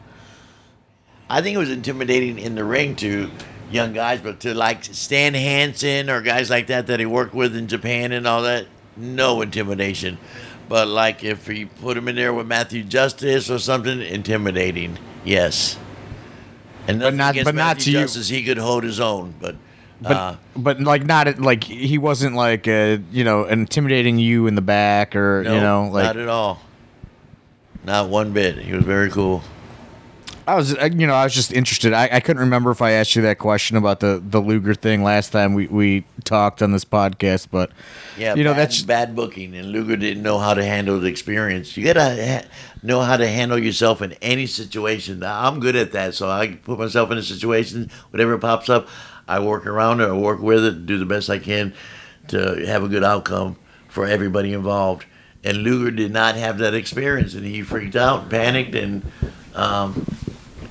I 1.29 1.43
think 1.43 1.57
it 1.57 1.59
was 1.59 1.71
intimidating 1.71 2.39
in 2.39 2.55
the 2.55 2.63
ring 2.63 2.95
to 2.97 3.29
young 3.73 3.93
guys, 3.93 4.21
but 4.21 4.39
to 4.41 4.55
like 4.55 4.85
Stan 4.85 5.35
Hansen 5.35 6.11
or 6.11 6.21
guys 6.21 6.51
like 6.51 6.69
that 6.69 6.87
that 6.87 7.01
he 7.01 7.07
worked 7.07 7.35
with 7.35 7.57
in 7.57 7.67
Japan 7.67 8.13
and 8.13 8.27
all 8.27 8.43
that, 8.43 8.67
no 8.97 9.41
intimidation. 9.41 10.19
But 10.69 10.89
like 10.89 11.25
if 11.25 11.49
you 11.49 11.67
put 11.67 11.97
him 11.97 12.07
in 12.07 12.17
there 12.17 12.33
with 12.33 12.47
Matthew 12.47 12.85
Justice 12.85 13.51
or 13.51 13.59
something, 13.59 14.01
intimidating, 14.01 14.99
yes. 15.25 15.77
And 16.89 16.99
nothing 16.99 17.17
not- 17.17 17.37
but 17.45 17.55
not 17.55 17.79
to 17.81 17.91
you. 17.91 18.01
Justice, 18.01 18.29
he 18.29 18.43
could 18.45 18.59
hold 18.59 18.85
his 18.85 19.01
own, 19.01 19.35
but. 19.41 19.57
But 20.01 20.13
uh, 20.17 20.37
but 20.57 20.81
like 20.81 21.05
not 21.07 21.39
like 21.39 21.63
he 21.63 21.97
wasn't 21.97 22.35
like 22.35 22.67
uh, 22.67 22.99
you 23.13 23.23
know 23.23 23.45
intimidating 23.45 24.19
you 24.19 24.49
in 24.49 24.57
the 24.57 24.61
back 24.61 25.15
or 25.15 25.45
no, 25.45 25.55
you 25.55 25.61
know 25.61 25.89
like 25.93 26.03
not 26.07 26.17
at 26.17 26.27
all. 26.27 26.59
Not 27.85 28.09
one 28.09 28.33
bit. 28.33 28.59
He 28.59 28.73
was 28.75 28.83
very 28.85 29.11
cool. 29.11 29.45
I 30.47 30.55
was, 30.57 30.73
you 30.73 31.07
know, 31.07 31.15
I 31.15 31.25
was 31.25 31.35
just 31.35 31.53
interested. 31.53 31.93
I, 31.93 32.09
I 32.13 32.21
couldn't 32.21 32.41
remember 32.41 32.71
if 32.71 32.83
I 32.83 32.93
asked 32.93 33.15
you 33.15 33.23
that 33.23 33.39
question 33.39 33.77
about 33.77 34.01
the 34.01 34.23
the 34.25 34.41
Luger 34.41 34.75
thing 34.75 35.03
last 35.03 35.31
time 35.31 35.55
we, 35.55 35.67
we 35.69 36.05
talked 36.25 36.63
on 36.63 36.73
this 36.73 36.85
podcast, 36.85 37.49
but 37.51 37.71
Yeah, 38.19 38.35
you 38.35 38.43
know 38.43 38.53
bad, 38.53 38.61
that's 38.61 38.83
bad 38.83 39.15
booking, 39.15 39.55
and 39.55 39.71
Luger 39.71 39.97
didn't 39.97 40.23
know 40.23 40.39
how 40.39 40.55
to 40.55 40.65
handle 40.65 40.99
the 40.99 41.07
experience. 41.09 41.77
You 41.77 41.85
gotta 41.85 42.27
ha- 42.27 42.49
know 42.83 43.01
how 43.03 43.17
to 43.17 43.29
handle 43.29 43.59
yourself 43.59 44.03
in 44.03 44.13
any 44.15 44.47
situation. 44.47 45.23
I'm 45.23 45.61
good 45.61 45.77
at 45.77 45.93
that, 45.93 46.15
so 46.15 46.29
I 46.29 46.49
put 46.49 46.79
myself 46.79 47.11
in 47.11 47.19
a 47.19 47.23
situation. 47.23 47.91
Whatever 48.11 48.37
pops 48.39 48.69
up, 48.69 48.89
I 49.29 49.39
work 49.41 49.67
around 49.67 50.01
it, 50.01 50.09
I 50.09 50.13
work 50.13 50.41
with 50.41 50.65
it, 50.65 50.87
do 50.87 50.99
the 50.99 51.07
best 51.07 51.31
I 51.31 51.39
can 51.39 51.73
to 52.29 52.67
have 52.67 52.83
a 52.83 52.89
good 52.89 53.05
outcome 53.05 53.57
for 53.89 54.07
everybody 54.07 54.53
involved. 54.53 55.05
And 55.45 55.59
Luger 55.59 55.91
did 55.91 56.13
not 56.13 56.37
have 56.37 56.59
that 56.59 56.75
experience, 56.75 57.35
and 57.35 57.45
he 57.45 57.63
freaked 57.63 57.97
out, 57.97 58.31
panicked, 58.31 58.75
and 58.75 59.03
um, 59.55 60.07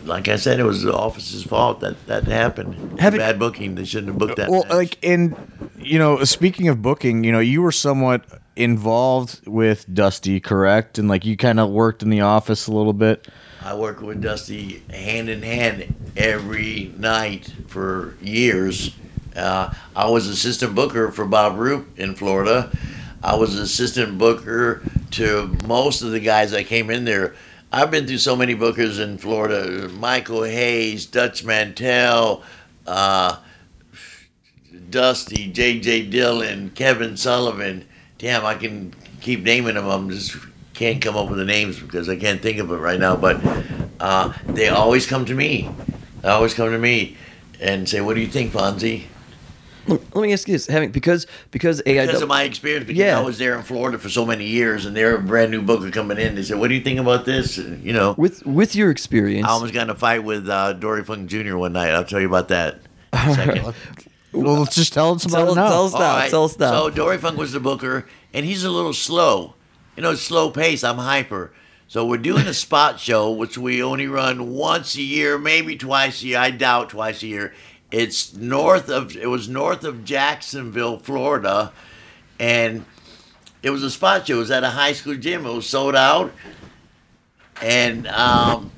like 0.06 0.28
I 0.28 0.36
said, 0.36 0.60
it 0.60 0.64
was 0.64 0.84
the 0.84 0.94
office's 0.94 1.44
fault 1.44 1.80
that 1.82 2.08
that 2.08 2.26
happened. 2.26 3.00
Have 3.00 3.16
bad 3.16 3.40
booking. 3.40 3.76
They 3.76 3.86
shouldn't 3.86 4.10
have 4.10 4.18
booked 4.18 4.38
that. 4.38 4.50
well, 4.50 4.64
match. 4.64 4.74
like 4.74 4.98
in 5.04 5.36
you 5.78 6.00
know, 6.00 6.24
speaking 6.24 6.68
of 6.68 6.82
booking, 6.82 7.24
you 7.24 7.32
know, 7.32 7.40
you 7.40 7.62
were 7.62 7.72
somewhat 7.72 8.26
involved 8.56 9.48
with 9.48 9.92
Dusty, 9.94 10.40
correct? 10.40 10.98
And 10.98 11.08
like 11.08 11.26
you 11.26 11.38
kind 11.38 11.60
of 11.60 11.70
worked 11.70 12.04
in 12.04 12.10
the 12.10 12.22
office 12.22 12.68
a 12.68 12.72
little 12.72 12.94
bit. 12.94 13.28
I 13.64 13.76
worked 13.76 14.02
with 14.02 14.22
Dusty 14.22 14.84
hand 14.90 15.30
in 15.30 15.44
hand 15.44 15.94
every 16.18 16.94
night 16.98 17.54
for 17.68 18.16
years. 18.22 18.96
Uh, 19.36 19.74
I 19.96 20.10
was 20.10 20.28
assistant 20.28 20.76
booker 20.76 21.12
for 21.12 21.26
Bob 21.26 21.58
Roop 21.58 22.00
in 22.00 22.16
Florida. 22.16 22.72
I 23.24 23.36
was 23.36 23.56
assistant 23.56 24.18
booker 24.18 24.82
to 25.12 25.56
most 25.66 26.02
of 26.02 26.12
the 26.12 26.20
guys 26.20 26.52
that 26.52 26.66
came 26.66 26.90
in 26.90 27.06
there. 27.06 27.36
I've 27.74 27.90
been 27.90 28.06
through 28.06 28.18
so 28.18 28.36
many 28.36 28.54
bookers 28.54 29.00
in 29.00 29.18
Florida: 29.18 29.88
Michael 29.88 30.44
Hayes, 30.44 31.06
Dutch 31.06 31.46
Mantell, 31.46 32.44
uh, 32.86 33.38
Dusty, 34.90 35.50
J.J. 35.50 36.08
Dillon, 36.08 36.72
Kevin 36.72 37.16
Sullivan. 37.16 37.88
Damn, 38.18 38.46
I 38.46 38.56
can 38.56 38.94
keep 39.22 39.44
naming 39.44 39.76
them. 39.76 39.88
I'm 39.88 40.10
just 40.10 40.36
can't 40.74 41.02
come 41.02 41.16
up 41.16 41.30
with 41.30 41.38
the 41.38 41.46
names 41.46 41.80
because 41.80 42.10
I 42.10 42.18
can't 42.18 42.42
think 42.42 42.58
of 42.60 42.72
it 42.72 42.76
right 42.76 43.00
now. 43.00 43.16
But 43.16 43.40
uh, 44.02 44.34
they 44.48 44.68
always 44.68 45.06
come 45.06 45.24
to 45.26 45.34
me. 45.34 45.70
They 46.22 46.28
always 46.28 46.54
come 46.54 46.72
to 46.72 46.78
me 46.78 47.16
and 47.62 47.88
say, 47.88 48.02
"What 48.02 48.16
do 48.16 48.22
you 48.22 48.28
think, 48.28 48.52
Fonzie?" 48.52 49.06
Let 49.88 50.16
let 50.16 50.22
me 50.22 50.32
ask 50.34 50.48
you 50.48 50.54
this: 50.54 50.68
having 50.68 50.92
because 50.92 51.26
because 51.50 51.82
AIW 51.82 52.06
Because 52.08 52.22
of 52.22 52.28
my 52.30 52.44
experience, 52.44 52.86
because 52.86 53.00
Yeah. 53.00 53.18
I 53.20 53.22
was 53.24 53.38
there 53.40 53.56
in 53.56 53.64
Florida 53.64 53.98
for 53.98 54.10
so 54.10 54.26
many 54.26 54.46
years, 54.46 54.86
and 54.86 54.96
they're 54.96 55.16
a 55.16 55.20
brand 55.22 55.52
new 55.52 55.62
booker 55.62 55.90
coming 55.90 56.18
in. 56.20 56.36
They 56.36 56.44
said, 56.44 56.60
"What 56.60 56.68
do 56.68 56.76
you 56.76 56.82
think 56.82 57.00
about 57.00 57.26
this?" 57.26 57.58
And, 57.58 57.84
you 57.84 57.92
know, 57.94 58.14
with 58.18 58.46
with 58.46 58.76
your 58.76 58.92
experience, 58.92 59.48
I 59.48 59.52
almost 59.52 59.74
got 59.74 59.84
in 59.84 59.90
a 59.90 59.96
fight 59.96 60.24
with 60.24 60.48
uh, 60.48 60.74
Dory 60.74 61.04
Funk 61.04 61.28
Jr. 61.30 61.58
one 61.58 61.74
night. 61.74 61.90
I'll 61.90 62.06
tell 62.06 62.20
you 62.22 62.28
about 62.28 62.48
that. 62.50 62.76
in 63.14 63.20
a 63.20 63.34
second. 63.36 63.74
Well, 64.34 64.60
let's 64.60 64.76
just 64.76 64.94
tell 64.94 65.14
us 65.14 65.26
about 65.26 65.38
Tell- 65.46 65.52
it 65.52 65.56
now. 65.56 65.68
tell 65.70 65.86
us- 65.86 65.92
Stop, 65.92 66.02
All 66.02 66.16
right. 66.18 66.30
tell 66.30 66.44
us 66.46 66.54
stop. 66.54 66.74
So 66.74 66.90
Dory 66.90 67.18
Funk 67.18 67.38
was 67.38 67.52
the 67.52 67.60
booker, 67.60 68.08
and 68.34 68.46
he's 68.46 68.64
a 68.64 68.70
little 68.70 68.94
slow. 68.94 69.56
You 69.98 70.04
know, 70.04 70.16
slow 70.16 70.52
pace. 70.52 70.84
I'm 70.86 70.98
hyper. 71.00 71.52
So 71.90 72.06
we're 72.06 72.18
doing 72.18 72.48
a 72.48 72.54
spot 72.66 73.00
show, 73.00 73.30
which 73.32 73.58
we 73.58 73.84
only 73.84 74.08
run 74.08 74.52
once 74.54 74.96
a 74.96 75.02
year, 75.02 75.38
maybe 75.38 75.76
twice 75.76 76.22
a 76.24 76.28
year. 76.28 76.38
I 76.38 76.52
doubt 76.52 76.90
twice 76.92 77.22
a 77.24 77.28
year. 77.28 77.54
It's 77.92 78.34
north 78.34 78.90
of. 78.90 79.16
It 79.16 79.28
was 79.28 79.50
north 79.50 79.84
of 79.84 80.06
Jacksonville, 80.06 80.98
Florida, 80.98 81.74
and 82.40 82.86
it 83.62 83.70
was 83.70 83.84
a 83.84 83.92
spot 83.92 84.28
show. 84.28 84.36
It 84.36 84.40
was 84.40 84.52
at 84.52 84.64
a 84.64 84.70
high 84.70 84.94
school 84.94 85.16
gym. 85.16 85.46
It 85.46 85.54
was 85.54 85.68
sold 85.68 85.96
out, 85.96 86.32
and 87.62 88.08
um, 88.08 88.72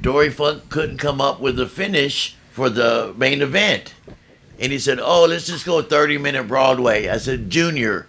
Dory 0.00 0.30
Funk 0.30 0.68
couldn't 0.70 0.98
come 0.98 1.20
up 1.20 1.40
with 1.40 1.60
a 1.60 1.66
finish 1.66 2.36
for 2.52 2.70
the 2.70 3.14
main 3.16 3.42
event. 3.42 3.94
And 4.58 4.72
he 4.72 4.78
said, 4.78 4.98
Oh, 5.00 5.26
let's 5.26 5.46
just 5.46 5.64
go 5.64 5.80
30 5.82 6.18
minute 6.18 6.48
Broadway. 6.48 7.08
I 7.08 7.18
said, 7.18 7.50
Junior, 7.50 8.06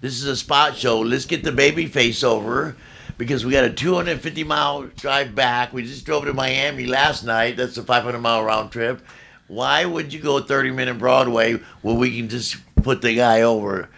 this 0.00 0.14
is 0.14 0.24
a 0.24 0.36
spot 0.36 0.76
show. 0.76 1.00
Let's 1.00 1.26
get 1.26 1.44
the 1.44 1.52
baby 1.52 1.86
face 1.86 2.24
over 2.24 2.76
because 3.18 3.44
we 3.44 3.52
got 3.52 3.64
a 3.64 3.70
250 3.70 4.44
mile 4.44 4.82
drive 4.96 5.34
back. 5.34 5.72
We 5.72 5.82
just 5.82 6.04
drove 6.04 6.24
to 6.24 6.34
Miami 6.34 6.86
last 6.86 7.22
night. 7.22 7.56
That's 7.56 7.76
a 7.76 7.82
500 7.82 8.18
mile 8.18 8.42
round 8.42 8.72
trip. 8.72 9.02
Why 9.50 9.84
would 9.84 10.12
you 10.12 10.20
go 10.20 10.40
30 10.40 10.70
minute 10.70 10.98
Broadway 10.98 11.60
where 11.82 11.96
we 11.96 12.16
can 12.16 12.28
just 12.28 12.56
put 12.76 13.02
the 13.02 13.14
guy 13.14 13.42
over? 13.42 13.88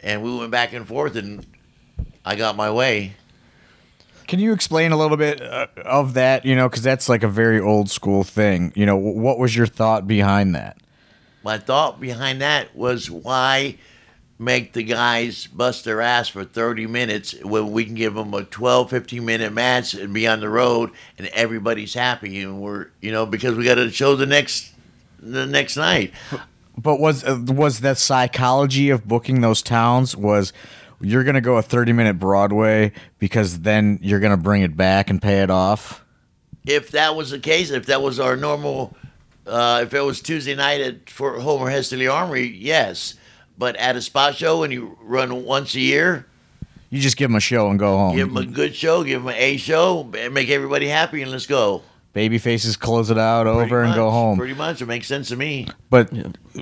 And 0.00 0.22
we 0.22 0.36
went 0.36 0.50
back 0.50 0.72
and 0.72 0.88
forth, 0.88 1.14
and 1.16 1.46
I 2.24 2.34
got 2.34 2.56
my 2.56 2.70
way. 2.72 3.14
Can 4.26 4.40
you 4.40 4.52
explain 4.52 4.90
a 4.90 4.96
little 4.96 5.16
bit 5.16 5.40
uh, 5.40 5.66
of 5.84 6.14
that? 6.14 6.44
You 6.44 6.56
know, 6.56 6.68
because 6.68 6.82
that's 6.82 7.08
like 7.08 7.22
a 7.22 7.28
very 7.28 7.60
old 7.60 7.90
school 7.90 8.24
thing. 8.24 8.72
You 8.74 8.86
know, 8.86 8.96
what 8.96 9.38
was 9.38 9.54
your 9.54 9.66
thought 9.66 10.08
behind 10.08 10.54
that? 10.54 10.78
my 11.42 11.58
thought 11.58 12.00
behind 12.00 12.40
that 12.40 12.74
was 12.74 13.10
why 13.10 13.76
make 14.38 14.72
the 14.72 14.82
guys 14.82 15.46
bust 15.46 15.84
their 15.84 16.00
ass 16.00 16.28
for 16.28 16.44
30 16.44 16.86
minutes 16.86 17.34
when 17.42 17.70
we 17.70 17.84
can 17.84 17.94
give 17.94 18.14
them 18.14 18.34
a 18.34 18.44
12 18.44 18.90
15 18.90 19.24
minute 19.24 19.52
match 19.52 19.94
and 19.94 20.12
be 20.12 20.26
on 20.26 20.40
the 20.40 20.48
road 20.48 20.90
and 21.18 21.28
everybody's 21.28 21.94
happy 21.94 22.42
and 22.42 22.60
we're 22.60 22.88
you 23.00 23.12
know 23.12 23.24
because 23.26 23.54
we 23.54 23.64
got 23.64 23.76
to 23.76 23.90
show 23.90 24.16
the 24.16 24.26
next 24.26 24.71
the 25.22 25.46
next 25.46 25.76
night 25.76 26.12
But 26.76 26.98
was 27.00 27.22
uh, 27.24 27.38
was 27.48 27.80
that 27.80 27.96
psychology 27.98 28.90
of 28.90 29.06
booking 29.06 29.40
those 29.40 29.62
towns 29.62 30.16
was 30.16 30.52
you're 31.00 31.24
gonna 31.24 31.40
go 31.40 31.56
a 31.56 31.62
30 31.62 31.92
minute 31.92 32.18
Broadway 32.18 32.92
because 33.18 33.60
then 33.60 33.98
you're 34.02 34.20
gonna 34.20 34.36
bring 34.36 34.62
it 34.62 34.76
back 34.76 35.08
and 35.10 35.20
pay 35.22 35.42
it 35.42 35.50
off? 35.50 36.04
if 36.66 36.92
that 36.92 37.16
was 37.16 37.30
the 37.30 37.38
case 37.40 37.70
if 37.70 37.86
that 37.86 38.00
was 38.02 38.20
our 38.20 38.36
normal 38.36 38.96
uh, 39.46 39.80
if 39.82 39.92
it 39.94 40.00
was 40.00 40.20
tuesday 40.22 40.54
night 40.54 40.80
at 40.80 41.10
for 41.10 41.40
homer 41.40 41.68
hesterly 41.68 42.06
armory 42.06 42.46
yes 42.46 43.14
but 43.58 43.74
at 43.76 43.96
a 43.96 44.00
spot 44.00 44.34
show 44.36 44.60
when 44.60 44.70
you 44.70 44.96
run 45.02 45.44
once 45.44 45.74
a 45.74 45.80
year 45.80 46.24
You 46.90 47.00
just 47.00 47.16
give 47.16 47.28
them 47.30 47.36
a 47.36 47.40
show 47.40 47.68
and 47.68 47.78
go 47.80 47.96
home. 47.98 48.14
give 48.16 48.28
them 48.32 48.36
a 48.36 48.46
good 48.46 48.74
show 48.76 49.02
give 49.02 49.22
them 49.24 49.28
an 49.28 49.34
a 49.36 49.56
show 49.56 50.08
and 50.16 50.32
make 50.32 50.48
everybody 50.50 50.86
happy 50.86 51.20
and 51.22 51.30
let's 51.32 51.46
go 51.46 51.82
Baby 52.12 52.36
faces 52.36 52.76
close 52.76 53.10
it 53.10 53.16
out 53.16 53.46
over 53.46 53.68
Pretty 53.68 53.86
and 53.86 53.94
go 53.94 54.10
home. 54.10 54.36
Pretty 54.36 54.52
much, 54.54 54.82
it 54.82 54.86
makes 54.86 55.06
sense 55.06 55.28
to 55.28 55.36
me. 55.36 55.66
But 55.88 56.10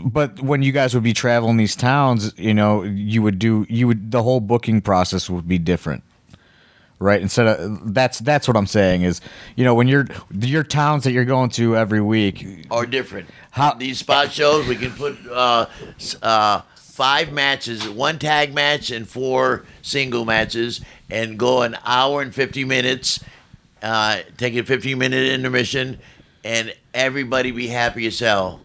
but 0.05 0.41
when 0.41 0.63
you 0.63 0.71
guys 0.71 0.95
would 0.95 1.03
be 1.03 1.13
traveling 1.13 1.57
these 1.57 1.75
towns, 1.75 2.33
you 2.37 2.55
know, 2.55 2.85
you 2.85 3.21
would 3.23 3.41
do 3.41 3.67
you 3.69 3.89
would 3.89 4.13
the 4.13 4.23
whole 4.23 4.39
booking 4.41 4.81
process 4.81 5.29
would 5.29 5.49
be 5.49 5.59
different. 5.59 6.05
Right? 7.01 7.21
Instead 7.21 7.49
of 7.49 7.95
that's 7.95 8.21
that's 8.21 8.47
what 8.47 8.57
I'm 8.57 8.67
saying 8.67 9.03
is, 9.03 9.21
you 9.57 9.65
know, 9.65 9.75
when 9.75 9.89
you're 9.89 10.07
your 10.31 10.63
towns 10.63 11.03
that 11.05 11.13
you're 11.13 11.25
going 11.25 11.51
to 11.51 11.77
every 11.77 12.01
week, 12.01 12.67
Are 12.71 12.87
different. 12.87 13.29
How- 13.51 13.75
these 13.75 13.99
spot 13.99 14.31
shows 14.31 14.69
we 14.69 14.77
can 14.77 14.93
put 14.93 15.19
uh, 15.27 15.67
uh, 16.23 16.61
five 16.77 17.33
matches, 17.33 17.89
one 17.89 18.21
tag 18.21 18.55
match 18.55 18.91
and 18.91 19.09
four 19.09 19.65
single 19.83 20.25
matches, 20.27 20.81
and 21.11 21.39
go 21.39 21.63
an 21.63 21.77
hour 21.85 22.23
and 22.23 22.33
fifty 22.33 22.65
minutes. 22.65 23.19
Uh, 23.83 24.19
take 24.37 24.55
a 24.57 24.63
fifteen 24.65 24.99
minute 24.99 25.33
intermission, 25.33 25.99
and 26.45 26.75
everybody 26.95 27.51
be 27.51 27.67
happy 27.69 28.07
as 28.07 28.19
hell. 28.19 28.61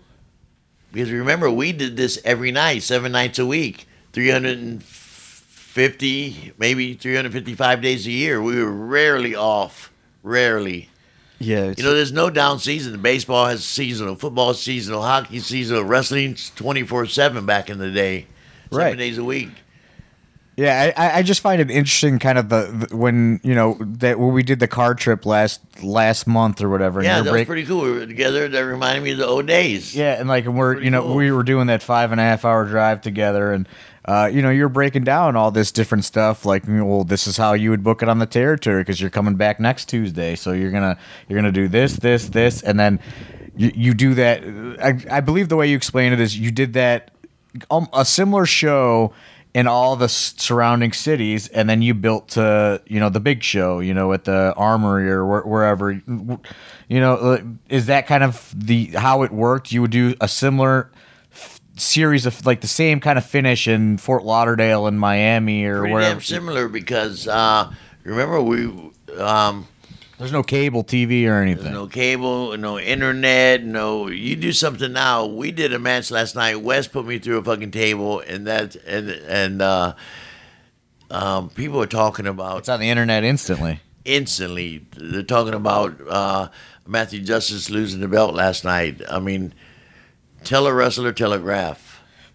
Because 0.92 1.12
remember, 1.12 1.50
we 1.52 1.72
did 1.74 1.98
this 1.98 2.20
every 2.24 2.52
night, 2.52 2.84
seven 2.84 3.12
nights 3.12 3.38
a 3.40 3.46
week, 3.46 3.86
350, 4.14 6.54
maybe 6.58 6.94
355 6.94 7.82
days 7.82 8.08
a 8.08 8.12
year. 8.12 8.42
We 8.42 8.56
were 8.62 8.72
rarely 8.72 9.36
off. 9.36 9.92
Rarely. 10.24 10.90
Yeah, 11.38 11.74
You 11.78 11.84
know, 11.84 11.94
there's 11.94 12.14
no 12.14 12.30
down 12.30 12.60
season. 12.60 13.02
Baseball 13.02 13.46
has 13.48 13.66
seasonal, 13.66 14.16
football 14.16 14.54
seasonal, 14.54 15.02
hockey 15.02 15.40
seasonal, 15.40 15.84
wrestling's 15.84 16.50
24 16.56 17.08
7 17.08 17.46
back 17.46 17.70
in 17.70 17.78
the 17.78 17.92
day, 17.92 18.28
seven 18.72 18.78
Right. 18.86 18.98
days 18.98 19.18
a 19.18 19.24
week. 19.24 19.50
Yeah, 20.58 20.94
I- 20.96 21.18
I, 21.18 21.22
just 21.22 21.42
find 21.42 21.60
it 21.60 21.70
interesting, 21.70 22.18
kind 22.18 22.38
of 22.38 22.48
the, 22.48 22.88
the 22.88 22.96
when 22.96 23.42
you 23.44 23.54
know 23.54 23.78
that 23.82 24.18
when 24.20 24.32
we 24.34 24.42
did 24.42 24.60
the 24.62 24.70
car 24.70 24.96
trip 24.96 25.26
last 25.26 25.60
last 25.84 26.28
month 26.28 26.62
or 26.62 26.70
whatever. 26.70 27.04
Yeah, 27.04 27.22
that 27.22 27.34
was 27.34 27.44
pretty 27.46 27.66
cool. 27.66 27.82
We 27.84 27.92
were 27.92 28.06
together. 28.06 28.48
That 28.48 28.62
reminded 28.62 29.04
me 29.04 29.12
of 29.12 29.18
the 29.18 29.26
old 29.28 29.48
days. 29.48 29.94
Yeah, 29.94 30.18
and 30.20 30.30
like 30.30 30.46
and 30.46 30.58
we're 30.58 30.76
Pretty 30.76 30.86
you 30.86 30.92
know 30.92 31.02
cool. 31.02 31.16
we 31.16 31.30
were 31.32 31.44
doing 31.44 31.68
that 31.68 31.84
five 31.84 32.12
and 32.14 32.22
a 32.22 32.24
half 32.24 32.46
hour 32.46 32.64
drive 32.66 33.02
together, 33.02 33.52
and 33.52 33.68
uh, 34.06 34.30
you 34.32 34.42
know 34.42 34.50
you're 34.50 34.70
breaking 34.70 35.04
down 35.04 35.36
all 35.36 35.52
this 35.52 35.74
different 35.74 36.06
stuff. 36.06 36.46
Like, 36.46 36.64
well, 36.68 37.04
this 37.04 37.28
is 37.28 37.36
how 37.36 37.52
you 37.52 37.70
would 37.72 37.84
book 37.84 38.02
it 38.02 38.08
on 38.08 38.20
the 38.20 38.26
territory 38.26 38.82
because 38.82 39.02
you're 39.02 39.10
coming 39.10 39.36
back 39.36 39.60
next 39.60 39.90
Tuesday, 39.90 40.36
so 40.36 40.54
you're 40.54 40.72
gonna 40.72 40.98
you're 41.28 41.38
gonna 41.38 41.52
do 41.52 41.68
this, 41.68 41.98
this, 41.98 42.30
this, 42.30 42.62
and 42.64 42.80
then 42.80 43.02
you, 43.58 43.74
you 43.76 43.94
do 43.94 44.14
that. 44.14 44.42
I, 44.82 45.18
I 45.18 45.20
believe 45.20 45.50
the 45.50 45.58
way 45.58 45.68
you 45.68 45.76
explain 45.76 46.14
it 46.14 46.22
is 46.22 46.40
you 46.40 46.52
did 46.52 46.72
that 46.74 47.12
um, 47.70 47.90
a 47.94 48.06
similar 48.06 48.46
show 48.46 49.14
in 49.56 49.68
all 49.68 49.96
the 49.96 50.10
surrounding 50.10 50.92
cities, 50.92 51.48
and 51.48 51.70
then 51.70 51.82
you 51.82 51.94
built 51.94 52.28
to 52.28 52.82
you 52.88 53.00
know 53.00 53.08
the 53.10 53.22
big 53.22 53.42
show, 53.42 53.80
you 53.80 53.94
know, 53.94 54.12
at 54.12 54.26
the 54.26 54.54
Armory 54.58 55.10
or 55.10 55.26
where, 55.26 55.42
wherever. 55.44 55.94
You 55.94 57.00
know, 57.00 57.16
uh, 57.16 57.42
is 57.70 57.86
that 57.86 58.06
kind 58.06 58.22
of 58.22 58.54
the 58.54 58.88
how 58.88 59.24
it 59.24 59.32
worked? 59.32 59.72
You 59.72 59.82
would 59.82 59.92
do 59.92 60.14
a 60.20 60.28
similar 60.28 60.92
f- 61.32 61.62
series 61.78 62.26
of 62.26 62.46
like 62.46 62.60
the 62.60 62.68
same 62.68 63.00
kind 63.00 63.18
of 63.18 63.26
finish 63.26 63.66
in 63.66 63.98
Fort 63.98 64.26
Lauderdale 64.26 64.88
and 64.88 65.00
Miami 65.00 65.64
or 65.64 65.80
Pretty 65.80 65.94
wherever. 65.94 66.10
damn 66.16 66.22
similar 66.22 66.68
because 66.68 67.26
uh, 67.26 67.72
remember 68.04 68.42
we 68.42 68.66
um, 69.18 69.68
There's 70.18 70.32
no 70.32 70.44
cable 70.44 70.84
TV 70.84 71.28
or 71.28 71.42
anything. 71.42 71.74
no 71.74 71.88
cable, 71.88 72.56
no 72.58 72.80
internet, 72.80 73.64
no. 73.64 74.08
You 74.08 74.38
do 74.38 74.54
something 74.54 74.94
now. 74.94 75.26
We 75.26 75.52
did 75.52 75.74
a 75.74 75.80
match 75.80 76.10
last 76.10 76.36
night. 76.36 76.62
Wes 76.62 76.88
put 76.88 77.06
me 77.06 77.20
through 77.20 77.40
a 77.40 77.44
fucking 77.44 77.72
table, 77.72 78.22
and 78.22 78.48
that 78.48 78.76
and 78.88 79.10
and 79.10 79.62
uh, 79.62 79.94
um, 81.12 81.50
people 81.50 81.82
are 81.82 81.88
talking 81.88 82.28
about 82.28 82.60
it's 82.60 82.70
on 82.70 82.80
the 82.80 82.90
internet 82.90 83.26
instantly. 83.26 83.82
instantly. 84.06 84.86
They're 84.96 85.22
talking 85.24 85.54
about 85.54 86.00
uh, 86.08 86.48
Matthew 86.88 87.20
Justice 87.22 87.70
losing 87.70 88.00
the 88.00 88.08
belt 88.08 88.34
last 88.34 88.64
night. 88.64 89.02
I 89.10 89.20
mean, 89.20 89.54
tell 90.46 90.66
a 90.66 90.74
wrestler, 90.74 91.12
telegraph. 91.12 91.85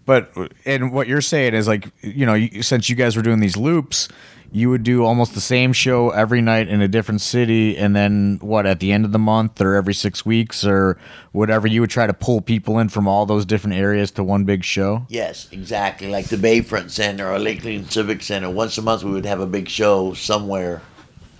But 0.05 0.31
and 0.65 0.91
what 0.91 1.07
you're 1.07 1.21
saying 1.21 1.53
is 1.53 1.67
like 1.67 1.89
you 2.01 2.25
know 2.25 2.33
you, 2.33 2.63
since 2.63 2.89
you 2.89 2.95
guys 2.95 3.15
were 3.15 3.21
doing 3.21 3.39
these 3.39 3.55
loops, 3.55 4.07
you 4.51 4.69
would 4.69 4.83
do 4.83 5.05
almost 5.05 5.33
the 5.35 5.41
same 5.41 5.71
show 5.73 6.09
every 6.09 6.41
night 6.41 6.67
in 6.67 6.81
a 6.81 6.87
different 6.87 7.21
city, 7.21 7.77
and 7.77 7.95
then 7.95 8.39
what 8.41 8.65
at 8.65 8.79
the 8.79 8.91
end 8.91 9.05
of 9.05 9.11
the 9.11 9.19
month 9.19 9.61
or 9.61 9.75
every 9.75 9.93
six 9.93 10.25
weeks 10.25 10.65
or 10.65 10.97
whatever, 11.31 11.67
you 11.67 11.81
would 11.81 11.89
try 11.91 12.07
to 12.07 12.13
pull 12.13 12.41
people 12.41 12.79
in 12.79 12.89
from 12.89 13.07
all 13.07 13.25
those 13.25 13.45
different 13.45 13.75
areas 13.77 14.11
to 14.11 14.23
one 14.23 14.43
big 14.43 14.63
show. 14.63 15.05
Yes, 15.07 15.47
exactly. 15.51 16.09
Like 16.09 16.25
the 16.25 16.35
Bayfront 16.35 16.89
Center 16.89 17.29
or 17.31 17.39
Lakeland 17.39 17.91
Civic 17.91 18.21
Center. 18.23 18.49
Once 18.49 18.77
a 18.77 18.81
month, 18.81 19.03
we 19.03 19.11
would 19.11 19.25
have 19.25 19.39
a 19.39 19.47
big 19.47 19.69
show 19.69 20.13
somewhere. 20.13 20.81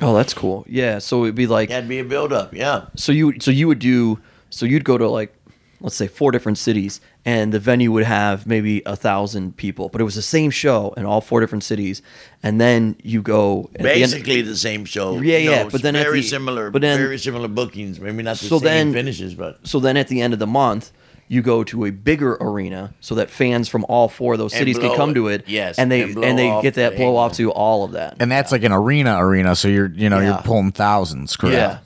oh, 0.01 0.13
that's 0.15 0.33
cool. 0.33 0.65
Yeah, 0.69 0.99
so 0.99 1.23
it'd 1.23 1.35
be 1.35 1.47
like 1.47 1.69
It 1.69 1.73
had 1.73 1.83
to 1.85 1.89
be 1.89 1.99
a 1.99 2.03
build 2.05 2.31
up. 2.31 2.53
Yeah. 2.53 2.85
so 2.95 3.11
you 3.11 3.39
so 3.39 3.51
you 3.51 3.67
would 3.67 3.79
do 3.79 4.19
so 4.51 4.65
you'd 4.65 4.83
go 4.85 4.97
to 4.97 5.09
like 5.09 5.33
let's 5.81 5.95
say 5.95 6.07
four 6.07 6.31
different 6.31 6.57
cities 6.57 7.01
and 7.25 7.51
the 7.53 7.59
venue 7.59 7.91
would 7.91 8.03
have 8.03 8.45
maybe 8.47 8.81
a 8.85 8.95
thousand 8.95 9.55
people 9.57 9.89
but 9.89 9.99
it 10.01 10.03
was 10.03 10.15
the 10.15 10.21
same 10.21 10.49
show 10.51 10.93
in 10.97 11.05
all 11.05 11.21
four 11.21 11.39
different 11.39 11.63
cities 11.63 12.01
and 12.43 12.59
then 12.61 12.95
you 13.03 13.21
go 13.21 13.69
at 13.75 13.81
the 13.81 13.89
end- 13.91 13.99
Basically 14.01 14.41
the 14.41 14.55
same 14.57 14.85
show. 14.85 15.13
Yeah, 15.19 15.37
You 15.37 15.49
yeah, 15.51 15.63
know, 15.63 15.69
but 15.69 15.81
then 15.81 15.95
at 15.95 16.03
very 16.05 16.21
the- 16.21 16.27
similar. 16.27 16.69
but 16.71 16.81
then- 16.81 16.97
very 16.99 17.17
similar 17.17 17.47
bookings. 17.47 17.99
Maybe 17.99 18.23
not 18.23 18.37
the 18.37 18.45
So 18.45 18.57
same 18.59 18.63
then- 18.63 18.93
finishes, 18.93 19.33
but 19.35 19.59
so 19.63 19.79
then 19.79 19.97
at 19.97 20.07
the 20.07 20.21
end 20.21 20.33
of 20.33 20.39
the 20.39 20.47
month 20.47 20.91
you 21.27 21.41
go 21.41 21.63
to 21.63 21.85
a 21.85 21.91
bigger 21.91 22.33
arena 22.41 22.93
so 22.99 23.15
that 23.15 23.29
fans 23.29 23.69
from 23.69 23.85
all 23.87 24.09
four 24.09 24.33
of 24.33 24.39
those 24.39 24.51
cities 24.53 24.77
can 24.77 24.93
come 24.97 25.11
it. 25.11 25.13
to 25.13 25.27
it 25.29 25.43
Yes, 25.47 25.79
and 25.79 25.89
they 25.91 26.01
and 26.01 26.23
and, 26.25 26.37
they 26.37 26.59
get 26.61 26.73
that 26.73 26.91
the 26.91 26.97
blow 26.97 27.15
off 27.15 27.33
to 27.37 27.51
all 27.51 27.85
of 27.85 27.93
that 27.93 28.17
And 28.19 28.29
that's 28.31 28.51
like 28.51 28.63
an 28.63 28.73
arena 28.73 29.15
arena, 29.17 29.55
so 29.55 29.67
you're 29.69 29.91
you 29.95 30.09
know 30.09 30.19
Yeah. 30.19 30.25
you're 30.33 30.37
pulling 30.43 30.71
thousands, 30.73 31.37
correct? 31.37 31.55
yeah 31.55 31.77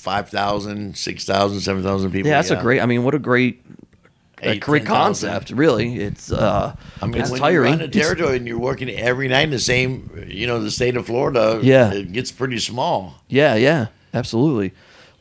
5,000, 0.00 0.96
6,000, 0.96 1.60
7,000 1.60 2.10
people. 2.10 2.28
yeah 2.30 2.38
that's 2.38 2.50
a 2.50 2.56
great 2.56 2.80
i 2.80 2.86
mean 2.86 3.04
what 3.04 3.14
a 3.14 3.18
great 3.18 3.62
a 4.42 4.58
great 4.58 4.84
10,000. 4.84 4.86
concept 4.86 5.50
really 5.50 5.96
it's 5.96 6.32
uh 6.32 6.74
I 7.02 7.06
mean, 7.06 7.20
it's 7.20 7.30
when 7.30 7.40
tiring 7.40 7.72
you 7.74 7.78
run 7.78 7.80
a 7.82 7.88
territory 8.02 8.36
and 8.36 8.46
you're 8.48 8.58
working 8.58 8.88
every 8.88 9.28
night 9.28 9.42
in 9.42 9.50
the 9.50 9.58
same, 9.58 10.10
you 10.26 10.46
know, 10.46 10.62
the 10.62 10.70
state 10.70 10.96
of 10.96 11.06
Florida, 11.06 11.60
Yeah. 11.62 11.92
it 11.92 12.12
gets 12.12 12.32
pretty 12.32 12.58
small. 12.58 13.14
Yeah, 13.28 13.54
yeah, 13.56 13.86
absolutely. 14.14 14.72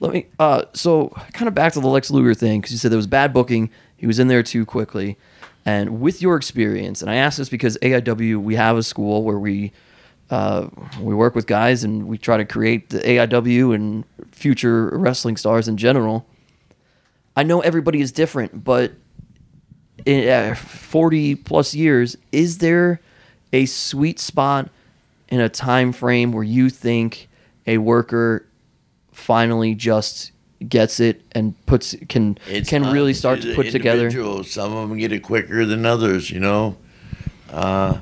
Let 0.02 0.14
me. 0.14 0.28
Uh, 0.40 0.64
so 0.74 1.10
kind 1.34 1.50
of 1.50 1.54
back 1.54 1.74
to 1.74 1.82
the 1.82 1.88
Lex 1.90 2.10
Luger 2.10 2.34
thing 2.34 2.62
because 2.62 2.72
you 2.72 2.78
said 2.78 2.92
there 2.92 2.98
was 2.98 3.08
bad 3.08 3.34
booking. 3.34 3.70
He 3.98 4.08
was 4.08 4.18
in 4.20 4.30
there 4.30 4.42
too 4.44 4.66
quickly, 4.66 5.18
and 5.66 6.00
with 6.00 6.22
your 6.22 6.38
experience, 6.38 7.02
and 7.02 7.12
I 7.12 7.16
ask 7.16 7.38
this 7.38 7.50
because 7.50 7.78
AIW 7.82 8.38
we 8.42 8.56
have 8.56 8.78
a 8.78 8.84
school 8.84 9.24
where 9.24 9.38
we 9.38 9.74
uh, 10.30 10.68
we 11.02 11.14
work 11.16 11.36
with 11.36 11.48
guys 11.48 11.84
and 11.84 12.08
we 12.08 12.18
try 12.18 12.38
to 12.38 12.46
create 12.46 12.90
the 12.90 13.00
AIW 13.00 13.74
and 13.74 14.04
future 14.32 14.90
wrestling 14.98 15.38
stars 15.38 15.68
in 15.68 15.78
general. 15.78 16.26
I 17.36 17.44
know 17.44 17.62
everybody 17.62 18.02
is 18.02 18.12
different, 18.12 18.64
but 18.64 18.94
in 20.06 20.30
uh, 20.30 20.56
40 20.56 21.36
plus 21.36 21.74
years, 21.74 22.18
is 22.32 22.60
there 22.60 23.02
a 23.54 23.66
sweet 23.66 24.20
spot 24.20 24.70
in 25.30 25.40
a 25.40 25.50
time 25.50 25.92
frame 25.92 26.32
where 26.32 26.44
you 26.44 26.70
think 26.70 27.28
a 27.66 27.78
worker 27.78 28.46
finally 29.12 29.76
just 29.76 30.32
gets 30.68 31.00
it 31.00 31.22
and 31.32 31.56
puts 31.66 31.96
can 32.10 32.36
can 32.68 32.84
up 32.84 32.94
really 32.94 33.14
start 33.14 33.42
to 33.42 33.56
put 33.56 33.72
together? 33.72 34.10
Some 34.44 34.76
of 34.76 34.90
them 34.90 34.98
get 34.98 35.12
it 35.12 35.22
quicker 35.22 35.66
than 35.66 35.86
others, 35.86 36.30
you 36.30 36.40
know. 36.40 36.78
Uh, 37.50 38.00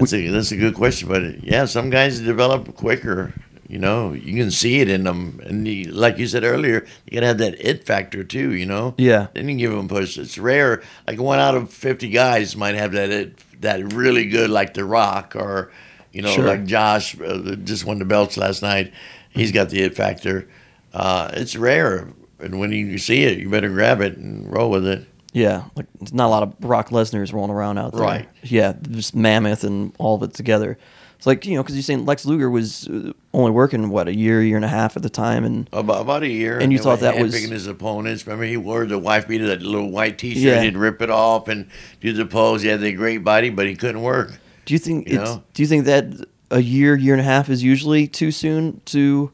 that's 0.00 0.12
a 0.12 0.28
that's 0.28 0.52
a 0.52 0.56
good 0.56 0.74
question, 0.74 1.08
but 1.08 1.42
yeah, 1.44 1.64
some 1.66 1.90
guys 1.90 2.20
develop 2.20 2.74
quicker. 2.76 3.32
You 3.68 3.80
know, 3.80 4.12
you 4.12 4.40
can 4.40 4.52
see 4.52 4.78
it 4.80 4.88
in 4.88 5.02
them, 5.02 5.40
and 5.44 5.66
you, 5.66 5.90
like 5.90 6.18
you 6.18 6.28
said 6.28 6.44
earlier, 6.44 6.86
you 7.04 7.14
gotta 7.14 7.26
have 7.26 7.38
that 7.38 7.56
it 7.58 7.84
factor 7.84 8.22
too. 8.22 8.54
You 8.54 8.64
know. 8.66 8.94
Yeah. 8.96 9.26
Then 9.34 9.48
you 9.48 9.56
give 9.56 9.72
them 9.72 9.88
push. 9.88 10.16
It's 10.18 10.38
rare. 10.38 10.82
Like 11.06 11.18
one 11.20 11.40
out 11.40 11.56
of 11.56 11.72
fifty 11.72 12.08
guys 12.10 12.56
might 12.56 12.76
have 12.76 12.92
that 12.92 13.10
it, 13.10 13.38
that 13.62 13.92
really 13.92 14.26
good, 14.26 14.50
like 14.50 14.74
The 14.74 14.84
Rock, 14.84 15.34
or 15.34 15.72
you 16.12 16.22
know, 16.22 16.30
Sure. 16.30 16.44
like 16.46 16.64
Josh 16.64 17.20
uh, 17.20 17.56
just 17.56 17.84
won 17.84 17.98
the 17.98 18.04
belts 18.04 18.36
last 18.36 18.62
night. 18.62 18.92
He's 19.30 19.50
got 19.50 19.68
the 19.70 19.82
it 19.82 19.96
factor. 19.96 20.48
Uh, 20.94 21.30
it's 21.34 21.56
rare, 21.56 22.08
and 22.38 22.60
when 22.60 22.70
you 22.72 22.98
see 22.98 23.24
it, 23.24 23.38
you 23.38 23.50
better 23.50 23.68
grab 23.68 24.00
it 24.00 24.16
and 24.16 24.50
roll 24.50 24.70
with 24.70 24.86
it. 24.86 25.04
Yeah, 25.32 25.64
like 25.74 25.86
there's 25.98 26.14
not 26.14 26.26
a 26.26 26.30
lot 26.30 26.42
of 26.42 26.58
Brock 26.58 26.88
Lesnar's 26.90 27.32
rolling 27.32 27.50
around 27.50 27.78
out 27.78 27.92
there. 27.92 28.02
Right. 28.02 28.28
Yeah, 28.42 28.74
just 28.90 29.14
mammoth 29.14 29.64
and 29.64 29.92
all 29.98 30.14
of 30.16 30.22
it 30.22 30.32
together. 30.34 30.78
It's 31.18 31.26
like 31.26 31.44
you 31.46 31.54
know 31.56 31.62
because 31.62 31.74
you're 31.76 31.82
saying 31.82 32.04
Lex 32.06 32.24
Luger 32.26 32.48
was 32.50 32.88
uh, 32.88 33.12
only 33.34 33.50
working 33.50 33.88
what 33.88 34.06
a 34.08 34.14
year, 34.14 34.42
year 34.42 34.56
and 34.56 34.64
a 34.64 34.68
half 34.68 34.96
at 34.96 35.02
the 35.02 35.08
time, 35.10 35.44
and 35.44 35.68
About, 35.72 36.02
about 36.02 36.22
a 36.22 36.28
year. 36.28 36.58
And 36.58 36.72
you 36.72 36.78
thought 36.78 37.00
that 37.00 37.18
was- 37.18 37.34
handpicking 37.34 37.50
his 37.50 37.66
opponents. 37.66 38.26
Remember, 38.26 38.44
he 38.44 38.56
wore 38.56 38.84
the 38.86 38.98
wife 38.98 39.26
beater, 39.28 39.46
that 39.48 39.62
little 39.62 39.90
white 39.90 40.18
T-shirt. 40.18 40.42
Yeah. 40.42 40.62
He'd 40.62 40.76
rip 40.76 41.00
it 41.02 41.10
off 41.10 41.48
and 41.48 41.68
do 42.00 42.12
the 42.12 42.26
pose. 42.26 42.62
He 42.62 42.68
had 42.68 42.80
the 42.80 42.92
great 42.92 43.18
body, 43.24 43.48
but 43.50 43.66
he 43.66 43.74
couldn't 43.76 44.02
work. 44.02 44.32
do 44.66 44.74
you 44.74 44.78
think 44.78 45.08
You 45.08 45.20
it's, 45.22 45.36
do 45.54 45.62
you 45.62 45.66
think 45.66 45.86
that 45.86 46.06
a 46.50 46.60
year, 46.60 46.94
year 46.96 47.14
and 47.14 47.20
a 47.20 47.24
half 47.24 47.48
is 47.48 47.62
usually 47.62 48.06
too 48.06 48.30
soon 48.30 48.80
to 48.86 49.32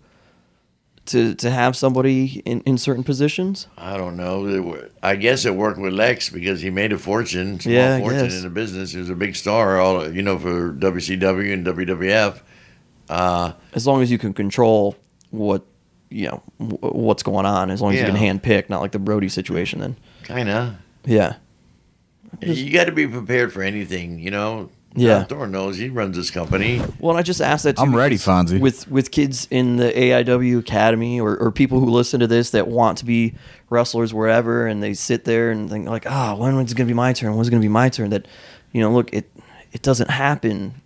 to 1.07 1.35
to 1.35 1.51
have 1.51 1.77
somebody 1.77 2.41
in, 2.45 2.61
in 2.63 2.79
certain 2.79 3.03
positions? 3.05 3.67
I 3.77 3.97
don't 3.97 4.17
know. 4.17 4.79
I 5.03 5.17
guess 5.17 5.45
it 5.45 5.55
worked 5.57 5.79
with 5.81 5.93
Lex 5.93 6.29
because 6.31 6.61
he 6.61 6.71
made 6.71 6.93
a 6.93 6.99
fortune, 6.99 7.59
small 7.61 7.75
Yeah, 7.75 7.99
fortune 7.99 8.31
in 8.31 8.43
the 8.43 8.51
business. 8.51 8.93
He 8.93 8.99
was 8.99 9.11
a 9.11 9.15
big 9.17 9.35
star, 9.37 9.81
all 9.81 10.09
you 10.13 10.23
know, 10.23 10.39
for 10.39 10.73
WCW 10.73 11.53
and 11.53 11.67
WWF. 11.67 12.41
Uh, 13.09 13.53
As 13.75 13.87
long 13.87 14.01
as 14.03 14.11
you 14.11 14.19
can 14.19 14.33
control 14.33 14.97
what 15.31 15.65
you 16.09 16.29
know 16.29 16.43
w- 16.61 16.79
what's 16.81 17.23
going 17.23 17.47
on, 17.47 17.71
as 17.71 17.81
long 17.83 17.93
as 17.95 17.99
you 17.99 18.05
can 18.07 18.15
Yeah. 18.15 18.21
hand 18.21 18.43
pick, 18.43 18.71
not 18.71 18.81
like 18.81 18.93
the 18.93 18.99
Brody 18.99 19.29
situation. 19.29 19.81
Then 19.81 19.97
kind 20.23 20.49
of. 20.49 20.75
yeah, 21.05 21.35
You 22.41 22.73
got 22.73 22.85
to 22.85 22.93
be 22.93 23.07
prepared 23.09 23.53
for 23.53 23.63
anything, 23.63 24.19
you 24.19 24.31
know. 24.31 24.71
Yeah. 24.95 25.21
John 25.21 25.27
Thorne 25.27 25.53
knows 25.53 25.79
he 25.79 25.89
runs 25.89 26.17
this 26.17 26.31
company. 26.31 26.83
Well, 26.99 27.17
I 27.17 27.23
just 27.23 27.41
asked 27.41 27.65
that. 27.65 27.77
Too 27.77 27.83
I'm 27.83 27.95
ready, 27.95 28.17
because 28.17 28.27
Fonzie. 28.27 28.61
With 28.61 28.89
with 28.91 29.11
kids 29.11 29.49
in 29.51 29.77
the 29.77 29.91
AIW 29.91 30.59
academy 30.59 31.21
or, 31.21 31.37
or 31.39 31.51
people 31.51 31.81
who 31.81 31.87
listen 31.87 32.21
to 32.21 32.27
this 32.27 32.51
that 32.51 32.69
want 32.69 32.99
to 32.99 33.05
be 33.05 33.35
wrestlers 33.71 34.13
wherever, 34.13 34.67
and 34.67 34.83
they 34.83 34.95
sit 34.95 35.25
there 35.25 35.51
and 35.51 35.71
think 35.71 35.89
like, 35.89 36.07
ah, 36.07 36.35
when 36.35 36.57
when's 36.57 36.73
it 36.73 36.75
gonna 36.75 36.89
be 36.89 36.95
my 36.95 37.13
turn? 37.13 37.35
When's 37.35 37.49
it 37.49 37.51
gonna 37.51 37.63
be 37.63 37.69
my 37.69 37.89
turn? 37.89 38.11
That, 38.11 38.27
you 38.73 38.83
know, 38.83 38.93
look, 38.93 39.13
it 39.15 39.31
it 39.73 39.81
doesn't 39.83 40.11
happen 40.11 40.82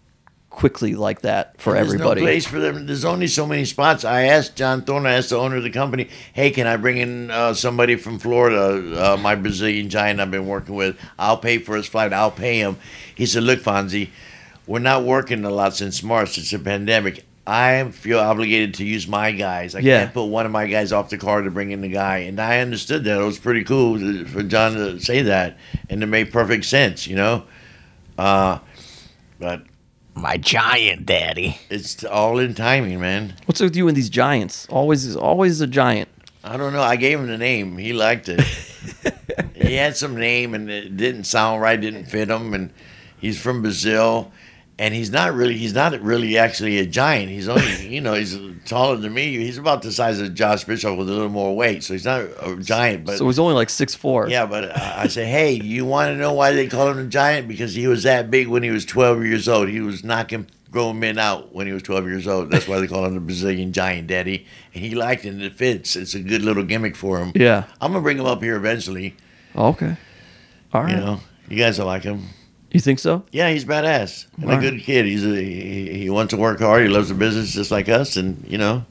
quickly 0.56 0.94
like 0.94 1.20
that 1.20 1.60
for 1.60 1.74
There's 1.74 1.86
everybody. 1.92 2.22
no 2.22 2.26
place 2.26 2.46
for 2.46 2.58
them. 2.58 2.86
There's 2.86 3.04
only 3.04 3.26
so 3.26 3.46
many 3.46 3.66
spots. 3.66 4.06
I 4.06 4.22
asked 4.22 4.56
John 4.56 4.80
Thorne, 4.82 5.04
I 5.04 5.12
asked 5.12 5.28
the 5.28 5.36
owner 5.36 5.56
of 5.56 5.62
the 5.62 5.70
company, 5.70 6.08
hey, 6.32 6.50
can 6.50 6.66
I 6.66 6.78
bring 6.78 6.96
in 6.96 7.30
uh, 7.30 7.52
somebody 7.52 7.96
from 7.96 8.18
Florida, 8.18 9.12
uh, 9.12 9.16
my 9.18 9.34
Brazilian 9.34 9.90
giant 9.90 10.18
I've 10.18 10.30
been 10.30 10.46
working 10.46 10.74
with? 10.74 10.96
I'll 11.18 11.36
pay 11.36 11.58
for 11.58 11.76
his 11.76 11.86
flight. 11.86 12.14
I'll 12.14 12.30
pay 12.30 12.58
him. 12.58 12.78
He 13.14 13.26
said, 13.26 13.42
look, 13.42 13.60
Fonzie, 13.60 14.08
we're 14.66 14.78
not 14.78 15.04
working 15.04 15.44
a 15.44 15.50
lot 15.50 15.74
since 15.76 16.02
March. 16.02 16.38
It's 16.38 16.54
a 16.54 16.58
pandemic. 16.58 17.26
I 17.46 17.90
feel 17.90 18.18
obligated 18.18 18.72
to 18.76 18.84
use 18.86 19.06
my 19.06 19.32
guys. 19.32 19.74
I 19.74 19.80
Yeah. 19.80 20.00
can't 20.00 20.14
put 20.14 20.24
one 20.24 20.46
of 20.46 20.52
my 20.52 20.66
guys 20.66 20.90
off 20.90 21.10
the 21.10 21.18
car 21.18 21.42
to 21.42 21.50
bring 21.50 21.70
in 21.70 21.82
the 21.82 21.88
guy. 21.88 22.18
And 22.20 22.40
I 22.40 22.60
understood 22.60 23.04
that. 23.04 23.20
It 23.20 23.24
was 23.24 23.38
pretty 23.38 23.62
cool 23.62 23.98
for 24.26 24.42
John 24.42 24.72
to 24.72 24.98
say 25.00 25.20
that. 25.20 25.58
And 25.90 26.02
it 26.02 26.06
made 26.06 26.32
perfect 26.32 26.64
sense, 26.64 27.06
you 27.06 27.14
know? 27.14 27.44
Uh, 28.18 28.58
but 29.38 29.62
My 30.16 30.38
giant 30.38 31.04
daddy. 31.04 31.58
it's 31.68 32.02
all 32.02 32.38
in 32.38 32.54
timing, 32.54 32.98
man. 33.00 33.34
What's 33.44 33.60
with 33.60 33.76
you 33.76 33.86
and 33.86 33.94
these 33.94 34.08
giants? 34.08 34.66
Always, 34.70 35.14
always 35.14 35.60
a 35.60 35.66
giant. 35.66 36.08
I 36.42 36.56
don't 36.56 36.72
know. 36.72 36.80
I 36.80 36.96
gave 36.96 37.20
him 37.20 37.26
the 37.26 37.36
name. 37.36 37.76
He 37.76 37.92
liked 37.92 38.30
it. 38.30 38.40
he 39.54 39.74
had 39.74 39.94
some 39.94 40.16
name, 40.16 40.54
and 40.54 40.70
it 40.70 40.96
didn't 40.96 41.24
sound 41.24 41.60
right. 41.60 41.78
Didn't 41.78 42.06
fit 42.06 42.30
him. 42.30 42.54
And 42.54 42.72
he's 43.18 43.38
from 43.38 43.60
Brazil, 43.60 44.32
and 44.78 44.92
he's 44.94 45.10
not 45.10 45.32
really. 45.34 45.56
He's 45.56 45.74
not 45.74 45.98
really 46.00 46.36
actually 46.38 46.78
a 46.78 46.86
giant. 46.86 47.30
He's 47.30 47.48
only, 47.48 47.86
you 47.88 48.00
know, 48.00 48.14
he's 48.14 48.38
taller 48.66 48.96
than 48.96 49.14
me. 49.14 49.36
He's 49.36 49.58
about 49.58 49.82
the 49.82 49.90
size 49.92 50.20
of 50.20 50.34
Josh 50.34 50.64
Bishop 50.64 50.96
with 50.98 51.08
a 51.08 51.12
little 51.12 51.28
more 51.28 51.56
weight. 51.56 51.82
So 51.84 51.94
he's 51.94 52.04
not 52.04 52.22
a 52.42 52.56
giant. 52.60 53.04
But 53.06 53.18
So 53.18 53.26
he's 53.26 53.38
only 53.38 53.54
like 53.54 53.70
six 53.70 53.94
four. 53.94 54.28
yeah, 54.28 54.44
but 54.46 54.64
uh, 54.64 54.72
I 54.74 55.02
I 55.04 55.06
say, 55.08 55.24
hey, 55.26 55.52
you 55.52 55.84
want 55.84 56.10
to 56.10 56.16
know 56.16 56.32
why 56.32 56.52
they 56.52 56.66
call 56.66 56.90
him 56.90 56.98
a 56.98 57.06
giant? 57.06 57.48
Because 57.48 57.74
he 57.74 57.86
was 57.86 58.02
that 58.02 58.30
big 58.30 58.48
when 58.48 58.62
he 58.62 58.70
was 58.70 58.84
12 58.84 59.24
years 59.24 59.48
old. 59.48 59.68
He 59.68 59.80
was 59.80 60.02
knocking 60.04 60.46
grown 60.70 60.98
men 60.98 61.16
out 61.16 61.54
when 61.54 61.66
he 61.66 61.72
was 61.72 61.82
12 61.84 62.06
years 62.06 62.26
old. 62.26 62.50
That's 62.50 62.68
why 62.68 62.78
they 62.80 62.86
call 62.86 63.06
him 63.06 63.14
the 63.14 63.20
Brazilian 63.20 63.72
giant, 63.72 64.08
Daddy. 64.08 64.46
And 64.74 64.84
he 64.84 64.94
liked 64.94 65.24
it, 65.24 65.28
and 65.30 65.40
it 65.42 65.54
fits. 65.54 65.96
It's 65.96 66.14
a 66.14 66.20
good 66.20 66.42
little 66.42 66.64
gimmick 66.64 66.96
for 66.96 67.18
him. 67.18 67.32
Yeah. 67.34 67.64
I'm 67.80 67.92
gonna 67.92 68.02
bring 68.02 68.18
him 68.18 68.26
up 68.26 68.42
here 68.42 68.56
eventually. 68.56 69.14
Oh, 69.54 69.68
okay. 69.68 69.96
All 70.74 70.82
right. 70.82 70.90
You 70.90 70.96
know, 71.00 71.20
you 71.48 71.56
guys 71.56 71.78
will 71.78 71.86
like 71.86 72.02
him. 72.02 72.24
You 72.76 72.80
think 72.80 72.98
so? 72.98 73.24
Yeah, 73.32 73.48
he's 73.50 73.64
badass 73.64 74.26
and 74.36 74.44
a 74.44 74.48
Alright. 74.48 74.60
good 74.60 74.82
kid. 74.82 75.06
He's 75.06 75.24
a, 75.24 75.34
he, 75.34 75.98
he 75.98 76.10
wants 76.10 76.32
to 76.34 76.36
work 76.36 76.60
hard. 76.60 76.82
He 76.82 76.88
loves 76.88 77.08
the 77.08 77.14
business 77.14 77.52
just 77.54 77.70
like 77.70 77.88
us, 77.88 78.16
and 78.16 78.44
you 78.46 78.58
know, 78.58 78.84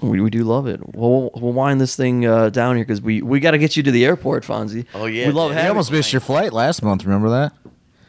We, 0.00 0.20
we 0.20 0.30
do 0.30 0.42
love 0.42 0.66
it. 0.66 0.80
We'll, 0.96 1.30
we'll 1.36 1.52
wind 1.52 1.80
this 1.80 1.94
thing 1.94 2.26
uh, 2.26 2.50
down 2.50 2.74
here 2.74 2.84
because 2.84 3.00
we, 3.00 3.22
we 3.22 3.38
got 3.38 3.52
to 3.52 3.58
get 3.58 3.76
you 3.76 3.84
to 3.84 3.90
the 3.92 4.04
airport, 4.04 4.42
Fonzie. 4.44 4.84
Oh, 4.94 5.06
yeah, 5.06 5.26
we 5.28 5.32
love 5.32 5.50
man. 5.50 5.58
You 5.58 5.62
having 5.62 5.68
almost 5.70 5.92
missed 5.92 6.12
your 6.12 6.20
flight 6.20 6.52
last 6.52 6.82
month. 6.82 7.04
Remember 7.04 7.30
that? 7.30 7.52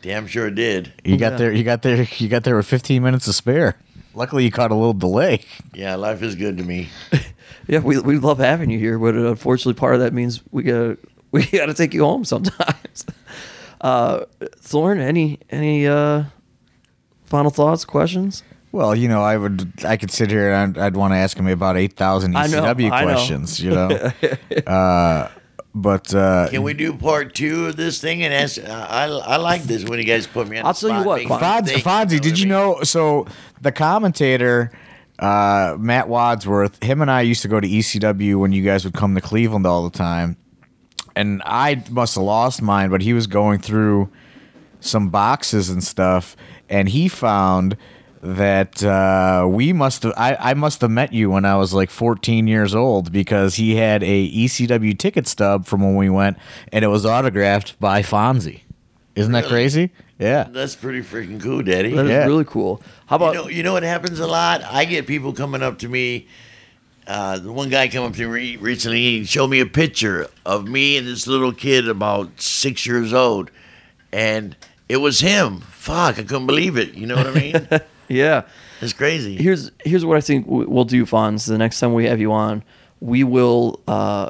damn 0.01 0.25
sure 0.27 0.47
it 0.47 0.55
did. 0.55 0.91
You 1.03 1.17
got 1.17 1.33
Yeah. 1.33 1.37
there. 1.37 1.51
You 1.51 1.63
got 1.63 1.81
there. 1.83 2.07
You 2.17 2.27
got 2.29 2.43
there 2.43 2.55
with 2.55 2.65
15 2.65 3.03
minutes 3.03 3.25
to 3.25 3.33
spare. 3.33 3.75
Luckily, 4.15 4.43
you 4.43 4.49
caught 4.51 4.71
a 4.71 4.75
little 4.75 4.93
delay. 4.93 5.43
Yeah, 5.73 5.95
life 5.97 6.23
is 6.23 6.33
good 6.35 6.57
to 6.57 6.63
me. 6.63 6.89
Yeah, 7.67 7.79
we, 7.79 7.99
we 7.99 8.17
love 8.17 8.39
having 8.39 8.71
you 8.71 8.79
here, 8.79 8.97
but 8.97 9.13
unfortunately, 9.13 9.75
part 9.75 9.93
of 9.93 9.99
that 10.01 10.11
means 10.11 10.41
we 10.49 10.63
got 10.63 10.97
we 11.31 11.45
got 11.45 11.67
to 11.67 11.75
take 11.75 11.93
you 11.93 12.03
home 12.03 12.25
sometimes. 12.25 13.05
Uh, 13.81 14.25
Thorne, 14.57 14.99
any 14.99 15.39
any 15.49 15.87
uh, 15.87 16.23
final 17.25 17.51
thoughts, 17.51 17.85
questions? 17.85 18.43
Well, 18.71 18.95
you 18.95 19.07
know, 19.07 19.23
I 19.23 19.37
would. 19.37 19.71
I 19.85 19.97
could 19.97 20.11
sit 20.11 20.29
here 20.29 20.51
and 20.51 20.77
I'd, 20.77 20.85
I'd 20.85 20.95
want 20.95 21.13
to 21.13 21.17
ask 21.17 21.35
him 21.37 21.47
about 21.47 21.75
8,000 21.75 22.35
I 22.35 22.47
know, 22.47 22.61
ECW 22.61 22.91
I 22.91 23.01
know. 23.01 23.07
questions. 23.07 23.59
You 23.59 23.71
know. 23.71 24.11
uh, 24.67 25.29
but 25.73 26.13
uh, 26.13 26.49
Can 26.49 26.63
we 26.63 26.73
do 26.73 26.93
part 26.93 27.35
two 27.35 27.67
of 27.67 27.75
this 27.77 28.01
thing? 28.01 28.23
And 28.23 28.33
ask, 28.33 28.59
I, 28.63 29.05
I 29.05 29.37
like 29.37 29.63
this 29.63 29.85
when 29.85 29.99
you 29.99 30.05
guys 30.05 30.27
put 30.27 30.47
me 30.47 30.57
on. 30.57 30.65
I'll 30.65 30.73
the 30.73 30.89
tell 30.89 30.99
you 30.99 31.05
what, 31.05 31.19
make 31.19 31.29
Fonzie, 31.29 31.65
think, 31.65 31.83
Fonzie, 31.83 32.13
know 32.13 32.19
did 32.19 32.31
what 32.31 32.39
you 32.39 32.45
I 32.55 32.59
mean? 32.65 32.77
know? 32.77 32.83
So 32.83 33.27
the 33.61 33.71
commentator, 33.71 34.71
uh, 35.19 35.75
Matt 35.79 36.09
Wadsworth, 36.09 36.81
him 36.83 37.01
and 37.01 37.11
I 37.11 37.21
used 37.21 37.43
to 37.43 37.47
go 37.47 37.59
to 37.59 37.67
ECW 37.67 38.35
when 38.39 38.51
you 38.51 38.63
guys 38.63 38.83
would 38.83 38.95
come 38.95 39.13
to 39.15 39.21
Cleveland 39.21 39.65
all 39.67 39.87
the 39.87 39.95
time, 39.95 40.37
and 41.15 41.41
I 41.45 41.83
must 41.89 42.15
have 42.15 42.23
lost 42.23 42.61
mine, 42.61 42.89
but 42.89 43.01
he 43.01 43.13
was 43.13 43.27
going 43.27 43.59
through 43.59 44.09
some 44.79 45.09
boxes 45.09 45.69
and 45.69 45.83
stuff, 45.83 46.35
and 46.69 46.87
he 46.89 47.07
found 47.07 47.75
that 48.21 48.83
uh, 48.83 49.47
we 49.49 49.71
must 49.71 50.03
have 50.03 50.13
I, 50.17 50.35
I 50.39 50.53
must 50.53 50.81
have 50.81 50.91
met 50.91 51.13
you 51.13 51.29
when 51.31 51.45
I 51.45 51.55
was 51.55 51.73
like 51.73 51.89
14 51.89 52.47
years 52.47 52.75
old 52.75 53.11
because 53.13 53.55
he 53.55 53.75
had 53.77 54.03
a 54.03 54.29
ECW 54.29 54.97
ticket 54.99 55.25
stub 55.25 55.65
from 55.65 55.81
when 55.81 55.95
we 55.95 56.09
went 56.09 56.37
and 56.73 56.83
it 56.83 56.89
was 56.89 57.05
autographed 57.05 57.79
by 57.79 58.01
Fonzie. 58.01 58.61
Isn't 59.15 59.31
that 59.31 59.45
crazy? 59.45 59.91
Yeah. 60.17 60.49
That's 60.51 60.75
pretty 60.75 60.99
freaking 61.01 61.41
cool, 61.41 61.61
Daddy. 61.63 61.93
That 61.93 62.05
is 62.07 62.11
Yeah. 62.11 62.25
really 62.25 62.43
cool. 62.43 62.81
How 63.05 63.15
about 63.15 63.35
you 63.35 63.41
know, 63.41 63.47
you 63.47 63.63
know 63.63 63.71
what 63.73 63.83
happens 63.83 64.19
a 64.19 64.27
lot? 64.27 64.63
I 64.65 64.83
get 64.83 65.07
people 65.07 65.31
coming 65.31 65.61
up 65.63 65.79
to 65.79 65.87
me. 65.87 66.27
Uh, 67.09 67.39
the 67.39 67.51
one 67.51 67.69
guy 67.69 67.87
came 67.87 68.03
up 68.03 68.13
to 68.13 68.27
me 68.29 68.55
recently. 68.57 69.01
He 69.01 69.25
showed 69.25 69.47
me 69.47 69.59
a 69.59 69.65
picture 69.65 70.27
of 70.45 70.67
me 70.67 70.95
and 70.95 71.07
this 71.07 71.25
little 71.25 71.51
kid 71.51 71.89
about 71.89 72.39
six 72.39 72.85
years 72.85 73.13
old, 73.13 73.49
and 74.13 74.55
it 74.87 74.97
was 74.97 75.19
him. 75.19 75.61
Fuck, 75.61 76.19
I 76.19 76.23
couldn't 76.23 76.45
believe 76.45 76.77
it. 76.77 76.93
You 76.93 77.07
know 77.07 77.15
what 77.15 77.25
I 77.25 77.31
mean? 77.33 77.67
yeah? 78.07 78.43
it's 78.79 78.93
crazy. 78.93 79.35
Here's 79.37 79.71
here's 79.83 80.05
what 80.05 80.17
I 80.17 80.21
think 80.21 80.45
we- 80.45 80.65
we'll 80.65 80.85
do, 80.85 81.03
Fonz. 81.05 81.47
The 81.47 81.57
next 81.57 81.79
time 81.79 81.95
we 81.95 82.05
have 82.05 82.19
you 82.19 82.31
on, 82.31 82.63
we 83.01 83.23
will 83.23 83.79
uh, 83.87 84.29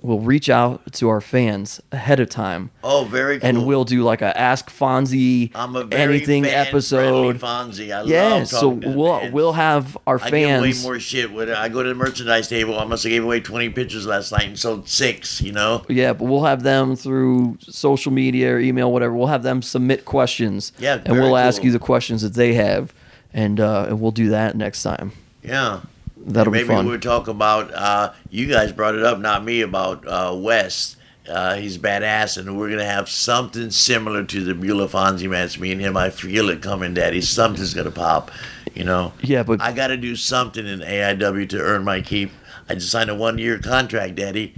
we'll 0.00 0.20
reach 0.20 0.48
out 0.48 0.92
to 0.92 1.08
our 1.08 1.20
fans 1.20 1.80
ahead 1.92 2.20
of 2.20 2.28
time. 2.28 2.70
oh, 2.84 3.04
very 3.04 3.40
cool. 3.40 3.48
and 3.48 3.66
we'll 3.66 3.84
do 3.84 4.02
like 4.02 4.22
a 4.22 4.38
Ask 4.38 4.70
Fonzie 4.70 5.50
I'm 5.54 5.74
a 5.76 5.84
very 5.84 6.16
anything 6.16 6.44
episode. 6.46 7.38
Fonzie. 7.40 7.90
I 7.96 8.04
Yeah, 8.04 8.28
love 8.34 8.48
so 8.48 8.60
talking 8.60 8.80
to 8.82 8.88
the 8.90 8.96
we'll 8.96 9.18
fans. 9.20 9.32
we'll 9.34 9.52
have 9.54 9.98
our 10.06 10.18
fans. 10.18 10.34
I 10.34 10.40
give 10.40 10.58
away 10.60 10.82
more 10.82 11.00
shit. 11.00 11.32
When 11.32 11.50
I 11.50 11.68
go 11.68 11.82
to 11.82 11.88
the 11.88 11.94
merchandise 11.94 12.48
table, 12.48 12.78
I 12.78 12.84
must 12.84 13.02
have 13.02 13.10
gave 13.10 13.24
away 13.24 13.40
20 13.40 13.70
pictures 13.70 14.06
last 14.06 14.30
night 14.32 14.46
and 14.46 14.58
sold 14.58 14.88
six, 14.88 15.40
you 15.40 15.52
know? 15.52 15.84
Yeah, 15.88 16.12
but 16.12 16.24
we'll 16.26 16.44
have 16.44 16.62
them 16.62 16.94
through 16.94 17.58
social 17.60 18.12
media 18.12 18.52
or 18.54 18.58
email, 18.60 18.92
whatever. 18.92 19.14
We'll 19.14 19.26
have 19.26 19.42
them 19.42 19.62
submit 19.62 20.04
questions. 20.04 20.72
Yeah, 20.78 21.00
and 21.04 21.14
we'll 21.18 21.36
ask 21.36 21.64
you 21.64 21.72
the 21.72 21.78
questions 21.78 22.22
that 22.22 22.34
they 22.34 22.54
have, 22.54 22.94
and 23.34 23.58
uh, 23.60 23.86
and 23.88 24.00
we'll 24.00 24.10
do 24.12 24.28
that 24.30 24.56
next 24.56 24.82
time. 24.82 25.12
Yeah. 25.42 25.80
That'll 26.26 26.52
be 26.52 26.58
Maybe 26.58 26.68
fun. 26.68 26.86
we'll 26.86 27.00
talk 27.00 27.28
about, 27.28 27.72
uh, 27.72 28.12
you 28.30 28.46
guys 28.48 28.72
brought 28.72 28.94
it 28.94 29.02
up, 29.02 29.18
not 29.18 29.44
me, 29.44 29.62
about 29.62 30.06
uh, 30.06 30.34
Wes. 30.36 30.96
Uh, 31.28 31.56
he's 31.56 31.76
badass, 31.76 32.38
and 32.38 32.58
we're 32.58 32.68
going 32.68 32.78
to 32.78 32.84
have 32.84 33.08
something 33.08 33.70
similar 33.70 34.24
to 34.24 34.42
the 34.44 34.54
Beulah 34.54 34.88
Fonzie 34.88 35.28
match. 35.28 35.58
Me 35.58 35.72
and 35.72 35.80
him, 35.80 35.96
I 35.96 36.08
feel 36.10 36.48
it 36.48 36.62
coming, 36.62 36.94
Daddy. 36.94 37.20
Something's 37.20 37.74
going 37.74 37.84
to 37.84 37.90
pop, 37.90 38.30
you 38.74 38.82
know? 38.84 39.12
Yeah, 39.22 39.42
but 39.42 39.60
I 39.60 39.72
got 39.72 39.88
to 39.88 39.96
do 39.98 40.16
something 40.16 40.66
in 40.66 40.80
AIW 40.80 41.48
to 41.50 41.60
earn 41.60 41.84
my 41.84 42.00
keep. 42.00 42.30
I 42.68 42.74
just 42.74 42.90
signed 42.90 43.10
a 43.10 43.14
one 43.14 43.36
year 43.38 43.58
contract, 43.58 44.14
Daddy. 44.14 44.54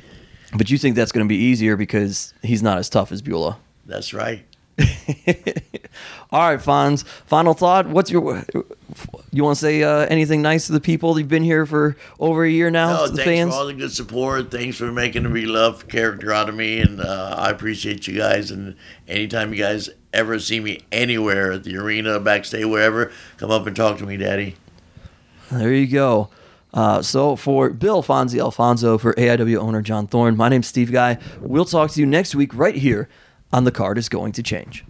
but 0.57 0.71
you 0.71 0.79
think 0.79 0.95
that's 0.97 1.11
going 1.13 1.27
to 1.27 1.29
be 1.29 1.37
easier 1.37 1.77
because 1.77 2.35
he's 2.43 2.63
not 2.63 2.79
as 2.79 2.89
tough 2.89 3.11
as 3.11 3.21
Beulah. 3.21 3.59
That's 3.87 4.15
right. 4.15 4.45
All 6.33 6.49
right, 6.49 6.61
Fonz. 6.61 7.05
Final 7.27 7.55
thought. 7.55 7.89
What's 7.89 8.11
your? 8.11 8.45
You 9.33 9.45
want 9.45 9.57
to 9.57 9.61
say 9.61 9.83
uh, 9.83 10.07
anything 10.07 10.43
nice 10.43 10.67
to 10.67 10.73
the 10.73 10.81
people? 10.81 11.19
You've 11.19 11.29
been 11.29 11.43
here 11.43 11.67
for 11.67 11.97
over 12.19 12.45
a 12.45 12.51
year 12.51 12.71
now. 12.71 12.93
No, 12.93 13.07
thanks 13.07 13.25
fans. 13.25 13.53
for 13.53 13.61
all 13.61 13.67
the 13.67 13.75
good 13.75 13.93
support. 13.93 14.51
Thanks 14.51 14.77
for 14.77 14.93
making 14.93 15.27
a 15.27 15.29
beloved 15.29 15.89
character 15.89 16.33
out 16.33 16.49
of 16.49 16.55
me, 16.55 16.81
and 16.81 17.01
uh, 17.01 17.35
I 17.39 17.51
appreciate 17.51 18.07
you 18.07 18.17
guys. 18.17 18.51
And 18.51 18.77
anytime 19.09 19.53
you 19.53 19.59
guys 19.59 19.91
ever 20.13 20.39
see 20.39 20.61
me 20.61 20.81
anywhere 20.93 21.53
at 21.53 21.65
the 21.65 21.77
arena, 21.77 22.19
backstage, 22.21 22.65
wherever, 22.65 23.13
come 23.37 23.51
up 23.51 23.67
and 23.67 23.77
talk 23.77 23.99
to 23.99 24.07
me, 24.07 24.17
Daddy. 24.17 24.57
There 25.51 25.73
you 25.73 25.89
go. 25.89 26.31
Uh, 26.73 27.03
so 27.03 27.35
for 27.35 27.71
Bill 27.71 28.03
Fonzie 28.03 28.39
Alfonso, 28.39 28.99
for 28.99 29.15
AIW 29.15 29.57
owner 29.57 29.83
John 29.83 30.07
Thorne, 30.07 30.37
my 30.37 30.49
name's 30.49 30.69
Steve 30.69 30.93
Guy. 30.93 31.19
We'll 31.41 31.65
talk 31.65 31.91
to 31.91 32.01
you 32.01 32.07
next 32.07 32.37
week 32.37 32.55
right 32.55 32.77
here 32.77 33.09
on 33.53 33.65
The 33.65 33.73
Card 33.73 33.99
is 33.99 34.09
Going 34.09 34.33
to 34.33 34.43
Change. 34.43 34.85